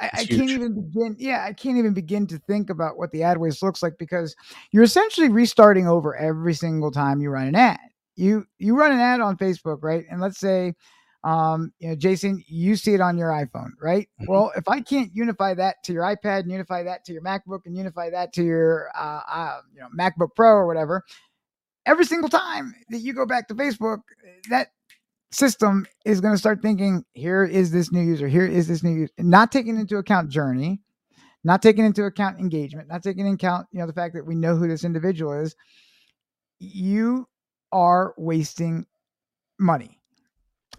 I, 0.00 0.10
I, 0.14 0.24
can't 0.24 0.50
even 0.50 0.74
begin. 0.74 1.16
Yeah, 1.18 1.44
I 1.44 1.52
can't 1.52 1.76
even 1.76 1.92
begin 1.92 2.26
to 2.28 2.38
think 2.38 2.70
about 2.70 2.96
what 2.96 3.10
the 3.10 3.22
ad 3.22 3.38
waste 3.38 3.62
looks 3.62 3.82
like 3.82 3.98
because 3.98 4.34
you're 4.70 4.82
essentially 4.82 5.28
restarting 5.28 5.86
over 5.86 6.16
every 6.16 6.54
single 6.54 6.90
time 6.90 7.20
you 7.20 7.30
run 7.30 7.46
an 7.46 7.54
ad. 7.54 7.78
You 8.16 8.46
you 8.58 8.76
run 8.76 8.92
an 8.92 9.00
ad 9.00 9.20
on 9.20 9.36
Facebook, 9.36 9.78
right? 9.82 10.04
And 10.10 10.20
let's 10.20 10.38
say 10.38 10.74
um, 11.24 11.72
you 11.78 11.88
know, 11.88 11.94
Jason, 11.94 12.42
you 12.48 12.74
see 12.76 12.94
it 12.94 13.00
on 13.00 13.16
your 13.16 13.30
iPhone, 13.30 13.70
right? 13.80 14.08
Mm-hmm. 14.20 14.32
Well, 14.32 14.52
if 14.56 14.68
I 14.68 14.80
can't 14.80 15.10
unify 15.14 15.54
that 15.54 15.76
to 15.84 15.92
your 15.92 16.02
iPad 16.02 16.40
and 16.40 16.50
unify 16.50 16.82
that 16.82 17.04
to 17.04 17.12
your 17.12 17.22
MacBook 17.22 17.60
and 17.64 17.76
unify 17.76 18.10
that 18.10 18.32
to 18.34 18.42
your, 18.42 18.90
uh, 18.98 19.20
uh, 19.30 19.60
you 19.72 19.80
know, 19.80 19.88
MacBook 19.96 20.30
Pro 20.34 20.50
or 20.50 20.66
whatever, 20.66 21.04
every 21.86 22.04
single 22.04 22.28
time 22.28 22.74
that 22.90 22.98
you 22.98 23.12
go 23.12 23.24
back 23.24 23.46
to 23.48 23.54
Facebook, 23.54 24.00
that 24.50 24.68
system 25.30 25.86
is 26.04 26.20
going 26.20 26.34
to 26.34 26.38
start 26.38 26.60
thinking, 26.60 27.04
here 27.12 27.44
is 27.44 27.70
this 27.70 27.92
new 27.92 28.02
user, 28.02 28.26
here 28.26 28.46
is 28.46 28.66
this 28.66 28.82
new 28.82 28.90
user, 28.90 29.12
not 29.18 29.52
taking 29.52 29.78
into 29.78 29.98
account 29.98 30.28
journey, 30.28 30.80
not 31.44 31.62
taking 31.62 31.84
into 31.84 32.04
account 32.04 32.40
engagement, 32.40 32.88
not 32.88 33.02
taking 33.02 33.26
into 33.26 33.46
account, 33.46 33.68
you 33.72 33.78
know, 33.78 33.86
the 33.86 33.92
fact 33.92 34.14
that 34.14 34.26
we 34.26 34.34
know 34.34 34.56
who 34.56 34.66
this 34.66 34.84
individual 34.84 35.32
is. 35.32 35.54
You 36.58 37.28
are 37.72 38.14
wasting 38.16 38.86
money 39.58 40.01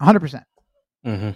100%. 0.00 0.20
percent 0.20 0.44
mm-hmm. 1.06 1.30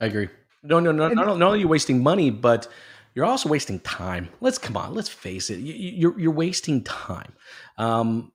I 0.00 0.06
agree. 0.06 0.28
No, 0.62 0.80
no, 0.80 0.92
no, 0.92 1.08
not, 1.08 1.26
not 1.38 1.42
only 1.42 1.58
are 1.58 1.60
you 1.60 1.68
wasting 1.68 2.02
money, 2.02 2.30
but 2.30 2.68
you're 3.14 3.24
also 3.24 3.48
wasting 3.48 3.80
time. 3.80 4.28
Let's 4.40 4.58
come 4.58 4.76
on, 4.76 4.94
let's 4.94 5.08
face 5.08 5.48
it. 5.48 5.60
You, 5.60 5.72
you're 5.74 6.20
you're 6.20 6.32
wasting 6.32 6.84
time. 6.84 7.32
Um, 7.78 8.32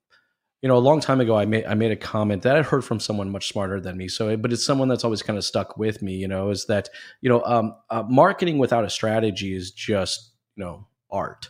you 0.62 0.68
know, 0.68 0.76
a 0.76 0.80
long 0.80 1.02
time 1.02 1.22
ago, 1.22 1.36
I 1.38 1.46
made 1.46 1.66
I 1.66 1.74
made 1.74 1.92
a 1.92 1.96
comment 1.96 2.44
that 2.44 2.56
I 2.56 2.62
heard 2.62 2.84
from 2.84 3.00
someone 3.00 3.30
much 3.30 3.48
smarter 3.48 3.80
than 3.80 3.98
me. 3.98 4.08
So, 4.08 4.36
but 4.38 4.54
it's 4.54 4.66
someone 4.66 4.88
that's 4.88 5.04
always 5.04 5.22
kind 5.22 5.38
of 5.38 5.46
stuck 5.46 5.78
with 5.78 6.02
me. 6.02 6.16
You 6.16 6.28
know, 6.28 6.50
is 6.50 6.66
that 6.66 6.90
you 7.22 7.30
know, 7.30 7.44
um, 7.44 7.76
uh, 7.90 8.04
marketing 8.04 8.58
without 8.58 8.84
a 8.84 8.90
strategy 8.90 9.56
is 9.56 9.72
just 9.72 10.32
you 10.56 10.64
know 10.64 10.88
art. 11.12 11.50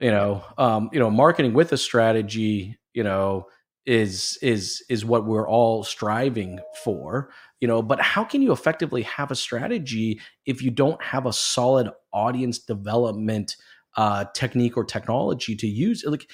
You 0.00 0.10
know, 0.10 0.44
um, 0.58 0.90
you 0.92 1.00
know, 1.00 1.10
marketing 1.10 1.52
with 1.52 1.72
a 1.72 1.78
strategy, 1.78 2.78
you 2.94 3.02
know, 3.02 3.46
is 3.86 4.38
is 4.42 4.84
is 4.88 5.04
what 5.04 5.26
we're 5.26 5.48
all 5.48 5.84
striving 5.84 6.58
for 6.82 7.30
you 7.60 7.68
know 7.68 7.80
but 7.80 8.00
how 8.00 8.24
can 8.24 8.42
you 8.42 8.50
effectively 8.50 9.02
have 9.02 9.30
a 9.30 9.36
strategy 9.36 10.20
if 10.44 10.60
you 10.60 10.70
don't 10.70 11.02
have 11.02 11.24
a 11.24 11.32
solid 11.32 11.88
audience 12.12 12.58
development 12.58 13.56
uh, 13.96 14.26
technique 14.34 14.76
or 14.76 14.84
technology 14.84 15.56
to 15.56 15.66
use? 15.66 16.04
Like 16.06 16.28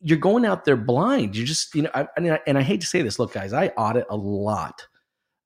you're 0.00 0.18
going 0.18 0.44
out 0.44 0.64
there 0.64 0.76
blind. 0.76 1.36
You 1.36 1.44
just 1.44 1.74
you 1.74 1.82
know 1.82 1.90
I, 1.94 2.08
mean, 2.20 2.32
I, 2.32 2.40
and 2.46 2.58
I 2.58 2.62
hate 2.62 2.80
to 2.80 2.86
say 2.86 3.02
this 3.02 3.18
look 3.18 3.32
guys 3.32 3.52
i 3.52 3.68
audit 3.68 4.06
a 4.10 4.16
lot 4.16 4.86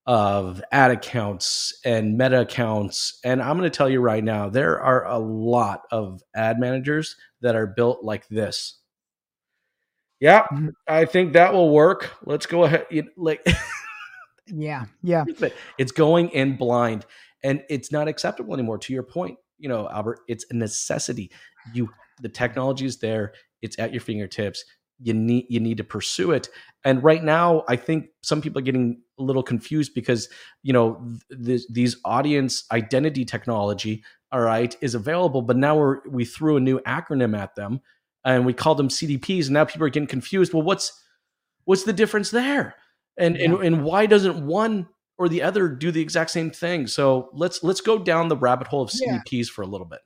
of 0.06 0.62
ad 0.70 0.92
accounts 0.92 1.78
and 1.84 2.16
meta 2.16 2.42
accounts 2.42 3.18
and 3.24 3.42
i'm 3.42 3.58
going 3.58 3.68
to 3.68 3.76
tell 3.76 3.88
you 3.88 4.00
right 4.00 4.22
now 4.22 4.48
there 4.48 4.80
are 4.80 5.04
a 5.04 5.18
lot 5.18 5.82
of 5.90 6.22
ad 6.36 6.60
managers 6.60 7.16
that 7.40 7.56
are 7.56 7.66
built 7.66 8.04
like 8.04 8.26
this 8.28 8.78
yeah, 10.20 10.44
mm-hmm. 10.44 10.68
I 10.88 11.04
think 11.04 11.34
that 11.34 11.52
will 11.52 11.70
work. 11.70 12.10
Let's 12.24 12.46
go 12.46 12.64
ahead. 12.64 12.86
Like, 13.16 13.46
yeah, 14.46 14.86
yeah. 15.02 15.24
It's 15.78 15.92
going 15.92 16.30
in 16.30 16.56
blind, 16.56 17.04
and 17.42 17.62
it's 17.68 17.92
not 17.92 18.08
acceptable 18.08 18.54
anymore. 18.54 18.78
To 18.78 18.92
your 18.92 19.02
point, 19.02 19.38
you 19.58 19.68
know, 19.68 19.88
Albert, 19.88 20.20
it's 20.28 20.46
a 20.50 20.54
necessity. 20.54 21.30
You, 21.74 21.90
the 22.22 22.28
technology 22.28 22.86
is 22.86 22.98
there. 22.98 23.34
It's 23.60 23.78
at 23.78 23.92
your 23.92 24.00
fingertips. 24.00 24.64
You 24.98 25.12
need 25.12 25.46
you 25.50 25.60
need 25.60 25.76
to 25.76 25.84
pursue 25.84 26.32
it. 26.32 26.48
And 26.84 27.02
right 27.04 27.22
now, 27.22 27.64
I 27.68 27.76
think 27.76 28.06
some 28.22 28.40
people 28.40 28.60
are 28.60 28.64
getting 28.64 29.02
a 29.18 29.22
little 29.22 29.42
confused 29.42 29.92
because 29.94 30.30
you 30.62 30.72
know 30.72 31.06
th- 31.44 31.66
these 31.70 31.96
audience 32.06 32.64
identity 32.72 33.26
technology, 33.26 34.02
all 34.32 34.40
right, 34.40 34.74
is 34.80 34.94
available, 34.94 35.42
but 35.42 35.58
now 35.58 35.76
we're 35.76 35.98
we 36.08 36.24
threw 36.24 36.56
a 36.56 36.60
new 36.60 36.80
acronym 36.80 37.36
at 37.36 37.54
them 37.54 37.82
and 38.26 38.44
we 38.44 38.52
called 38.52 38.76
them 38.76 38.88
CDPs, 38.88 39.44
and 39.44 39.52
now 39.52 39.64
people 39.64 39.86
are 39.86 39.90
getting 39.90 40.08
confused. 40.08 40.52
Well, 40.52 40.62
what's 40.62 40.92
what's 41.64 41.84
the 41.84 41.92
difference 41.92 42.30
there? 42.30 42.74
And 43.16 43.36
yeah. 43.36 43.44
and 43.44 43.54
and 43.62 43.84
why 43.84 44.06
doesn't 44.06 44.44
one 44.44 44.88
or 45.16 45.28
the 45.28 45.42
other 45.42 45.68
do 45.68 45.90
the 45.90 46.02
exact 46.02 46.30
same 46.30 46.50
thing? 46.50 46.88
So 46.88 47.30
let's 47.32 47.62
let's 47.62 47.80
go 47.80 47.98
down 47.98 48.28
the 48.28 48.36
rabbit 48.36 48.66
hole 48.66 48.82
of 48.82 48.90
CDPs 48.90 49.30
yeah. 49.30 49.44
for 49.54 49.62
a 49.62 49.66
little 49.66 49.86
bit. 49.86 50.00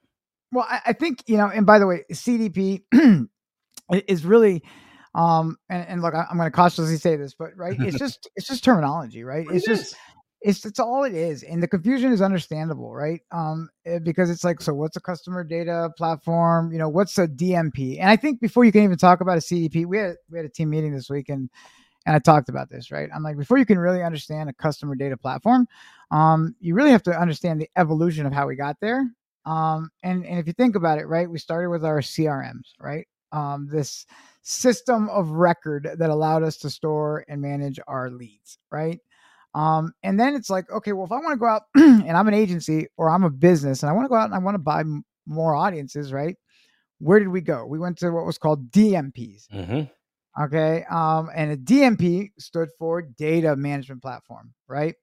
Well, 0.52 0.66
I, 0.68 0.80
I 0.86 0.92
think 0.92 1.24
you 1.26 1.38
know, 1.38 1.46
and 1.46 1.64
by 1.64 1.78
the 1.78 1.86
way, 1.86 2.04
CDP 2.12 2.82
is 4.06 4.24
really 4.24 4.62
um 5.14 5.56
and, 5.68 5.88
and 5.88 6.02
look 6.02 6.14
i'm 6.14 6.36
going 6.36 6.46
to 6.46 6.54
cautiously 6.54 6.96
say 6.96 7.16
this 7.16 7.34
but 7.34 7.50
right 7.56 7.76
it's 7.80 7.98
just 7.98 8.30
it's 8.36 8.46
just 8.46 8.62
terminology 8.62 9.24
right 9.24 9.44
it's 9.50 9.66
it 9.66 9.68
just 9.68 9.96
it's 10.42 10.64
it's 10.64 10.80
all 10.80 11.04
it 11.04 11.14
is 11.14 11.42
and 11.42 11.62
the 11.62 11.68
confusion 11.68 12.12
is 12.12 12.22
understandable 12.22 12.94
right? 12.94 13.20
Um 13.30 13.68
eh, 13.84 13.98
because 13.98 14.30
it's 14.30 14.44
like 14.44 14.60
so 14.60 14.72
what's 14.74 14.96
a 14.96 15.00
customer 15.00 15.44
data 15.44 15.90
platform? 15.98 16.72
You 16.72 16.78
know 16.78 16.88
what's 16.88 17.18
a 17.18 17.28
dmp 17.28 18.00
and 18.00 18.08
i 18.10 18.16
think 18.16 18.40
before 18.40 18.64
you 18.64 18.72
can 18.72 18.82
even 18.84 18.96
talk 18.98 19.20
about 19.20 19.36
a 19.38 19.40
cdp 19.40 19.86
we 19.86 19.98
had 19.98 20.16
we 20.30 20.38
had 20.38 20.46
a 20.46 20.50
team 20.50 20.70
meeting 20.70 20.92
this 20.94 21.10
week 21.10 21.28
and 21.28 21.50
and 22.06 22.16
i 22.16 22.18
talked 22.18 22.48
about 22.48 22.70
this 22.70 22.90
right? 22.90 23.10
I'm 23.14 23.22
like 23.22 23.36
before 23.38 23.58
you 23.58 23.66
can 23.66 23.78
really 23.78 24.02
understand 24.02 24.48
a 24.50 24.54
customer 24.54 24.94
data 24.96 25.16
platform 25.16 25.66
um 26.10 26.54
you 26.60 26.74
really 26.74 26.90
have 26.92 27.02
to 27.04 27.18
understand 27.18 27.60
the 27.60 27.70
evolution 27.76 28.26
of 28.26 28.32
how 28.32 28.46
we 28.46 28.56
got 28.56 28.76
there. 28.80 29.04
Um 29.46 29.90
and 30.02 30.24
and 30.26 30.38
if 30.38 30.46
you 30.46 30.52
think 30.54 30.76
about 30.76 30.98
it 30.98 31.06
right 31.06 31.30
we 31.30 31.38
started 31.38 31.70
with 31.70 31.84
our 31.84 32.00
crms 32.00 32.72
right? 32.80 33.06
Um 33.32 33.68
this 33.70 34.06
system 34.42 35.08
of 35.10 35.30
record 35.32 35.88
that 35.98 36.10
allowed 36.10 36.42
us 36.42 36.56
to 36.58 36.70
store 36.70 37.24
and 37.28 37.42
manage 37.42 37.78
our 37.88 38.10
leads 38.10 38.58
right 38.72 39.00
um, 39.54 39.92
and 40.02 40.18
then 40.18 40.34
it's 40.34 40.50
like, 40.50 40.70
okay, 40.70 40.92
well, 40.92 41.06
if 41.06 41.12
I 41.12 41.16
want 41.16 41.32
to 41.32 41.38
go 41.38 41.46
out 41.46 41.62
and 41.74 42.16
I'm 42.16 42.28
an 42.28 42.34
agency 42.34 42.86
or 42.96 43.10
I'm 43.10 43.24
a 43.24 43.30
business 43.30 43.82
and 43.82 43.90
I 43.90 43.92
want 43.92 44.04
to 44.04 44.08
go 44.08 44.14
out 44.14 44.26
and 44.26 44.34
I 44.34 44.38
want 44.38 44.54
to 44.54 44.60
buy 44.60 44.80
m- 44.80 45.04
more 45.26 45.54
audiences, 45.54 46.12
right? 46.12 46.36
Where 46.98 47.18
did 47.18 47.28
we 47.28 47.40
go? 47.40 47.66
We 47.66 47.78
went 47.78 47.98
to 47.98 48.10
what 48.10 48.26
was 48.26 48.38
called 48.38 48.70
DMPs. 48.70 49.48
Mm-hmm. 49.52 50.42
Okay. 50.44 50.84
Um, 50.88 51.30
and 51.34 51.50
a 51.50 51.56
DMP 51.56 52.30
stood 52.38 52.68
for 52.78 53.02
data 53.02 53.56
management 53.56 54.02
platform, 54.02 54.52
right? 54.68 54.94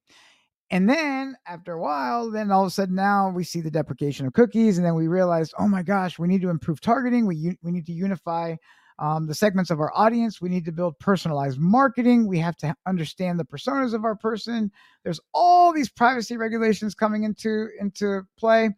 And 0.69 0.89
then 0.89 1.35
after 1.45 1.73
a 1.73 1.81
while, 1.81 2.29
then 2.29 2.51
all 2.51 2.63
of 2.63 2.67
a 2.67 2.71
sudden 2.71 2.95
now 2.95 3.29
we 3.29 3.43
see 3.43 3.61
the 3.61 3.71
deprecation 3.71 4.25
of 4.25 4.33
cookies. 4.33 4.77
And 4.77 4.85
then 4.85 4.95
we 4.95 5.07
realized, 5.07 5.53
oh 5.59 5.67
my 5.67 5.83
gosh, 5.83 6.19
we 6.19 6.27
need 6.27 6.41
to 6.41 6.49
improve 6.49 6.81
targeting. 6.81 7.25
We, 7.25 7.57
we 7.61 7.71
need 7.71 7.85
to 7.87 7.93
unify 7.93 8.55
um, 8.99 9.27
the 9.27 9.35
segments 9.35 9.69
of 9.69 9.79
our 9.79 9.91
audience. 9.95 10.41
We 10.41 10.49
need 10.49 10.65
to 10.65 10.71
build 10.71 10.99
personalized 10.99 11.59
marketing. 11.59 12.27
We 12.27 12.39
have 12.39 12.57
to 12.57 12.75
understand 12.85 13.39
the 13.39 13.45
personas 13.45 13.93
of 13.93 14.03
our 14.05 14.15
person. 14.15 14.71
There's 15.03 15.19
all 15.33 15.73
these 15.73 15.89
privacy 15.89 16.37
regulations 16.37 16.95
coming 16.95 17.23
into 17.23 17.69
into 17.79 18.23
play. 18.37 18.71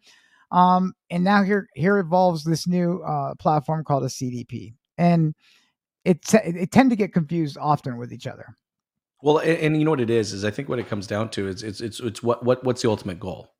Um, 0.51 0.93
and 1.09 1.23
now 1.23 1.43
here 1.43 1.67
here 1.75 1.99
evolves 1.99 2.43
this 2.43 2.67
new 2.67 3.01
uh, 3.03 3.35
platform 3.35 3.83
called 3.83 4.03
a 4.03 4.07
CDP, 4.07 4.73
and 4.97 5.35
it 6.05 6.21
t- 6.23 6.37
it 6.43 6.71
tend 6.71 6.89
to 6.89 6.95
get 6.95 7.13
confused 7.13 7.57
often 7.59 7.97
with 7.97 8.11
each 8.11 8.27
other. 8.27 8.55
Well, 9.21 9.39
and, 9.39 9.57
and, 9.57 9.77
you 9.77 9.83
know 9.83 9.91
what 9.91 9.99
it 9.99 10.09
is 10.09 10.31
is 10.31 10.45
I 10.45 10.51
think 10.51 10.69
what 10.69 10.79
it 10.79 10.87
comes 10.87 11.05
down 11.05 11.29
to 11.31 11.47
is 11.47 11.61
it's 11.61 11.81
it's 11.81 11.99
it's 11.99 12.23
what 12.23 12.43
what 12.43 12.63
what's 12.63 12.81
the 12.81 12.89
ultimate 12.89 13.19
goal, 13.19 13.53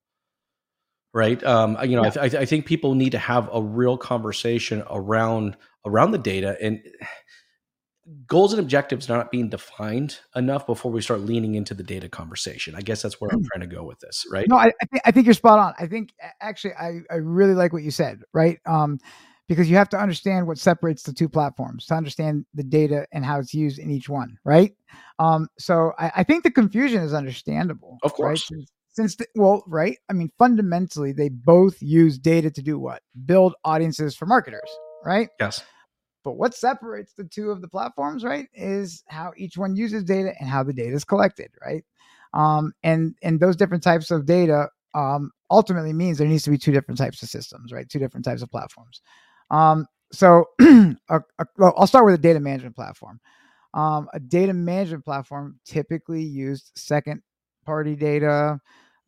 right? 1.14 1.44
Um, 1.44 1.78
you 1.84 1.96
know, 1.96 2.04
yeah. 2.04 2.22
I, 2.22 2.30
th- 2.30 2.42
I 2.42 2.46
think 2.46 2.66
people 2.66 2.96
need 2.96 3.12
to 3.12 3.20
have 3.20 3.50
a 3.54 3.62
real 3.62 3.98
conversation 3.98 4.84
around 4.90 5.58
around 5.86 6.12
the 6.12 6.18
data 6.18 6.58
and 6.62 6.82
goals 8.26 8.54
and 8.54 8.60
objectives 8.60 9.08
not 9.08 9.32
being 9.32 9.50
defined 9.50 10.20
enough 10.36 10.66
before 10.66 10.92
we 10.92 11.02
start 11.02 11.22
leaning 11.22 11.56
into 11.56 11.74
the 11.74 11.84
data 11.84 12.10
conversation. 12.10 12.76
I 12.76 12.82
guess 12.82 13.02
that's 13.02 13.22
where 13.22 13.30
I'm 13.32 13.42
mm. 13.42 13.48
trying 13.54 13.70
to 13.70 13.76
go 13.76 13.84
with 13.84 14.00
this, 14.00 14.26
right? 14.32 14.48
No, 14.48 14.58
I, 14.58 14.72
I, 14.82 14.86
think, 14.86 15.04
I 15.06 15.12
think 15.12 15.26
you're 15.28 15.34
spot 15.34 15.60
on. 15.60 15.74
I 15.80 15.88
think 15.88 16.14
actually, 16.42 16.74
I, 16.74 17.00
I 17.12 17.16
really 17.16 17.54
like 17.54 17.74
what 17.74 17.84
you 17.84 17.92
said, 17.92 18.22
right? 18.34 18.60
Um, 18.66 19.00
because 19.48 19.70
you 19.70 19.78
have 19.78 19.90
to 19.90 19.98
understand 19.98 20.48
what 20.48 20.60
separates 20.60 21.04
the 21.04 21.14
two 21.14 21.28
platforms 21.28 21.88
to 21.88 21.96
understand 21.96 22.46
the 22.54 22.64
data 22.64 23.08
and 23.12 23.26
how 23.26 23.40
it's 23.40 23.54
used 23.54 23.80
in 23.80 23.90
each 23.90 24.08
one, 24.08 24.38
right? 24.46 24.74
Um, 25.18 25.48
so 25.58 25.92
I, 25.98 26.12
I 26.18 26.24
think 26.24 26.44
the 26.44 26.52
confusion 26.52 27.02
is 27.02 27.14
understandable. 27.14 27.98
Of 28.04 28.14
course. 28.14 28.50
Right? 28.52 28.66
Since 29.00 29.16
the, 29.16 29.28
well, 29.36 29.64
right? 29.66 29.98
I 30.10 30.14
mean, 30.14 30.30
fundamentally, 30.38 31.14
they 31.14 31.30
both 31.30 31.82
use 31.82 32.18
data 32.18 32.52
to 32.52 32.62
do 32.62 32.78
what? 32.78 33.02
Build 33.26 33.56
audiences 33.64 34.14
for 34.14 34.26
marketers, 34.26 34.70
right? 35.06 35.30
Yes. 35.40 35.64
But 36.26 36.34
what 36.34 36.54
separates 36.54 37.14
the 37.14 37.24
two 37.24 37.50
of 37.50 37.62
the 37.62 37.70
platforms, 37.70 38.26
right, 38.26 38.48
is 38.54 39.02
how 39.08 39.32
each 39.38 39.58
one 39.58 39.78
uses 39.78 40.04
data 40.04 40.34
and 40.42 40.50
how 40.50 40.64
the 40.64 40.74
data 40.74 40.94
is 40.94 41.06
collected, 41.06 41.50
right? 41.66 41.86
Um, 42.34 42.74
and 42.84 43.16
and 43.24 43.40
those 43.40 43.56
different 43.56 43.84
types 43.84 44.12
of 44.12 44.26
data 44.26 44.68
um, 44.94 45.32
ultimately 45.50 45.94
means 45.94 46.18
there 46.18 46.28
needs 46.28 46.44
to 46.44 46.50
be 46.50 46.58
two 46.58 46.74
different 46.74 46.98
types 46.98 47.24
of 47.24 47.30
systems, 47.30 47.72
right? 47.72 47.88
Two 47.88 48.00
different 48.00 48.26
types 48.26 48.42
of 48.42 48.52
platforms. 48.52 49.02
Um, 49.50 49.86
so 50.12 50.44
a, 50.60 50.96
a, 51.10 51.46
well, 51.58 51.74
I'll 51.78 51.88
start 51.88 52.04
with 52.04 52.16
a 52.16 52.18
data 52.18 52.42
management 52.42 52.76
platform. 52.76 53.22
Um, 53.74 54.10
a 54.14 54.20
data 54.20 54.52
management 54.52 55.06
platform 55.06 55.58
typically 55.64 56.22
used 56.22 56.74
second 56.76 57.22
party 57.66 57.96
data, 57.96 58.60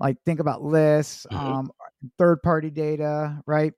like 0.02 0.18
think 0.26 0.40
about 0.40 0.62
lists, 0.64 1.26
mm-hmm. 1.32 1.38
um, 1.38 1.72
third 2.18 2.42
party 2.42 2.70
data, 2.70 3.42
right? 3.46 3.74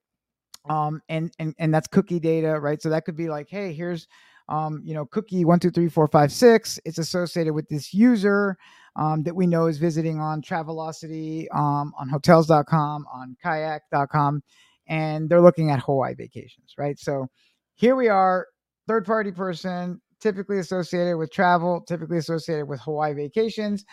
um, 0.70 1.02
and 1.10 1.32
and 1.40 1.54
and 1.60 1.74
that's 1.74 1.88
cookie 1.88 2.20
data, 2.20 2.60
right? 2.60 2.82
So 2.82 2.90
that 2.90 3.06
could 3.06 3.18
be 3.18 3.30
like, 3.30 3.50
hey, 3.50 3.74
here's 3.74 4.08
um, 4.50 4.82
you 4.84 4.94
know, 4.94 5.06
cookie 5.06 5.46
one, 5.46 5.60
two, 5.60 5.72
three, 5.72 5.90
four, 5.90 6.08
five, 6.08 6.32
six. 6.32 6.80
It's 6.86 6.98
associated 6.98 7.54
with 7.54 7.68
this 7.70 7.94
user 7.94 8.58
um, 8.98 9.24
that 9.24 9.36
we 9.36 9.48
know 9.48 9.68
is 9.68 9.78
visiting 9.78 10.20
on 10.20 10.42
Travelocity, 10.42 11.48
um, 11.56 11.94
on 11.98 12.10
hotels.com, 12.10 13.06
on 13.14 13.38
kayak.com, 13.42 14.44
and 14.88 15.30
they're 15.30 15.42
looking 15.42 15.70
at 15.72 15.80
Hawaii 15.80 16.14
vacations, 16.14 16.74
right? 16.78 17.00
So 17.00 17.28
here 17.76 17.96
we 17.96 18.10
are, 18.10 18.48
third 18.86 19.06
party 19.06 19.32
person, 19.32 20.02
typically 20.20 20.60
associated 20.60 21.18
with 21.18 21.32
travel, 21.32 21.82
typically 21.82 22.18
associated 22.18 22.68
with 22.68 22.82
Hawaii 22.82 23.14
vacations 23.14 23.86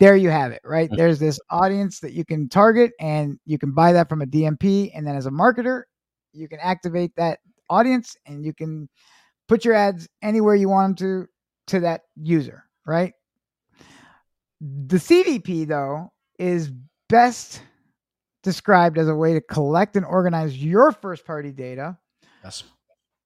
there 0.00 0.16
you 0.16 0.30
have 0.30 0.52
it, 0.52 0.60
right? 0.64 0.88
Mm-hmm. 0.88 0.96
There's 0.96 1.18
this 1.18 1.38
audience 1.50 2.00
that 2.00 2.12
you 2.12 2.24
can 2.24 2.48
target 2.48 2.92
and 3.00 3.38
you 3.46 3.58
can 3.58 3.72
buy 3.72 3.92
that 3.92 4.08
from 4.08 4.22
a 4.22 4.26
DMP. 4.26 4.90
And 4.94 5.06
then 5.06 5.16
as 5.16 5.26
a 5.26 5.30
marketer, 5.30 5.82
you 6.32 6.48
can 6.48 6.58
activate 6.60 7.14
that 7.16 7.38
audience 7.70 8.16
and 8.26 8.44
you 8.44 8.52
can 8.52 8.88
put 9.48 9.64
your 9.64 9.74
ads 9.74 10.08
anywhere 10.22 10.54
you 10.54 10.68
want 10.68 10.98
them 10.98 11.24
to 11.24 11.28
to 11.66 11.80
that 11.80 12.02
user, 12.16 12.64
right? 12.86 13.12
The 14.60 14.96
CDP, 14.96 15.66
though, 15.66 16.12
is 16.38 16.70
best 17.08 17.62
described 18.42 18.98
as 18.98 19.08
a 19.08 19.14
way 19.14 19.32
to 19.32 19.40
collect 19.40 19.96
and 19.96 20.04
organize 20.04 20.62
your 20.62 20.92
first 20.92 21.24
party 21.24 21.52
data 21.52 21.96
yes. 22.42 22.64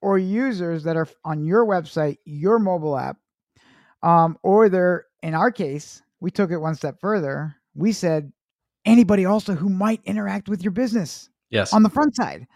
or 0.00 0.18
users 0.18 0.84
that 0.84 0.96
are 0.96 1.08
on 1.24 1.44
your 1.44 1.66
website, 1.66 2.18
your 2.24 2.58
mobile 2.58 2.96
app, 2.96 3.16
um, 4.02 4.38
or 4.42 4.68
they're, 4.68 5.06
in 5.22 5.34
our 5.34 5.50
case, 5.50 6.02
we 6.20 6.30
took 6.30 6.50
it 6.50 6.58
one 6.58 6.74
step 6.74 7.00
further. 7.00 7.54
We 7.74 7.92
said 7.92 8.32
anybody 8.84 9.24
also 9.24 9.54
who 9.54 9.68
might 9.68 10.00
interact 10.04 10.48
with 10.48 10.62
your 10.62 10.72
business. 10.72 11.28
Yes. 11.50 11.72
On 11.72 11.82
the 11.82 11.88
front 11.88 12.14
side. 12.14 12.46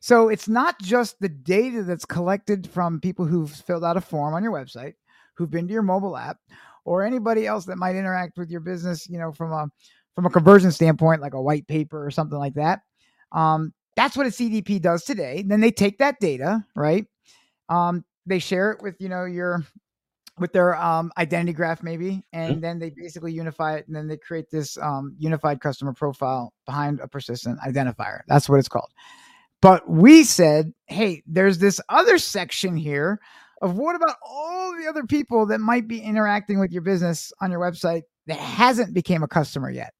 So 0.00 0.28
it's 0.28 0.48
not 0.48 0.80
just 0.80 1.18
the 1.20 1.28
data 1.28 1.82
that's 1.82 2.04
collected 2.04 2.68
from 2.68 3.00
people 3.00 3.24
who've 3.24 3.50
filled 3.50 3.84
out 3.84 3.96
a 3.96 4.00
form 4.00 4.34
on 4.34 4.44
your 4.44 4.52
website, 4.52 4.94
who've 5.34 5.50
been 5.50 5.66
to 5.66 5.72
your 5.72 5.82
mobile 5.82 6.16
app, 6.16 6.38
or 6.84 7.02
anybody 7.02 7.46
else 7.46 7.64
that 7.64 7.78
might 7.78 7.96
interact 7.96 8.38
with 8.38 8.50
your 8.50 8.60
business, 8.60 9.08
you 9.08 9.18
know, 9.18 9.32
from 9.32 9.52
a 9.52 9.68
from 10.14 10.26
a 10.26 10.30
conversion 10.30 10.70
standpoint, 10.72 11.20
like 11.20 11.34
a 11.34 11.42
white 11.42 11.66
paper 11.66 12.04
or 12.04 12.10
something 12.10 12.38
like 12.38 12.54
that. 12.54 12.80
Um, 13.32 13.72
that's 13.96 14.16
what 14.16 14.26
a 14.26 14.30
CDP 14.30 14.80
does 14.80 15.04
today. 15.04 15.44
Then 15.46 15.60
they 15.60 15.70
take 15.70 15.98
that 15.98 16.20
data, 16.20 16.64
right? 16.76 17.06
Um, 17.68 18.04
they 18.26 18.38
share 18.38 18.70
it 18.72 18.82
with 18.82 18.96
you 19.00 19.08
know 19.08 19.24
your 19.24 19.64
with 20.40 20.52
their 20.52 20.76
um, 20.76 21.12
identity 21.18 21.52
graph 21.52 21.82
maybe 21.82 22.22
and 22.32 22.52
mm-hmm. 22.52 22.60
then 22.60 22.78
they 22.78 22.90
basically 22.90 23.32
unify 23.32 23.76
it 23.76 23.86
and 23.86 23.96
then 23.96 24.08
they 24.08 24.16
create 24.16 24.50
this 24.50 24.76
um, 24.78 25.14
unified 25.18 25.60
customer 25.60 25.92
profile 25.92 26.52
behind 26.66 27.00
a 27.00 27.08
persistent 27.08 27.58
identifier. 27.60 28.20
That's 28.26 28.48
what 28.48 28.58
it's 28.58 28.68
called. 28.68 28.90
But 29.60 29.88
we 29.88 30.24
said 30.24 30.72
hey 30.86 31.22
there's 31.26 31.58
this 31.58 31.80
other 31.88 32.18
section 32.18 32.76
here 32.76 33.20
of 33.60 33.76
what 33.76 33.96
about 33.96 34.16
all 34.24 34.76
the 34.78 34.86
other 34.86 35.04
people 35.04 35.46
that 35.46 35.58
might 35.58 35.88
be 35.88 36.00
interacting 36.00 36.60
with 36.60 36.72
your 36.72 36.82
business 36.82 37.32
on 37.40 37.50
your 37.50 37.60
website 37.60 38.02
that 38.26 38.38
hasn't 38.38 38.94
became 38.94 39.22
a 39.22 39.28
customer 39.28 39.70
yet? 39.70 39.94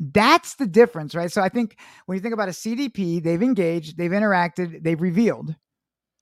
That's 0.00 0.54
the 0.54 0.66
difference 0.66 1.14
right? 1.14 1.30
So 1.30 1.42
i 1.42 1.48
think 1.48 1.76
when 2.06 2.16
you 2.16 2.22
think 2.22 2.34
about 2.34 2.48
a 2.48 2.52
cdp 2.52 3.22
they've 3.22 3.42
engaged 3.42 3.96
they've 3.96 4.10
interacted 4.10 4.82
they've 4.82 5.00
revealed 5.00 5.54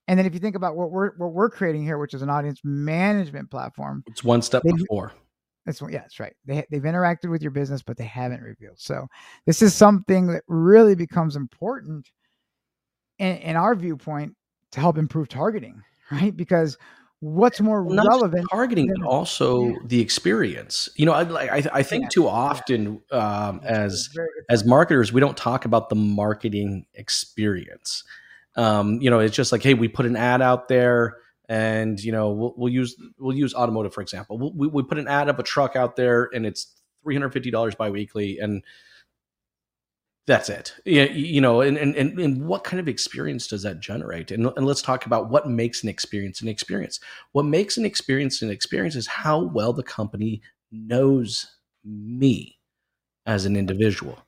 and 0.09 0.17
then 0.17 0.25
if 0.25 0.33
you 0.33 0.39
think 0.39 0.55
about 0.55 0.75
what 0.75 0.89
we're 0.89 1.11
what 1.17 1.33
we're 1.33 1.51
creating 1.51 1.83
here, 1.83 1.99
which 1.99 2.15
is 2.15 2.23
an 2.23 2.31
audience 2.31 2.61
management 2.63 3.51
platform, 3.51 4.03
it's 4.07 4.23
one 4.23 4.41
step 4.41 4.63
before. 4.63 5.13
That's 5.67 5.81
yeah, 5.81 5.99
that's 5.99 6.19
right. 6.19 6.33
They 6.45 6.65
they've 6.71 6.81
interacted 6.81 7.29
with 7.29 7.43
your 7.43 7.51
business, 7.51 7.83
but 7.83 7.95
they 7.95 8.05
haven't 8.05 8.41
revealed. 8.41 8.79
So 8.79 9.07
this 9.45 9.61
is 9.61 9.75
something 9.75 10.25
that 10.27 10.41
really 10.47 10.95
becomes 10.95 11.35
important 11.35 12.09
in, 13.19 13.37
in 13.37 13.55
our 13.55 13.75
viewpoint 13.75 14.35
to 14.71 14.79
help 14.79 14.97
improve 14.97 15.29
targeting, 15.29 15.79
right? 16.11 16.35
Because 16.35 16.75
what's 17.19 17.61
more 17.61 17.83
well, 17.83 18.03
relevant 18.07 18.47
targeting 18.49 18.87
than, 18.87 19.01
but 19.01 19.07
also 19.07 19.67
yeah. 19.67 19.75
the 19.87 19.99
experience 19.99 20.87
you 20.95 21.05
know 21.05 21.11
i 21.11 21.23
i, 21.57 21.63
I 21.73 21.83
think 21.83 22.03
yeah, 22.03 22.09
too 22.13 22.29
often 22.29 23.01
yeah. 23.11 23.47
um, 23.49 23.59
as 23.65 24.07
as 24.49 24.65
marketers 24.65 25.11
we 25.11 25.19
don't 25.19 25.35
talk 25.35 25.65
about 25.65 25.89
the 25.89 25.95
marketing 25.95 26.85
experience 26.93 28.05
um, 28.55 29.01
you 29.01 29.09
know, 29.09 29.19
it's 29.19 29.35
just 29.35 29.51
like, 29.51 29.63
hey, 29.63 29.73
we 29.73 29.87
put 29.87 30.05
an 30.05 30.15
ad 30.15 30.41
out 30.41 30.67
there, 30.67 31.17
and 31.47 31.99
you 31.99 32.11
know, 32.11 32.31
we'll, 32.31 32.53
we'll 32.57 32.73
use 32.73 32.95
we'll 33.17 33.35
use 33.35 33.53
automotive 33.53 33.93
for 33.93 34.01
example. 34.01 34.37
We'll, 34.37 34.53
we 34.53 34.67
we 34.67 34.83
put 34.83 34.97
an 34.97 35.07
ad 35.07 35.29
of 35.29 35.39
a 35.39 35.43
truck 35.43 35.75
out 35.75 35.95
there, 35.95 36.29
and 36.33 36.45
it's 36.45 36.75
three 37.03 37.15
hundred 37.15 37.31
fifty 37.31 37.51
dollars 37.51 37.75
biweekly, 37.75 38.39
and 38.39 38.63
that's 40.27 40.49
it. 40.49 40.75
You, 40.85 41.05
you 41.05 41.41
know, 41.41 41.61
and, 41.61 41.77
and 41.77 41.95
and 41.95 42.19
and 42.19 42.45
what 42.45 42.63
kind 42.63 42.79
of 42.79 42.87
experience 42.87 43.47
does 43.47 43.63
that 43.63 43.79
generate? 43.79 44.29
And 44.31 44.45
and 44.55 44.65
let's 44.65 44.81
talk 44.81 45.05
about 45.05 45.29
what 45.29 45.49
makes 45.49 45.81
an 45.81 45.89
experience 45.89 46.41
an 46.41 46.47
experience. 46.47 46.99
What 47.31 47.45
makes 47.45 47.77
an 47.77 47.85
experience 47.85 48.41
an 48.41 48.51
experience 48.51 48.95
is 48.95 49.07
how 49.07 49.43
well 49.43 49.73
the 49.73 49.83
company 49.83 50.41
knows 50.71 51.47
me 51.83 52.59
as 53.25 53.45
an 53.45 53.55
individual 53.55 54.19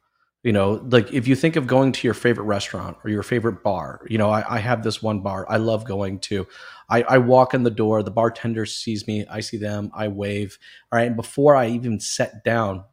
you 0.44 0.52
know 0.52 0.82
like 0.90 1.12
if 1.14 1.28
you 1.28 1.36
think 1.36 1.56
of 1.56 1.68
going 1.68 1.92
to 1.92 2.08
your 2.08 2.14
favorite 2.14 2.46
restaurant 2.46 2.98
or 3.04 3.10
your 3.10 3.24
favorite 3.24 3.64
bar 3.64 4.02
you 4.10 4.18
know 4.18 4.30
i, 4.30 4.56
I 4.56 4.60
have 4.60 4.84
this 4.84 5.02
one 5.02 5.22
bar 5.22 5.46
i 5.50 5.58
love 5.58 5.86
going 5.86 6.20
to 6.20 6.48
I, 6.90 7.04
I, 7.04 7.18
walk 7.20 7.54
in 7.54 7.64
the 7.64 7.72
door 7.72 8.02
the 8.04 8.12
bartender 8.12 8.66
sees 8.66 9.08
me 9.08 9.26
i 9.30 9.40
see 9.40 9.58
them 9.58 9.92
i 9.94 10.08
wave 10.08 10.58
all 10.92 10.98
right 10.98 11.08
and 11.08 11.16
before 11.16 11.56
i 11.56 11.68
even 11.68 12.00
set 12.00 12.44
down 12.44 12.84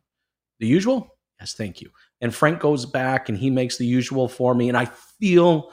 the 0.60 0.66
usual 0.66 1.16
yes 1.40 1.54
thank 1.54 1.80
you 1.80 1.90
and 2.20 2.34
frank 2.34 2.60
goes 2.60 2.84
back 2.84 3.28
and 3.28 3.38
he 3.38 3.50
makes 3.50 3.78
the 3.78 3.86
usual 3.86 4.28
for 4.28 4.54
me 4.54 4.68
and 4.68 4.76
i 4.76 4.84
feel 4.84 5.72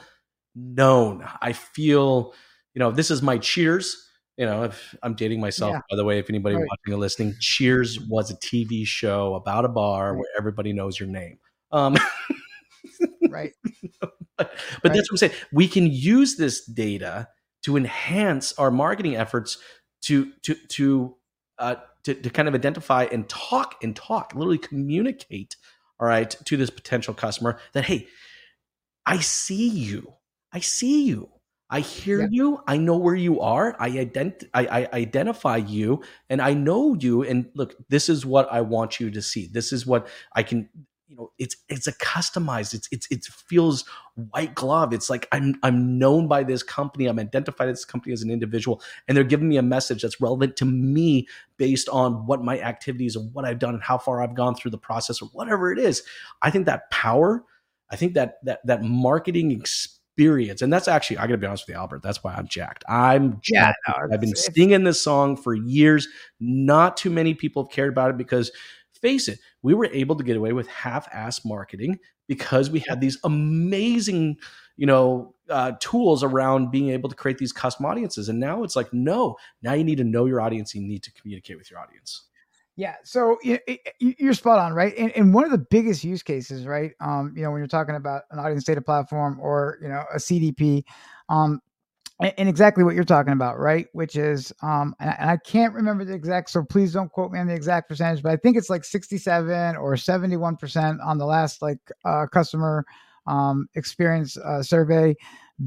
known 0.54 1.26
i 1.42 1.52
feel 1.52 2.32
you 2.74 2.78
know 2.78 2.90
this 2.90 3.10
is 3.10 3.22
my 3.22 3.38
cheers 3.38 4.02
you 4.38 4.44
know, 4.44 4.64
if 4.64 4.94
I'm 5.02 5.14
dating 5.14 5.40
myself, 5.40 5.72
yeah. 5.72 5.80
by 5.88 5.96
the 5.96 6.04
way, 6.04 6.18
if 6.18 6.28
anybody 6.28 6.56
right. 6.56 6.66
watching 6.68 6.92
or 6.92 6.98
listening, 6.98 7.34
Cheers 7.40 7.98
was 8.00 8.30
a 8.30 8.36
TV 8.36 8.86
show 8.86 9.34
about 9.34 9.64
a 9.64 9.68
bar 9.68 10.12
right. 10.12 10.18
where 10.18 10.28
everybody 10.36 10.74
knows 10.74 11.00
your 11.00 11.08
name. 11.08 11.38
Um, 11.72 11.96
right. 13.30 13.52
but, 14.00 14.12
but 14.36 14.48
right. 14.84 14.92
that's 14.92 15.10
what 15.10 15.14
I'm 15.14 15.16
saying. 15.16 15.32
We 15.52 15.68
can 15.68 15.86
use 15.86 16.36
this 16.36 16.64
data 16.64 17.28
to 17.64 17.76
enhance 17.76 18.52
our 18.58 18.70
marketing 18.70 19.16
efforts 19.16 19.58
to 20.02 20.32
to 20.42 20.54
to 20.68 21.16
uh, 21.58 21.76
to, 22.04 22.14
to 22.14 22.30
kind 22.30 22.48
of 22.48 22.54
identify 22.54 23.04
and 23.10 23.28
talk 23.28 23.76
and 23.82 23.96
talk, 23.96 24.32
literally 24.34 24.58
communicate, 24.58 25.56
all 25.98 26.06
right, 26.06 26.30
to 26.44 26.56
this 26.56 26.70
potential 26.70 27.14
customer 27.14 27.58
that 27.72 27.84
hey, 27.84 28.06
I 29.04 29.18
see 29.20 29.68
you, 29.68 30.14
I 30.52 30.60
see 30.60 31.04
you. 31.04 31.30
I 31.68 31.80
hear 31.80 32.20
yeah. 32.20 32.28
you. 32.30 32.62
I 32.66 32.76
know 32.76 32.96
where 32.96 33.14
you 33.14 33.40
are. 33.40 33.74
I, 33.80 33.90
ident- 33.90 34.44
I, 34.54 34.66
I 34.66 34.88
identify 34.92 35.56
you 35.56 36.02
and 36.30 36.40
I 36.40 36.54
know 36.54 36.94
you. 36.94 37.22
And 37.24 37.50
look, 37.54 37.74
this 37.88 38.08
is 38.08 38.24
what 38.24 38.50
I 38.52 38.60
want 38.60 39.00
you 39.00 39.10
to 39.10 39.20
see. 39.20 39.48
This 39.52 39.72
is 39.72 39.84
what 39.84 40.06
I 40.32 40.44
can, 40.44 40.68
you 41.08 41.16
know, 41.16 41.30
it's, 41.38 41.56
it's 41.68 41.86
a 41.86 41.92
customized, 41.92 42.74
it's, 42.74 42.88
it's, 42.90 43.06
it 43.10 43.24
feels 43.24 43.84
white 44.30 44.54
glove. 44.54 44.92
It's 44.92 45.08
like 45.08 45.28
I'm, 45.30 45.54
I'm 45.62 45.98
known 45.98 46.26
by 46.26 46.42
this 46.42 46.62
company. 46.62 47.06
I'm 47.06 47.18
identified 47.18 47.68
as 47.68 47.78
this 47.78 47.84
company 47.84 48.12
as 48.12 48.22
an 48.22 48.30
individual 48.30 48.82
and 49.06 49.16
they're 49.16 49.24
giving 49.24 49.48
me 49.48 49.56
a 49.56 49.62
message 49.62 50.02
that's 50.02 50.20
relevant 50.20 50.56
to 50.56 50.64
me 50.64 51.28
based 51.58 51.88
on 51.88 52.26
what 52.26 52.42
my 52.42 52.60
activities 52.60 53.14
and 53.14 53.32
what 53.32 53.44
I've 53.44 53.58
done 53.60 53.74
and 53.74 53.82
how 53.82 53.98
far 53.98 54.22
I've 54.22 54.34
gone 54.34 54.56
through 54.56 54.72
the 54.72 54.78
process 54.78 55.22
or 55.22 55.26
whatever 55.26 55.70
it 55.70 55.78
is. 55.78 56.02
I 56.42 56.50
think 56.50 56.66
that 56.66 56.90
power, 56.90 57.44
I 57.90 57.96
think 57.96 58.14
that, 58.14 58.38
that, 58.44 58.66
that 58.66 58.82
marketing 58.82 59.52
experience. 59.52 60.60
And 60.60 60.72
that's 60.72 60.88
actually, 60.88 61.18
I 61.18 61.26
gotta 61.26 61.38
be 61.38 61.46
honest 61.46 61.68
with 61.68 61.74
you, 61.74 61.80
Albert. 61.80 62.02
That's 62.02 62.24
why 62.24 62.34
I'm 62.34 62.48
jacked. 62.48 62.84
I'm 62.88 63.38
jacked. 63.42 63.78
Yeah, 63.86 63.94
no, 63.96 64.14
I've 64.14 64.20
been 64.20 64.34
singing 64.34 64.82
this 64.82 65.00
song 65.00 65.36
for 65.36 65.54
years. 65.54 66.08
Not 66.40 66.96
too 66.96 67.10
many 67.10 67.34
people 67.34 67.62
have 67.62 67.70
cared 67.70 67.90
about 67.90 68.10
it 68.10 68.16
because 68.16 68.50
face 69.06 69.28
it, 69.28 69.38
we 69.62 69.72
were 69.72 69.86
able 69.92 70.16
to 70.16 70.24
get 70.24 70.36
away 70.36 70.52
with 70.52 70.66
half-ass 70.66 71.44
marketing 71.44 71.96
because 72.26 72.70
we 72.70 72.82
had 72.88 73.00
these 73.00 73.18
amazing, 73.22 74.36
you 74.76 74.84
know, 74.86 75.32
uh, 75.48 75.72
tools 75.78 76.24
around 76.24 76.72
being 76.72 76.90
able 76.90 77.08
to 77.08 77.14
create 77.14 77.38
these 77.38 77.52
custom 77.52 77.86
audiences. 77.86 78.28
And 78.28 78.40
now 78.40 78.64
it's 78.64 78.74
like, 78.74 78.92
no, 78.92 79.36
now 79.62 79.74
you 79.74 79.84
need 79.84 79.98
to 79.98 80.04
know 80.04 80.26
your 80.26 80.40
audience. 80.40 80.74
You 80.74 80.82
need 80.82 81.04
to 81.04 81.12
communicate 81.12 81.56
with 81.56 81.70
your 81.70 81.78
audience. 81.78 82.24
Yeah, 82.74 82.96
so 83.04 83.38
you're 84.00 84.34
spot 84.34 84.58
on, 84.58 84.74
right? 84.74 84.92
And, 84.98 85.10
and, 85.12 85.32
one 85.32 85.44
of 85.44 85.50
the 85.50 85.64
biggest 85.70 86.04
use 86.04 86.22
cases, 86.22 86.66
right? 86.66 86.90
Um, 87.00 87.32
you 87.34 87.42
know, 87.42 87.50
when 87.50 87.60
you're 87.60 87.68
talking 87.68 87.94
about 87.94 88.24
an 88.30 88.38
audience 88.38 88.64
data 88.64 88.82
platform 88.82 89.38
or 89.40 89.78
you 89.80 89.88
know 89.88 90.04
a 90.12 90.18
CDP, 90.18 90.84
um, 91.30 91.62
and, 92.20 92.48
exactly 92.48 92.82
what 92.82 92.94
you're 92.94 93.04
talking 93.04 93.32
about, 93.32 93.58
right? 93.58 93.86
Which 93.92 94.16
is, 94.16 94.52
um, 94.62 94.94
and 95.00 95.10
I, 95.10 95.16
and 95.18 95.30
I 95.30 95.36
can't 95.36 95.74
remember 95.74 96.04
the 96.04 96.14
exact, 96.14 96.50
so 96.50 96.64
please 96.64 96.92
don't 96.92 97.12
quote 97.12 97.30
me 97.30 97.38
on 97.38 97.46
the 97.46 97.54
exact 97.54 97.88
percentage, 97.88 98.22
but 98.22 98.32
I 98.32 98.36
think 98.36 98.56
it's 98.56 98.70
like 98.70 98.84
67 98.84 99.76
or 99.76 99.96
71 99.96 100.56
percent 100.56 101.00
on 101.02 101.18
the 101.18 101.26
last 101.26 101.60
like 101.60 101.78
uh, 102.04 102.26
customer 102.26 102.84
um, 103.26 103.68
experience 103.74 104.36
uh, 104.38 104.62
survey. 104.62 105.14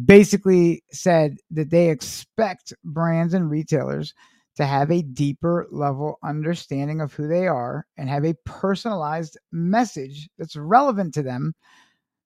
Basically, 0.06 0.84
said 0.92 1.38
that 1.52 1.72
they 1.72 1.90
expect 1.90 2.74
brands 2.84 3.34
and 3.34 3.50
retailers 3.50 4.14
to 4.56 4.66
have 4.66 4.92
a 4.92 5.02
deeper 5.02 5.68
level 5.72 6.20
understanding 6.24 7.00
of 7.02 7.14
who 7.14 7.28
they 7.28 7.48
are 7.48 7.86
and 7.98 8.10
have 8.10 8.26
a 8.26 8.36
personalized 8.46 9.38
message 9.52 10.30
that's 10.38 10.56
relevant 10.56 11.14
to 11.14 11.24
them 11.24 11.54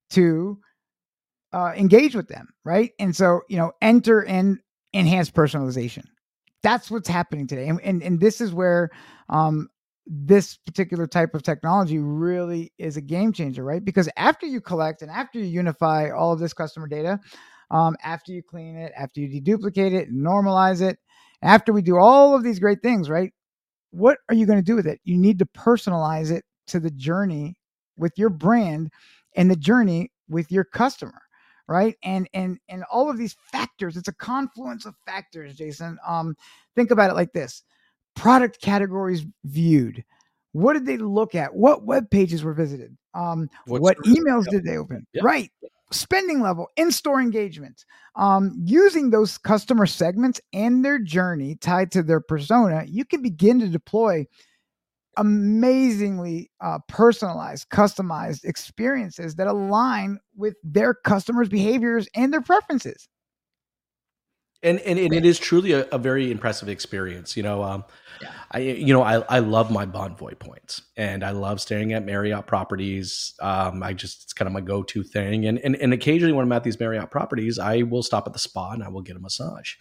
to 0.09 0.57
uh, 1.53 1.71
engage 1.75 2.15
with 2.15 2.27
them, 2.27 2.49
right? 2.65 2.91
And 2.99 3.15
so, 3.15 3.41
you 3.47 3.57
know, 3.57 3.71
enter 3.81 4.25
and 4.25 4.59
enhance 4.93 5.29
personalization. 5.29 6.05
That's 6.63 6.89
what's 6.89 7.09
happening 7.09 7.47
today. 7.47 7.67
And, 7.67 7.79
and, 7.81 8.01
and 8.01 8.19
this 8.19 8.41
is 8.41 8.53
where 8.53 8.89
um, 9.29 9.69
this 10.05 10.57
particular 10.57 11.07
type 11.07 11.33
of 11.33 11.43
technology 11.43 11.99
really 11.99 12.73
is 12.77 12.97
a 12.97 13.01
game 13.01 13.33
changer, 13.33 13.63
right? 13.63 13.83
Because 13.83 14.09
after 14.17 14.45
you 14.45 14.61
collect 14.61 15.01
and 15.01 15.11
after 15.11 15.39
you 15.39 15.45
unify 15.45 16.09
all 16.09 16.33
of 16.33 16.39
this 16.39 16.53
customer 16.53 16.87
data, 16.87 17.19
um, 17.71 17.95
after 18.03 18.31
you 18.31 18.41
clean 18.41 18.75
it, 18.75 18.91
after 18.97 19.19
you 19.19 19.41
deduplicate 19.41 19.93
it, 19.93 20.13
normalize 20.13 20.81
it, 20.81 20.97
after 21.41 21.73
we 21.73 21.81
do 21.81 21.97
all 21.97 22.35
of 22.35 22.43
these 22.43 22.59
great 22.59 22.81
things, 22.81 23.09
right? 23.09 23.31
What 23.91 24.17
are 24.29 24.35
you 24.35 24.45
going 24.45 24.59
to 24.59 24.63
do 24.63 24.75
with 24.75 24.87
it? 24.87 24.99
You 25.03 25.17
need 25.17 25.39
to 25.39 25.45
personalize 25.45 26.31
it 26.31 26.45
to 26.67 26.79
the 26.79 26.91
journey 26.91 27.55
with 27.97 28.13
your 28.17 28.29
brand 28.29 28.89
and 29.35 29.51
the 29.51 29.55
journey 29.55 30.11
with 30.29 30.51
your 30.51 30.63
customer 30.63 31.22
right? 31.67 31.95
And 32.03 32.29
and 32.33 32.59
and 32.69 32.83
all 32.91 33.09
of 33.09 33.17
these 33.17 33.35
factors 33.51 33.97
it's 33.97 34.07
a 34.07 34.13
confluence 34.13 34.85
of 34.85 34.95
factors 35.05 35.55
jason. 35.55 35.97
Um 36.05 36.35
think 36.75 36.91
about 36.91 37.09
it 37.09 37.15
like 37.15 37.33
this. 37.33 37.63
Product 38.15 38.61
categories 38.61 39.25
viewed. 39.45 40.03
What 40.51 40.73
did 40.73 40.85
they 40.85 40.97
look 40.97 41.35
at? 41.35 41.55
What 41.55 41.83
web 41.83 42.09
pages 42.09 42.43
were 42.43 42.53
visited? 42.53 42.95
Um 43.13 43.49
What's 43.65 43.81
what 43.81 43.97
emails 44.05 44.45
did 44.49 44.63
they 44.63 44.77
open? 44.77 45.05
Yep. 45.13 45.23
right. 45.23 45.51
Spending 45.91 46.41
level, 46.41 46.69
in 46.75 46.91
store 46.91 47.21
engagement, 47.21 47.85
um, 48.15 48.51
using 48.65 49.11
those 49.11 49.37
customer 49.37 49.85
segments 49.85 50.41
and 50.51 50.83
their 50.83 50.97
journey 50.97 51.53
tied 51.53 51.91
to 51.91 52.01
their 52.01 52.19
persona, 52.19 52.83
you 52.87 53.05
can 53.05 53.21
begin 53.21 53.59
to 53.59 53.67
deploy 53.67 54.25
amazingly 55.17 56.51
uh, 56.61 56.79
personalized, 56.87 57.69
customized 57.69 58.43
experiences 58.43 59.35
that 59.35 59.47
align 59.47 60.19
with 60.35 60.55
their 60.63 60.93
customers' 60.93 61.49
behaviors 61.49 62.07
and 62.15 62.33
their 62.33 62.41
preferences 62.41 63.07
and 64.63 64.79
and, 64.79 64.97
and 64.97 65.13
it 65.13 65.25
is 65.25 65.37
truly 65.37 65.73
a, 65.73 65.85
a 65.91 65.97
very 65.97 66.31
impressive 66.31 66.69
experience. 66.69 67.35
You 67.35 67.43
know, 67.43 67.61
um, 67.63 67.83
yeah. 68.21 68.31
I 68.51 68.59
you 68.59 68.93
know 68.93 69.03
I 69.03 69.17
I 69.29 69.39
love 69.39 69.69
my 69.69 69.85
Bonvoy 69.85 70.39
points, 70.39 70.81
and 70.95 71.23
I 71.23 71.31
love 71.31 71.59
staring 71.59 71.93
at 71.93 72.05
Marriott 72.05 72.47
properties. 72.47 73.33
Um, 73.41 73.83
I 73.83 73.93
just 73.93 74.23
it's 74.23 74.33
kind 74.33 74.47
of 74.47 74.53
my 74.53 74.61
go 74.61 74.81
to 74.81 75.03
thing, 75.03 75.45
and, 75.45 75.59
and 75.59 75.75
and 75.75 75.93
occasionally 75.93 76.33
when 76.33 76.45
I'm 76.45 76.51
at 76.53 76.63
these 76.63 76.79
Marriott 76.79 77.11
properties, 77.11 77.59
I 77.59 77.83
will 77.83 78.03
stop 78.03 78.25
at 78.25 78.33
the 78.33 78.39
spa 78.39 78.71
and 78.71 78.83
I 78.83 78.87
will 78.87 79.01
get 79.01 79.17
a 79.17 79.19
massage. 79.19 79.73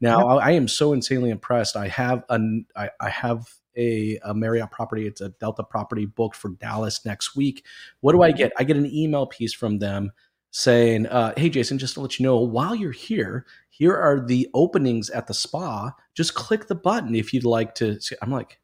Now 0.00 0.28
I, 0.28 0.46
I, 0.46 0.50
am 0.52 0.68
so 0.68 0.92
insanely 0.92 1.30
impressed. 1.30 1.76
I 1.76 1.88
have 1.88 2.24
an 2.30 2.66
I, 2.76 2.90
I 3.00 3.10
have 3.10 3.48
a, 3.78 4.18
a, 4.24 4.34
Marriott 4.34 4.70
property. 4.70 5.06
It's 5.06 5.20
a 5.20 5.30
Delta 5.30 5.62
property 5.62 6.04
booked 6.04 6.36
for 6.36 6.50
Dallas 6.50 7.04
next 7.04 7.36
week. 7.36 7.64
What 8.00 8.12
do 8.12 8.22
I 8.22 8.32
get? 8.32 8.52
I 8.58 8.64
get 8.64 8.76
an 8.76 8.92
email 8.92 9.26
piece 9.26 9.54
from 9.54 9.78
them 9.78 10.12
saying, 10.50 11.06
uh, 11.06 11.32
"Hey, 11.36 11.48
Jason, 11.48 11.78
just 11.78 11.94
to 11.94 12.00
let 12.00 12.18
you 12.18 12.24
know, 12.24 12.38
while 12.38 12.74
you're 12.74 12.92
here, 12.92 13.46
here 13.70 13.96
are 13.96 14.20
the 14.20 14.48
openings 14.54 15.10
at 15.10 15.26
the 15.26 15.34
spa. 15.34 15.92
Just 16.14 16.34
click 16.34 16.66
the 16.66 16.74
button 16.74 17.14
if 17.14 17.32
you'd 17.32 17.44
like 17.44 17.74
to." 17.76 18.00
See. 18.00 18.16
I'm 18.20 18.30
like, 18.30 18.58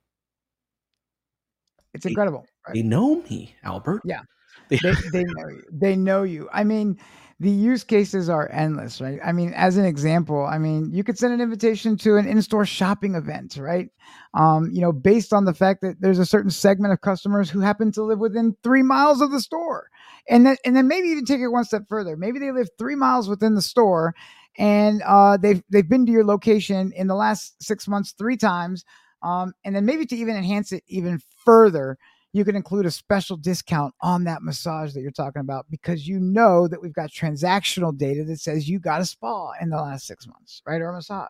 it's 1.94 2.06
incredible. 2.06 2.44
Right? 2.66 2.74
They 2.74 2.82
know 2.82 3.22
me, 3.30 3.54
Albert. 3.62 4.02
Yeah, 4.04 4.22
they, 4.68 4.78
they 5.12 5.24
know 5.24 5.48
you. 5.48 5.62
They 5.72 5.96
know 5.96 6.22
you. 6.24 6.48
I 6.52 6.64
mean, 6.64 6.98
the 7.44 7.50
use 7.50 7.84
cases 7.84 8.28
are 8.28 8.50
endless, 8.52 9.00
right? 9.00 9.20
I 9.24 9.32
mean, 9.32 9.52
as 9.54 9.76
an 9.76 9.84
example, 9.84 10.44
I 10.44 10.58
mean, 10.58 10.90
you 10.92 11.04
could 11.04 11.18
send 11.18 11.34
an 11.34 11.40
invitation 11.40 11.96
to 11.98 12.16
an 12.16 12.26
in-store 12.26 12.66
shopping 12.66 13.14
event, 13.14 13.56
right? 13.56 13.90
Um, 14.34 14.70
you 14.72 14.80
know, 14.80 14.92
based 14.92 15.32
on 15.32 15.44
the 15.44 15.54
fact 15.54 15.82
that 15.82 16.00
there's 16.00 16.18
a 16.18 16.26
certain 16.26 16.50
segment 16.50 16.92
of 16.92 17.02
customers 17.02 17.50
who 17.50 17.60
happen 17.60 17.92
to 17.92 18.02
live 18.02 18.18
within 18.18 18.56
three 18.64 18.82
miles 18.82 19.20
of 19.20 19.30
the 19.30 19.40
store 19.40 19.90
and 20.28 20.46
then 20.46 20.56
and 20.64 20.76
then 20.76 20.88
maybe 20.88 21.08
even 21.08 21.24
take 21.24 21.40
it 21.40 21.48
one 21.48 21.64
step 21.64 21.82
further. 21.88 22.16
Maybe 22.16 22.38
they 22.38 22.52
live 22.52 22.68
three 22.78 22.96
miles 22.96 23.28
within 23.28 23.54
the 23.54 23.62
store, 23.62 24.14
and 24.58 25.02
uh, 25.02 25.36
they've 25.36 25.62
they've 25.70 25.88
been 25.88 26.06
to 26.06 26.12
your 26.12 26.24
location 26.24 26.92
in 26.96 27.06
the 27.06 27.14
last 27.14 27.62
six 27.62 27.86
months 27.88 28.14
three 28.16 28.36
times. 28.36 28.84
Um, 29.22 29.54
and 29.64 29.74
then 29.74 29.86
maybe 29.86 30.04
to 30.06 30.16
even 30.16 30.36
enhance 30.36 30.70
it 30.70 30.84
even 30.86 31.18
further, 31.46 31.96
you 32.34 32.44
can 32.44 32.56
include 32.56 32.84
a 32.84 32.90
special 32.90 33.36
discount 33.36 33.94
on 34.00 34.24
that 34.24 34.42
massage 34.42 34.92
that 34.92 35.00
you're 35.00 35.12
talking 35.12 35.40
about 35.40 35.66
because 35.70 36.06
you 36.06 36.18
know 36.18 36.66
that 36.66 36.82
we've 36.82 36.92
got 36.92 37.08
transactional 37.08 37.96
data 37.96 38.24
that 38.24 38.40
says 38.40 38.68
you 38.68 38.80
got 38.80 39.00
a 39.00 39.06
spa 39.06 39.52
in 39.60 39.70
the 39.70 39.76
last 39.76 40.04
six 40.04 40.26
months, 40.26 40.60
right? 40.66 40.82
Or 40.82 40.88
a 40.88 40.92
massage. 40.92 41.28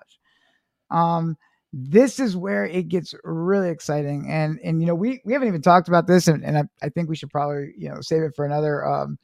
Um, 0.91 1.37
this 1.75 2.19
is 2.19 2.39
where 2.39 2.65
it 2.65 2.89
gets 2.89 3.15
really 3.23 3.69
exciting 3.69 4.31
and 4.31 4.61
and 4.63 4.81
you 4.81 4.87
know 4.87 4.95
we 4.95 5.21
we 5.25 5.33
haven't 5.33 5.49
even 5.49 5.61
talked 5.61 5.89
about 5.89 6.07
this 6.07 6.29
and, 6.29 6.45
and 6.45 6.57
I, 6.57 6.63
I 6.83 6.89
think 6.89 7.09
we 7.09 7.17
should 7.17 7.31
probably 7.31 7.75
you 7.77 7.89
know 7.89 8.01
save 8.01 8.23
it 8.23 8.37
for 8.37 8.47
another 8.47 8.87
um 8.87 9.19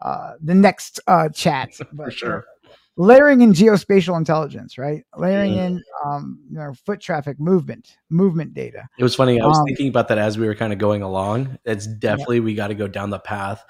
uh 0.00 0.34
the 0.40 0.54
next 0.54 1.00
uh 1.08 1.28
chat 1.30 1.72
but, 1.92 2.04
for 2.04 2.10
sure 2.12 2.44
layering 2.96 3.40
in 3.40 3.52
geospatial 3.52 4.16
intelligence 4.16 4.76
right 4.76 5.04
layering 5.16 5.54
mm. 5.54 5.66
in 5.66 5.82
um 6.04 6.38
you 6.50 6.58
know 6.58 6.72
foot 6.84 7.00
traffic 7.00 7.38
movement 7.38 7.96
movement 8.10 8.52
data 8.52 8.88
it 8.98 9.02
was 9.02 9.14
funny 9.14 9.40
i 9.40 9.46
was 9.46 9.58
um, 9.58 9.64
thinking 9.64 9.88
about 9.88 10.08
that 10.08 10.18
as 10.18 10.36
we 10.36 10.46
were 10.46 10.54
kind 10.54 10.72
of 10.72 10.78
going 10.78 11.02
along 11.02 11.58
it's 11.64 11.86
definitely 11.86 12.36
yeah. 12.36 12.42
we 12.42 12.54
got 12.54 12.68
to 12.68 12.74
go 12.74 12.88
down 12.88 13.10
the 13.10 13.18
path 13.18 13.64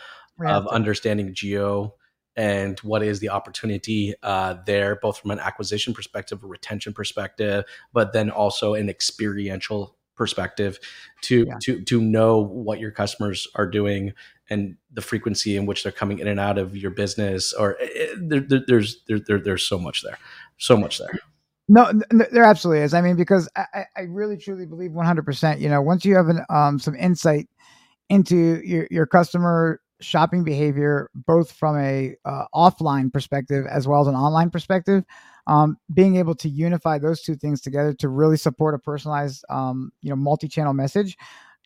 of 0.45 0.67
understanding 0.69 1.35
geo 1.35 1.95
and 2.37 2.79
what 2.81 3.03
is 3.03 3.21
the 3.21 3.29
opportunity 3.29 4.15
uh, 4.23 4.55
there, 4.65 4.97
both 4.97 5.19
from 5.19 5.31
an 5.33 5.39
acquisition 5.39 5.93
perspective, 5.93 6.43
a 6.43 6.47
retention 6.47 6.93
perspective, 6.95 7.65
but 7.93 8.13
then 8.13 8.31
also 8.31 8.75
an 8.75 8.89
experiential 8.89 9.97
perspective 10.21 10.79
to 11.23 11.47
yeah. 11.47 11.55
to 11.63 11.81
to 11.81 11.99
know 11.99 12.39
what 12.45 12.79
your 12.79 12.91
customers 12.91 13.49
are 13.55 13.67
doing 13.67 14.13
and 14.51 14.77
the 14.93 15.01
frequency 15.01 15.57
in 15.57 15.65
which 15.65 15.83
they're 15.83 15.93
coming 15.93 16.19
in 16.19 16.29
and 16.29 16.39
out 16.39 16.59
of 16.59 16.77
your 16.77 16.91
business. 16.91 17.55
Or 17.55 17.79
eh, 17.81 17.89
eh, 17.95 18.15
there, 18.19 18.41
there, 18.41 18.61
there's 18.67 19.03
there, 19.09 19.21
there, 19.27 19.41
there's 19.41 19.63
so 19.63 19.79
much 19.79 20.03
there, 20.03 20.19
so 20.59 20.77
much 20.77 20.99
there. 20.99 21.19
No, 21.69 21.91
there 22.11 22.45
absolutely 22.45 22.83
is. 22.83 22.93
I 22.93 23.01
mean, 23.01 23.17
because 23.17 23.49
I, 23.57 23.85
I 23.97 24.01
really 24.03 24.37
truly 24.37 24.67
believe 24.67 24.91
100%. 24.91 25.61
You 25.61 25.69
know, 25.71 25.81
once 25.81 26.05
you 26.05 26.17
have 26.17 26.29
an, 26.29 26.45
um, 26.51 26.79
some 26.79 26.97
insight 26.97 27.49
into 28.11 28.61
your 28.63 28.87
your 28.91 29.07
customer 29.07 29.81
shopping 30.01 30.45
behavior, 30.45 31.11
both 31.15 31.53
from 31.53 31.79
a 31.79 32.17
uh, 32.25 32.45
offline 32.55 33.13
perspective 33.13 33.67
as 33.67 33.87
well 33.87 34.01
as 34.01 34.07
an 34.07 34.15
online 34.15 34.51
perspective. 34.51 35.05
Um, 35.47 35.79
being 35.93 36.17
able 36.17 36.35
to 36.37 36.49
unify 36.49 36.99
those 36.99 37.23
two 37.23 37.35
things 37.35 37.61
together 37.61 37.93
to 37.95 38.09
really 38.09 38.37
support 38.37 38.75
a 38.75 38.79
personalized, 38.79 39.45
um, 39.49 39.91
you 40.01 40.11
know, 40.11 40.17
multi-channel 40.17 40.75
message 40.75 41.17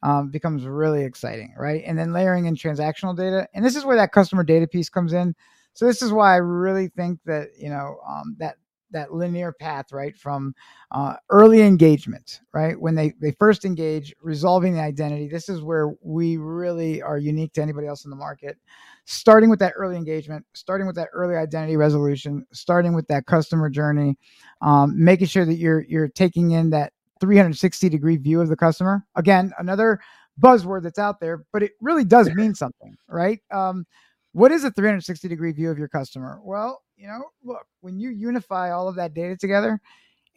um, 0.02 0.30
becomes 0.30 0.64
really 0.64 1.02
exciting, 1.02 1.54
right? 1.56 1.82
And 1.84 1.98
then 1.98 2.12
layering 2.12 2.46
in 2.46 2.54
transactional 2.54 3.16
data, 3.16 3.48
and 3.54 3.64
this 3.64 3.74
is 3.74 3.84
where 3.84 3.96
that 3.96 4.12
customer 4.12 4.44
data 4.44 4.66
piece 4.66 4.88
comes 4.88 5.12
in. 5.12 5.34
So 5.72 5.86
this 5.86 6.02
is 6.02 6.12
why 6.12 6.34
I 6.34 6.36
really 6.36 6.88
think 6.88 7.18
that 7.24 7.48
you 7.58 7.68
know 7.68 7.98
um, 8.06 8.36
that 8.38 8.56
that 8.94 9.12
linear 9.12 9.52
path, 9.52 9.92
right, 9.92 10.16
from 10.16 10.54
uh, 10.90 11.16
early 11.30 11.60
engagement, 11.60 12.40
right, 12.52 12.80
when 12.80 12.94
they 12.94 13.12
they 13.20 13.32
first 13.38 13.64
engage, 13.64 14.14
resolving 14.22 14.74
the 14.74 14.80
identity. 14.80 15.28
This 15.28 15.48
is 15.48 15.62
where 15.62 15.92
we 16.02 16.38
really 16.38 17.02
are 17.02 17.18
unique 17.18 17.52
to 17.54 17.62
anybody 17.62 17.86
else 17.86 18.04
in 18.04 18.10
the 18.10 18.16
market. 18.16 18.56
Starting 19.04 19.50
with 19.50 19.58
that 19.58 19.74
early 19.76 19.96
engagement, 19.96 20.46
starting 20.54 20.86
with 20.86 20.96
that 20.96 21.08
early 21.12 21.36
identity 21.36 21.76
resolution, 21.76 22.46
starting 22.52 22.94
with 22.94 23.06
that 23.08 23.26
customer 23.26 23.68
journey, 23.68 24.16
um, 24.62 24.94
making 24.96 25.26
sure 25.26 25.44
that 25.44 25.56
you're 25.56 25.84
you're 25.88 26.08
taking 26.08 26.52
in 26.52 26.70
that 26.70 26.92
360 27.20 27.88
degree 27.88 28.16
view 28.16 28.40
of 28.40 28.48
the 28.48 28.56
customer. 28.56 29.04
Again, 29.16 29.52
another 29.58 30.00
buzzword 30.40 30.82
that's 30.82 30.98
out 30.98 31.20
there, 31.20 31.44
but 31.52 31.62
it 31.62 31.72
really 31.80 32.04
does 32.04 32.30
mean 32.34 32.54
something, 32.54 32.96
right? 33.08 33.40
Um, 33.52 33.86
what 34.34 34.50
is 34.50 34.64
a 34.64 34.70
360 34.72 35.28
degree 35.28 35.52
view 35.52 35.70
of 35.70 35.78
your 35.78 35.88
customer? 35.88 36.40
Well, 36.42 36.82
you 36.96 37.06
know, 37.06 37.22
look, 37.44 37.66
when 37.82 38.00
you 38.00 38.10
unify 38.10 38.72
all 38.72 38.88
of 38.88 38.96
that 38.96 39.14
data 39.14 39.36
together 39.36 39.80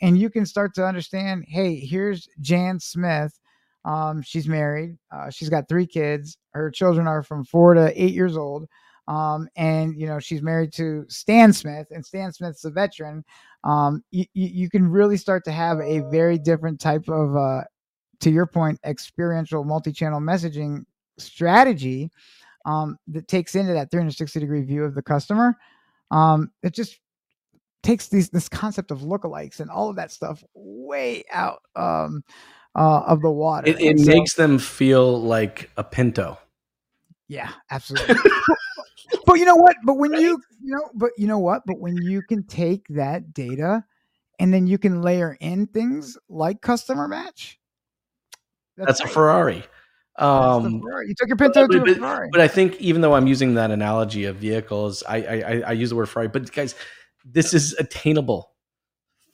and 0.01 0.17
you 0.17 0.29
can 0.29 0.45
start 0.45 0.75
to 0.75 0.85
understand, 0.85 1.45
hey, 1.47 1.75
here's 1.75 2.29
Jan 2.39 2.79
Smith. 2.79 3.37
Um, 3.85 4.21
she's 4.21 4.47
married. 4.47 4.97
Uh, 5.11 5.31
she's 5.31 5.49
got 5.49 5.67
three 5.67 5.87
kids. 5.87 6.37
Her 6.51 6.69
children 6.69 7.07
are 7.07 7.23
from 7.23 7.43
four 7.43 7.73
to 7.73 7.91
eight 8.01 8.13
years 8.13 8.37
old. 8.37 8.67
Um, 9.07 9.47
and 9.55 9.95
you 9.99 10.05
know 10.05 10.19
she's 10.19 10.41
married 10.41 10.73
to 10.73 11.05
Stan 11.07 11.53
Smith, 11.53 11.87
and 11.91 12.05
Stan 12.05 12.33
Smith's 12.33 12.65
a 12.65 12.69
veteran. 12.69 13.23
Um, 13.63 14.03
you, 14.11 14.25
you 14.33 14.69
can 14.69 14.85
really 14.85 15.15
start 15.15 15.45
to 15.45 15.51
have 15.53 15.79
a 15.79 16.01
very 16.11 16.37
different 16.37 16.81
type 16.81 17.07
of, 17.07 17.37
uh, 17.37 17.63
to 18.19 18.29
your 18.29 18.45
point, 18.45 18.81
experiential 18.85 19.63
multi-channel 19.63 20.19
messaging 20.19 20.83
strategy 21.17 22.11
um, 22.67 22.99
that 23.07 23.27
takes 23.27 23.55
into 23.55 23.73
that 23.73 23.89
360 23.89 24.39
degree 24.39 24.61
view 24.61 24.83
of 24.83 24.93
the 24.93 25.01
customer. 25.01 25.57
Um, 26.11 26.51
it 26.61 26.73
just 26.73 26.99
takes 27.81 28.09
these 28.09 28.29
this 28.29 28.49
concept 28.49 28.91
of 28.91 28.99
lookalikes 28.99 29.61
and 29.61 29.71
all 29.71 29.89
of 29.89 29.95
that 29.95 30.11
stuff 30.11 30.43
way 30.53 31.23
out 31.31 31.61
um, 31.75 32.23
uh, 32.75 33.03
of 33.07 33.21
the 33.21 33.31
water. 33.31 33.69
It, 33.69 33.79
it 33.79 33.99
so, 33.99 34.05
makes 34.05 34.35
them 34.35 34.59
feel 34.59 35.21
like 35.21 35.71
a 35.77 35.83
pinto. 35.83 36.37
Yeah, 37.29 37.51
absolutely. 37.71 38.15
but 39.25 39.35
you 39.35 39.45
know 39.45 39.55
what? 39.55 39.77
But 39.85 39.95
when 39.95 40.11
right? 40.11 40.21
you 40.21 40.41
you 40.61 40.75
know, 40.75 40.89
but 40.93 41.11
you 41.17 41.27
know 41.27 41.39
what? 41.39 41.61
But 41.65 41.79
when 41.79 41.95
you 41.95 42.21
can 42.21 42.43
take 42.43 42.85
that 42.89 43.33
data 43.33 43.85
and 44.39 44.53
then 44.53 44.67
you 44.67 44.77
can 44.77 45.01
layer 45.01 45.37
in 45.39 45.67
things 45.67 46.17
like 46.27 46.61
customer 46.61 47.07
match. 47.07 47.57
That's, 48.75 48.99
that's 48.99 49.09
a 49.09 49.13
Ferrari. 49.13 49.63
Um, 50.17 50.81
you 51.05 51.13
took 51.17 51.27
your 51.27 51.37
Pinto 51.37 51.67
but, 51.67 51.85
to 51.85 51.91
a 51.91 51.95
Ferrari. 51.95 52.29
But 52.31 52.41
I 52.41 52.47
think 52.47 52.79
even 52.81 53.01
though 53.01 53.13
I'm 53.13 53.27
using 53.27 53.53
that 53.55 53.71
analogy 53.71 54.25
of 54.25 54.37
vehicles, 54.37 55.03
I, 55.07 55.17
I, 55.17 55.63
I 55.67 55.71
use 55.73 55.89
the 55.89 55.95
word 55.95 56.09
Ferrari. 56.09 56.27
But 56.27 56.51
guys, 56.51 56.75
this 57.23 57.53
is 57.53 57.73
attainable 57.73 58.51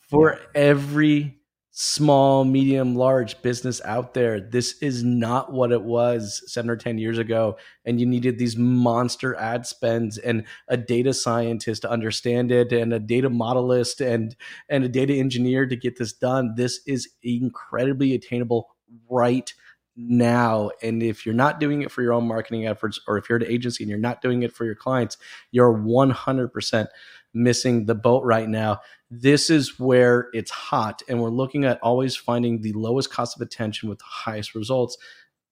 for 0.10 0.40
every 0.54 1.40
small, 1.76 2.46
medium, 2.46 2.96
large 2.96 3.42
business 3.42 3.82
out 3.84 4.14
there. 4.14 4.40
This 4.40 4.78
is 4.80 5.04
not 5.04 5.52
what 5.52 5.72
it 5.72 5.82
was 5.82 6.44
seven 6.46 6.70
or 6.70 6.76
10 6.76 7.00
years 7.00 7.18
ago. 7.18 7.58
And 7.84 8.00
you 8.00 8.06
needed 8.06 8.38
these 8.38 8.56
monster 8.56 9.36
ad 9.36 9.66
spends 9.66 10.20
and 10.20 10.44
a 10.68 10.78
data 10.78 11.16
scientist 11.16 11.82
to 11.82 11.90
understand 11.90 12.52
it 12.52 12.72
and 12.72 12.94
a 12.94 13.00
data 13.00 13.28
modelist 13.28 14.02
and, 14.02 14.36
and 14.70 14.84
a 14.84 14.90
data 14.90 15.16
engineer 15.16 15.66
to 15.66 15.76
get 15.76 15.98
this 15.98 16.14
done. 16.14 16.54
This 16.56 16.80
is 16.86 17.10
incredibly 17.24 18.14
attainable 18.14 18.68
right 19.10 19.52
now. 19.96 20.72
And 20.82 21.04
if 21.04 21.26
you're 21.26 21.36
not 21.36 21.60
doing 21.60 21.82
it 21.82 21.92
for 21.92 22.02
your 22.02 22.14
own 22.14 22.28
marketing 22.28 22.68
efforts, 22.68 23.00
or 23.08 23.18
if 23.18 23.30
you're 23.30 23.38
an 23.38 23.46
agency 23.46 23.84
and 23.84 23.90
you're 23.90 24.00
not 24.00 24.22
doing 24.22 24.44
it 24.44 24.54
for 24.54 24.66
your 24.66 24.76
clients, 24.76 25.18
you're 25.52 25.74
100% 25.74 26.88
missing 27.34 27.86
the 27.86 27.96
boat 27.96 28.24
right 28.24 28.48
now. 28.48 28.80
This 29.10 29.50
is 29.50 29.80
where 29.80 30.30
it's 30.34 30.52
hot. 30.52 31.02
And 31.08 31.22
we're 31.22 31.30
looking 31.30 31.66
at 31.66 31.80
always 31.82 32.16
finding 32.16 32.62
the 32.62 32.74
lowest 32.74 33.12
cost 33.12 33.36
of 33.36 33.42
attention 33.42 33.90
with 33.90 34.00
the 34.00 34.06
highest 34.08 34.56
results. 34.56 34.98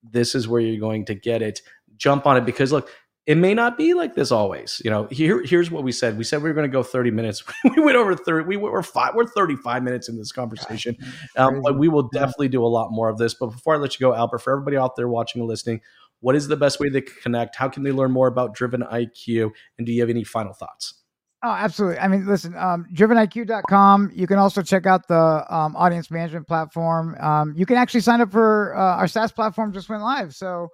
This 0.03 0.35
is 0.35 0.47
where 0.47 0.61
you're 0.61 0.79
going 0.79 1.05
to 1.05 1.15
get 1.15 1.41
it. 1.41 1.61
Jump 1.97 2.25
on 2.25 2.37
it 2.37 2.45
because 2.45 2.71
look, 2.71 2.89
it 3.31 3.37
may 3.37 3.53
not 3.53 3.77
be 3.77 3.93
like 3.93 4.13
this 4.13 4.29
always. 4.29 4.81
You 4.83 4.91
know, 4.91 5.07
here 5.09 5.41
here's 5.45 5.71
what 5.71 5.85
we 5.85 5.93
said. 5.93 6.17
We 6.17 6.25
said 6.25 6.43
we 6.43 6.49
were 6.49 6.53
going 6.53 6.69
to 6.69 6.71
go 6.71 6.83
30 6.83 7.11
minutes. 7.11 7.41
we 7.77 7.81
went 7.81 7.95
over 7.95 8.13
30. 8.13 8.45
We 8.45 8.57
were 8.57 8.83
five. 8.83 9.15
We're 9.15 9.25
35 9.25 9.83
minutes 9.83 10.09
in 10.09 10.17
this 10.17 10.33
conversation. 10.33 10.97
Um, 11.37 11.61
but 11.61 11.79
we 11.79 11.87
will 11.87 12.09
definitely 12.09 12.49
do 12.49 12.61
a 12.61 12.67
lot 12.67 12.91
more 12.91 13.07
of 13.07 13.17
this. 13.17 13.33
But 13.33 13.47
before 13.47 13.73
I 13.73 13.77
let 13.77 13.97
you 13.97 14.05
go, 14.05 14.13
Albert, 14.13 14.39
for 14.39 14.51
everybody 14.51 14.75
out 14.75 14.97
there 14.97 15.07
watching 15.07 15.39
and 15.39 15.47
listening, 15.47 15.79
what 16.19 16.35
is 16.35 16.49
the 16.49 16.57
best 16.57 16.81
way 16.81 16.89
they 16.89 16.99
can 16.99 17.15
connect? 17.23 17.55
How 17.55 17.69
can 17.69 17.83
they 17.83 17.93
learn 17.93 18.11
more 18.11 18.27
about 18.27 18.53
Driven 18.53 18.81
IQ? 18.81 19.51
And 19.77 19.87
do 19.87 19.93
you 19.93 20.01
have 20.01 20.09
any 20.09 20.25
final 20.25 20.51
thoughts? 20.51 20.95
Oh, 21.41 21.51
absolutely. 21.51 21.99
I 21.99 22.09
mean, 22.09 22.27
listen, 22.27 22.53
um, 22.57 22.85
driveniq.com. 22.93 24.11
You 24.13 24.27
can 24.27 24.39
also 24.39 24.61
check 24.61 24.85
out 24.85 25.07
the 25.07 25.45
um, 25.49 25.77
audience 25.77 26.11
management 26.11 26.47
platform. 26.47 27.15
Um, 27.21 27.53
you 27.55 27.65
can 27.65 27.77
actually 27.77 28.01
sign 28.01 28.19
up 28.19 28.29
for 28.29 28.75
uh, 28.75 28.97
our 28.97 29.07
SaaS 29.07 29.31
platform 29.31 29.71
just 29.71 29.87
went 29.87 30.03
live. 30.03 30.35
So 30.35 30.67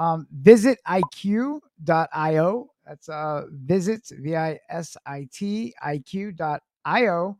um, 0.00 0.26
visit 0.32 0.78
iq.io. 0.88 2.70
That's 2.86 3.08
uh, 3.10 3.42
visit, 3.52 4.10
V 4.10 4.34
I 4.34 4.58
S 4.70 4.96
I 5.06 5.28
T, 5.30 5.74
iq.io. 5.86 7.36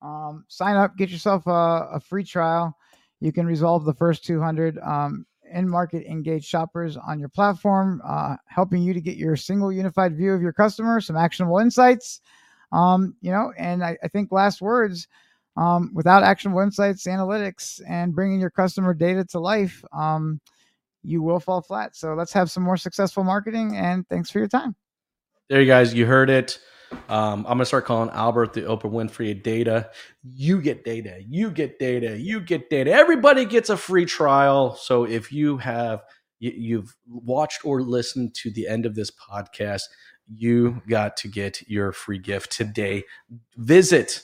Um, 0.00 0.44
sign 0.48 0.76
up, 0.76 0.96
get 0.96 1.10
yourself 1.10 1.46
a, 1.46 1.88
a, 1.94 2.00
free 2.00 2.22
trial. 2.22 2.76
You 3.20 3.32
can 3.32 3.46
resolve 3.46 3.84
the 3.84 3.94
first 3.94 4.24
200 4.24 4.78
um, 4.78 5.26
in 5.50 5.68
market 5.68 6.06
engaged 6.06 6.44
shoppers 6.44 6.96
on 6.96 7.18
your 7.18 7.30
platform, 7.30 8.00
uh, 8.04 8.36
helping 8.46 8.82
you 8.82 8.92
to 8.92 9.00
get 9.00 9.16
your 9.16 9.34
single 9.34 9.72
unified 9.72 10.14
view 10.16 10.32
of 10.32 10.42
your 10.42 10.52
customer, 10.52 11.00
some 11.00 11.16
actionable 11.16 11.58
insights. 11.58 12.20
Um, 12.70 13.16
you 13.22 13.32
know, 13.32 13.52
and 13.58 13.82
I, 13.82 13.96
I 14.04 14.08
think 14.08 14.30
last 14.30 14.60
words 14.60 15.08
um, 15.56 15.90
without 15.94 16.22
actionable 16.22 16.60
insights, 16.60 17.06
analytics, 17.06 17.80
and 17.88 18.14
bringing 18.14 18.40
your 18.40 18.50
customer 18.50 18.94
data 18.94 19.24
to 19.30 19.40
life, 19.40 19.82
um, 19.92 20.40
you 21.04 21.22
will 21.22 21.40
fall 21.40 21.60
flat. 21.60 21.94
So 21.94 22.14
let's 22.14 22.32
have 22.32 22.50
some 22.50 22.62
more 22.62 22.76
successful 22.76 23.24
marketing. 23.24 23.76
And 23.76 24.08
thanks 24.08 24.30
for 24.30 24.38
your 24.38 24.48
time. 24.48 24.74
There 25.48 25.60
you 25.60 25.66
guys, 25.66 25.92
you 25.92 26.06
heard 26.06 26.30
it. 26.30 26.58
Um, 27.08 27.40
I'm 27.40 27.54
gonna 27.54 27.66
start 27.66 27.84
calling 27.84 28.10
Albert 28.10 28.52
the 28.52 28.62
Oprah 28.62 28.90
Winfrey 28.90 29.40
data. 29.40 29.90
You 30.22 30.60
get 30.60 30.84
data, 30.84 31.22
you 31.28 31.50
get 31.50 31.78
data, 31.78 32.18
you 32.18 32.40
get 32.40 32.70
data. 32.70 32.92
Everybody 32.92 33.44
gets 33.44 33.68
a 33.68 33.76
free 33.76 34.06
trial. 34.06 34.74
So 34.76 35.04
if 35.04 35.32
you 35.32 35.58
have 35.58 36.02
you, 36.38 36.52
you've 36.56 36.96
watched 37.06 37.64
or 37.64 37.82
listened 37.82 38.34
to 38.36 38.50
the 38.50 38.68
end 38.68 38.86
of 38.86 38.94
this 38.94 39.10
podcast, 39.10 39.82
you 40.32 40.82
got 40.88 41.16
to 41.18 41.28
get 41.28 41.68
your 41.68 41.92
free 41.92 42.18
gift 42.18 42.52
today. 42.52 43.04
Visit 43.56 44.22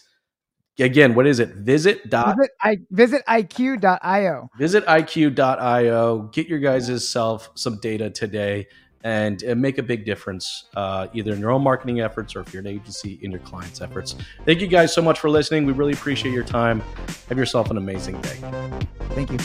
again, 0.80 1.14
what 1.14 1.26
is 1.26 1.40
it? 1.40 1.50
Visit 1.50 2.10
dot 2.10 2.36
visit, 2.36 2.50
I, 2.62 2.78
visit 2.90 3.22
iq.io. 3.26 4.50
Visit 4.58 4.86
iq.io. 4.86 6.18
Get 6.32 6.48
your 6.48 6.58
guys' 6.58 7.08
self 7.08 7.50
some 7.54 7.78
data 7.80 8.10
today 8.10 8.66
and, 9.02 9.42
and 9.42 9.60
make 9.60 9.78
a 9.78 9.82
big 9.82 10.04
difference 10.04 10.64
uh, 10.76 11.06
either 11.14 11.32
in 11.32 11.40
your 11.40 11.50
own 11.50 11.62
marketing 11.62 12.00
efforts 12.00 12.36
or 12.36 12.40
if 12.40 12.52
you're 12.52 12.60
an 12.60 12.66
agency 12.66 13.18
in 13.22 13.30
your 13.30 13.40
clients' 13.40 13.80
efforts. 13.80 14.14
Thank 14.44 14.60
you 14.60 14.66
guys 14.66 14.92
so 14.92 15.02
much 15.02 15.18
for 15.18 15.30
listening. 15.30 15.64
We 15.64 15.72
really 15.72 15.92
appreciate 15.92 16.32
your 16.32 16.44
time. 16.44 16.82
Have 17.28 17.38
yourself 17.38 17.70
an 17.70 17.76
amazing 17.76 18.20
day. 18.20 18.38
Thank 19.14 19.30
you. 19.32 19.38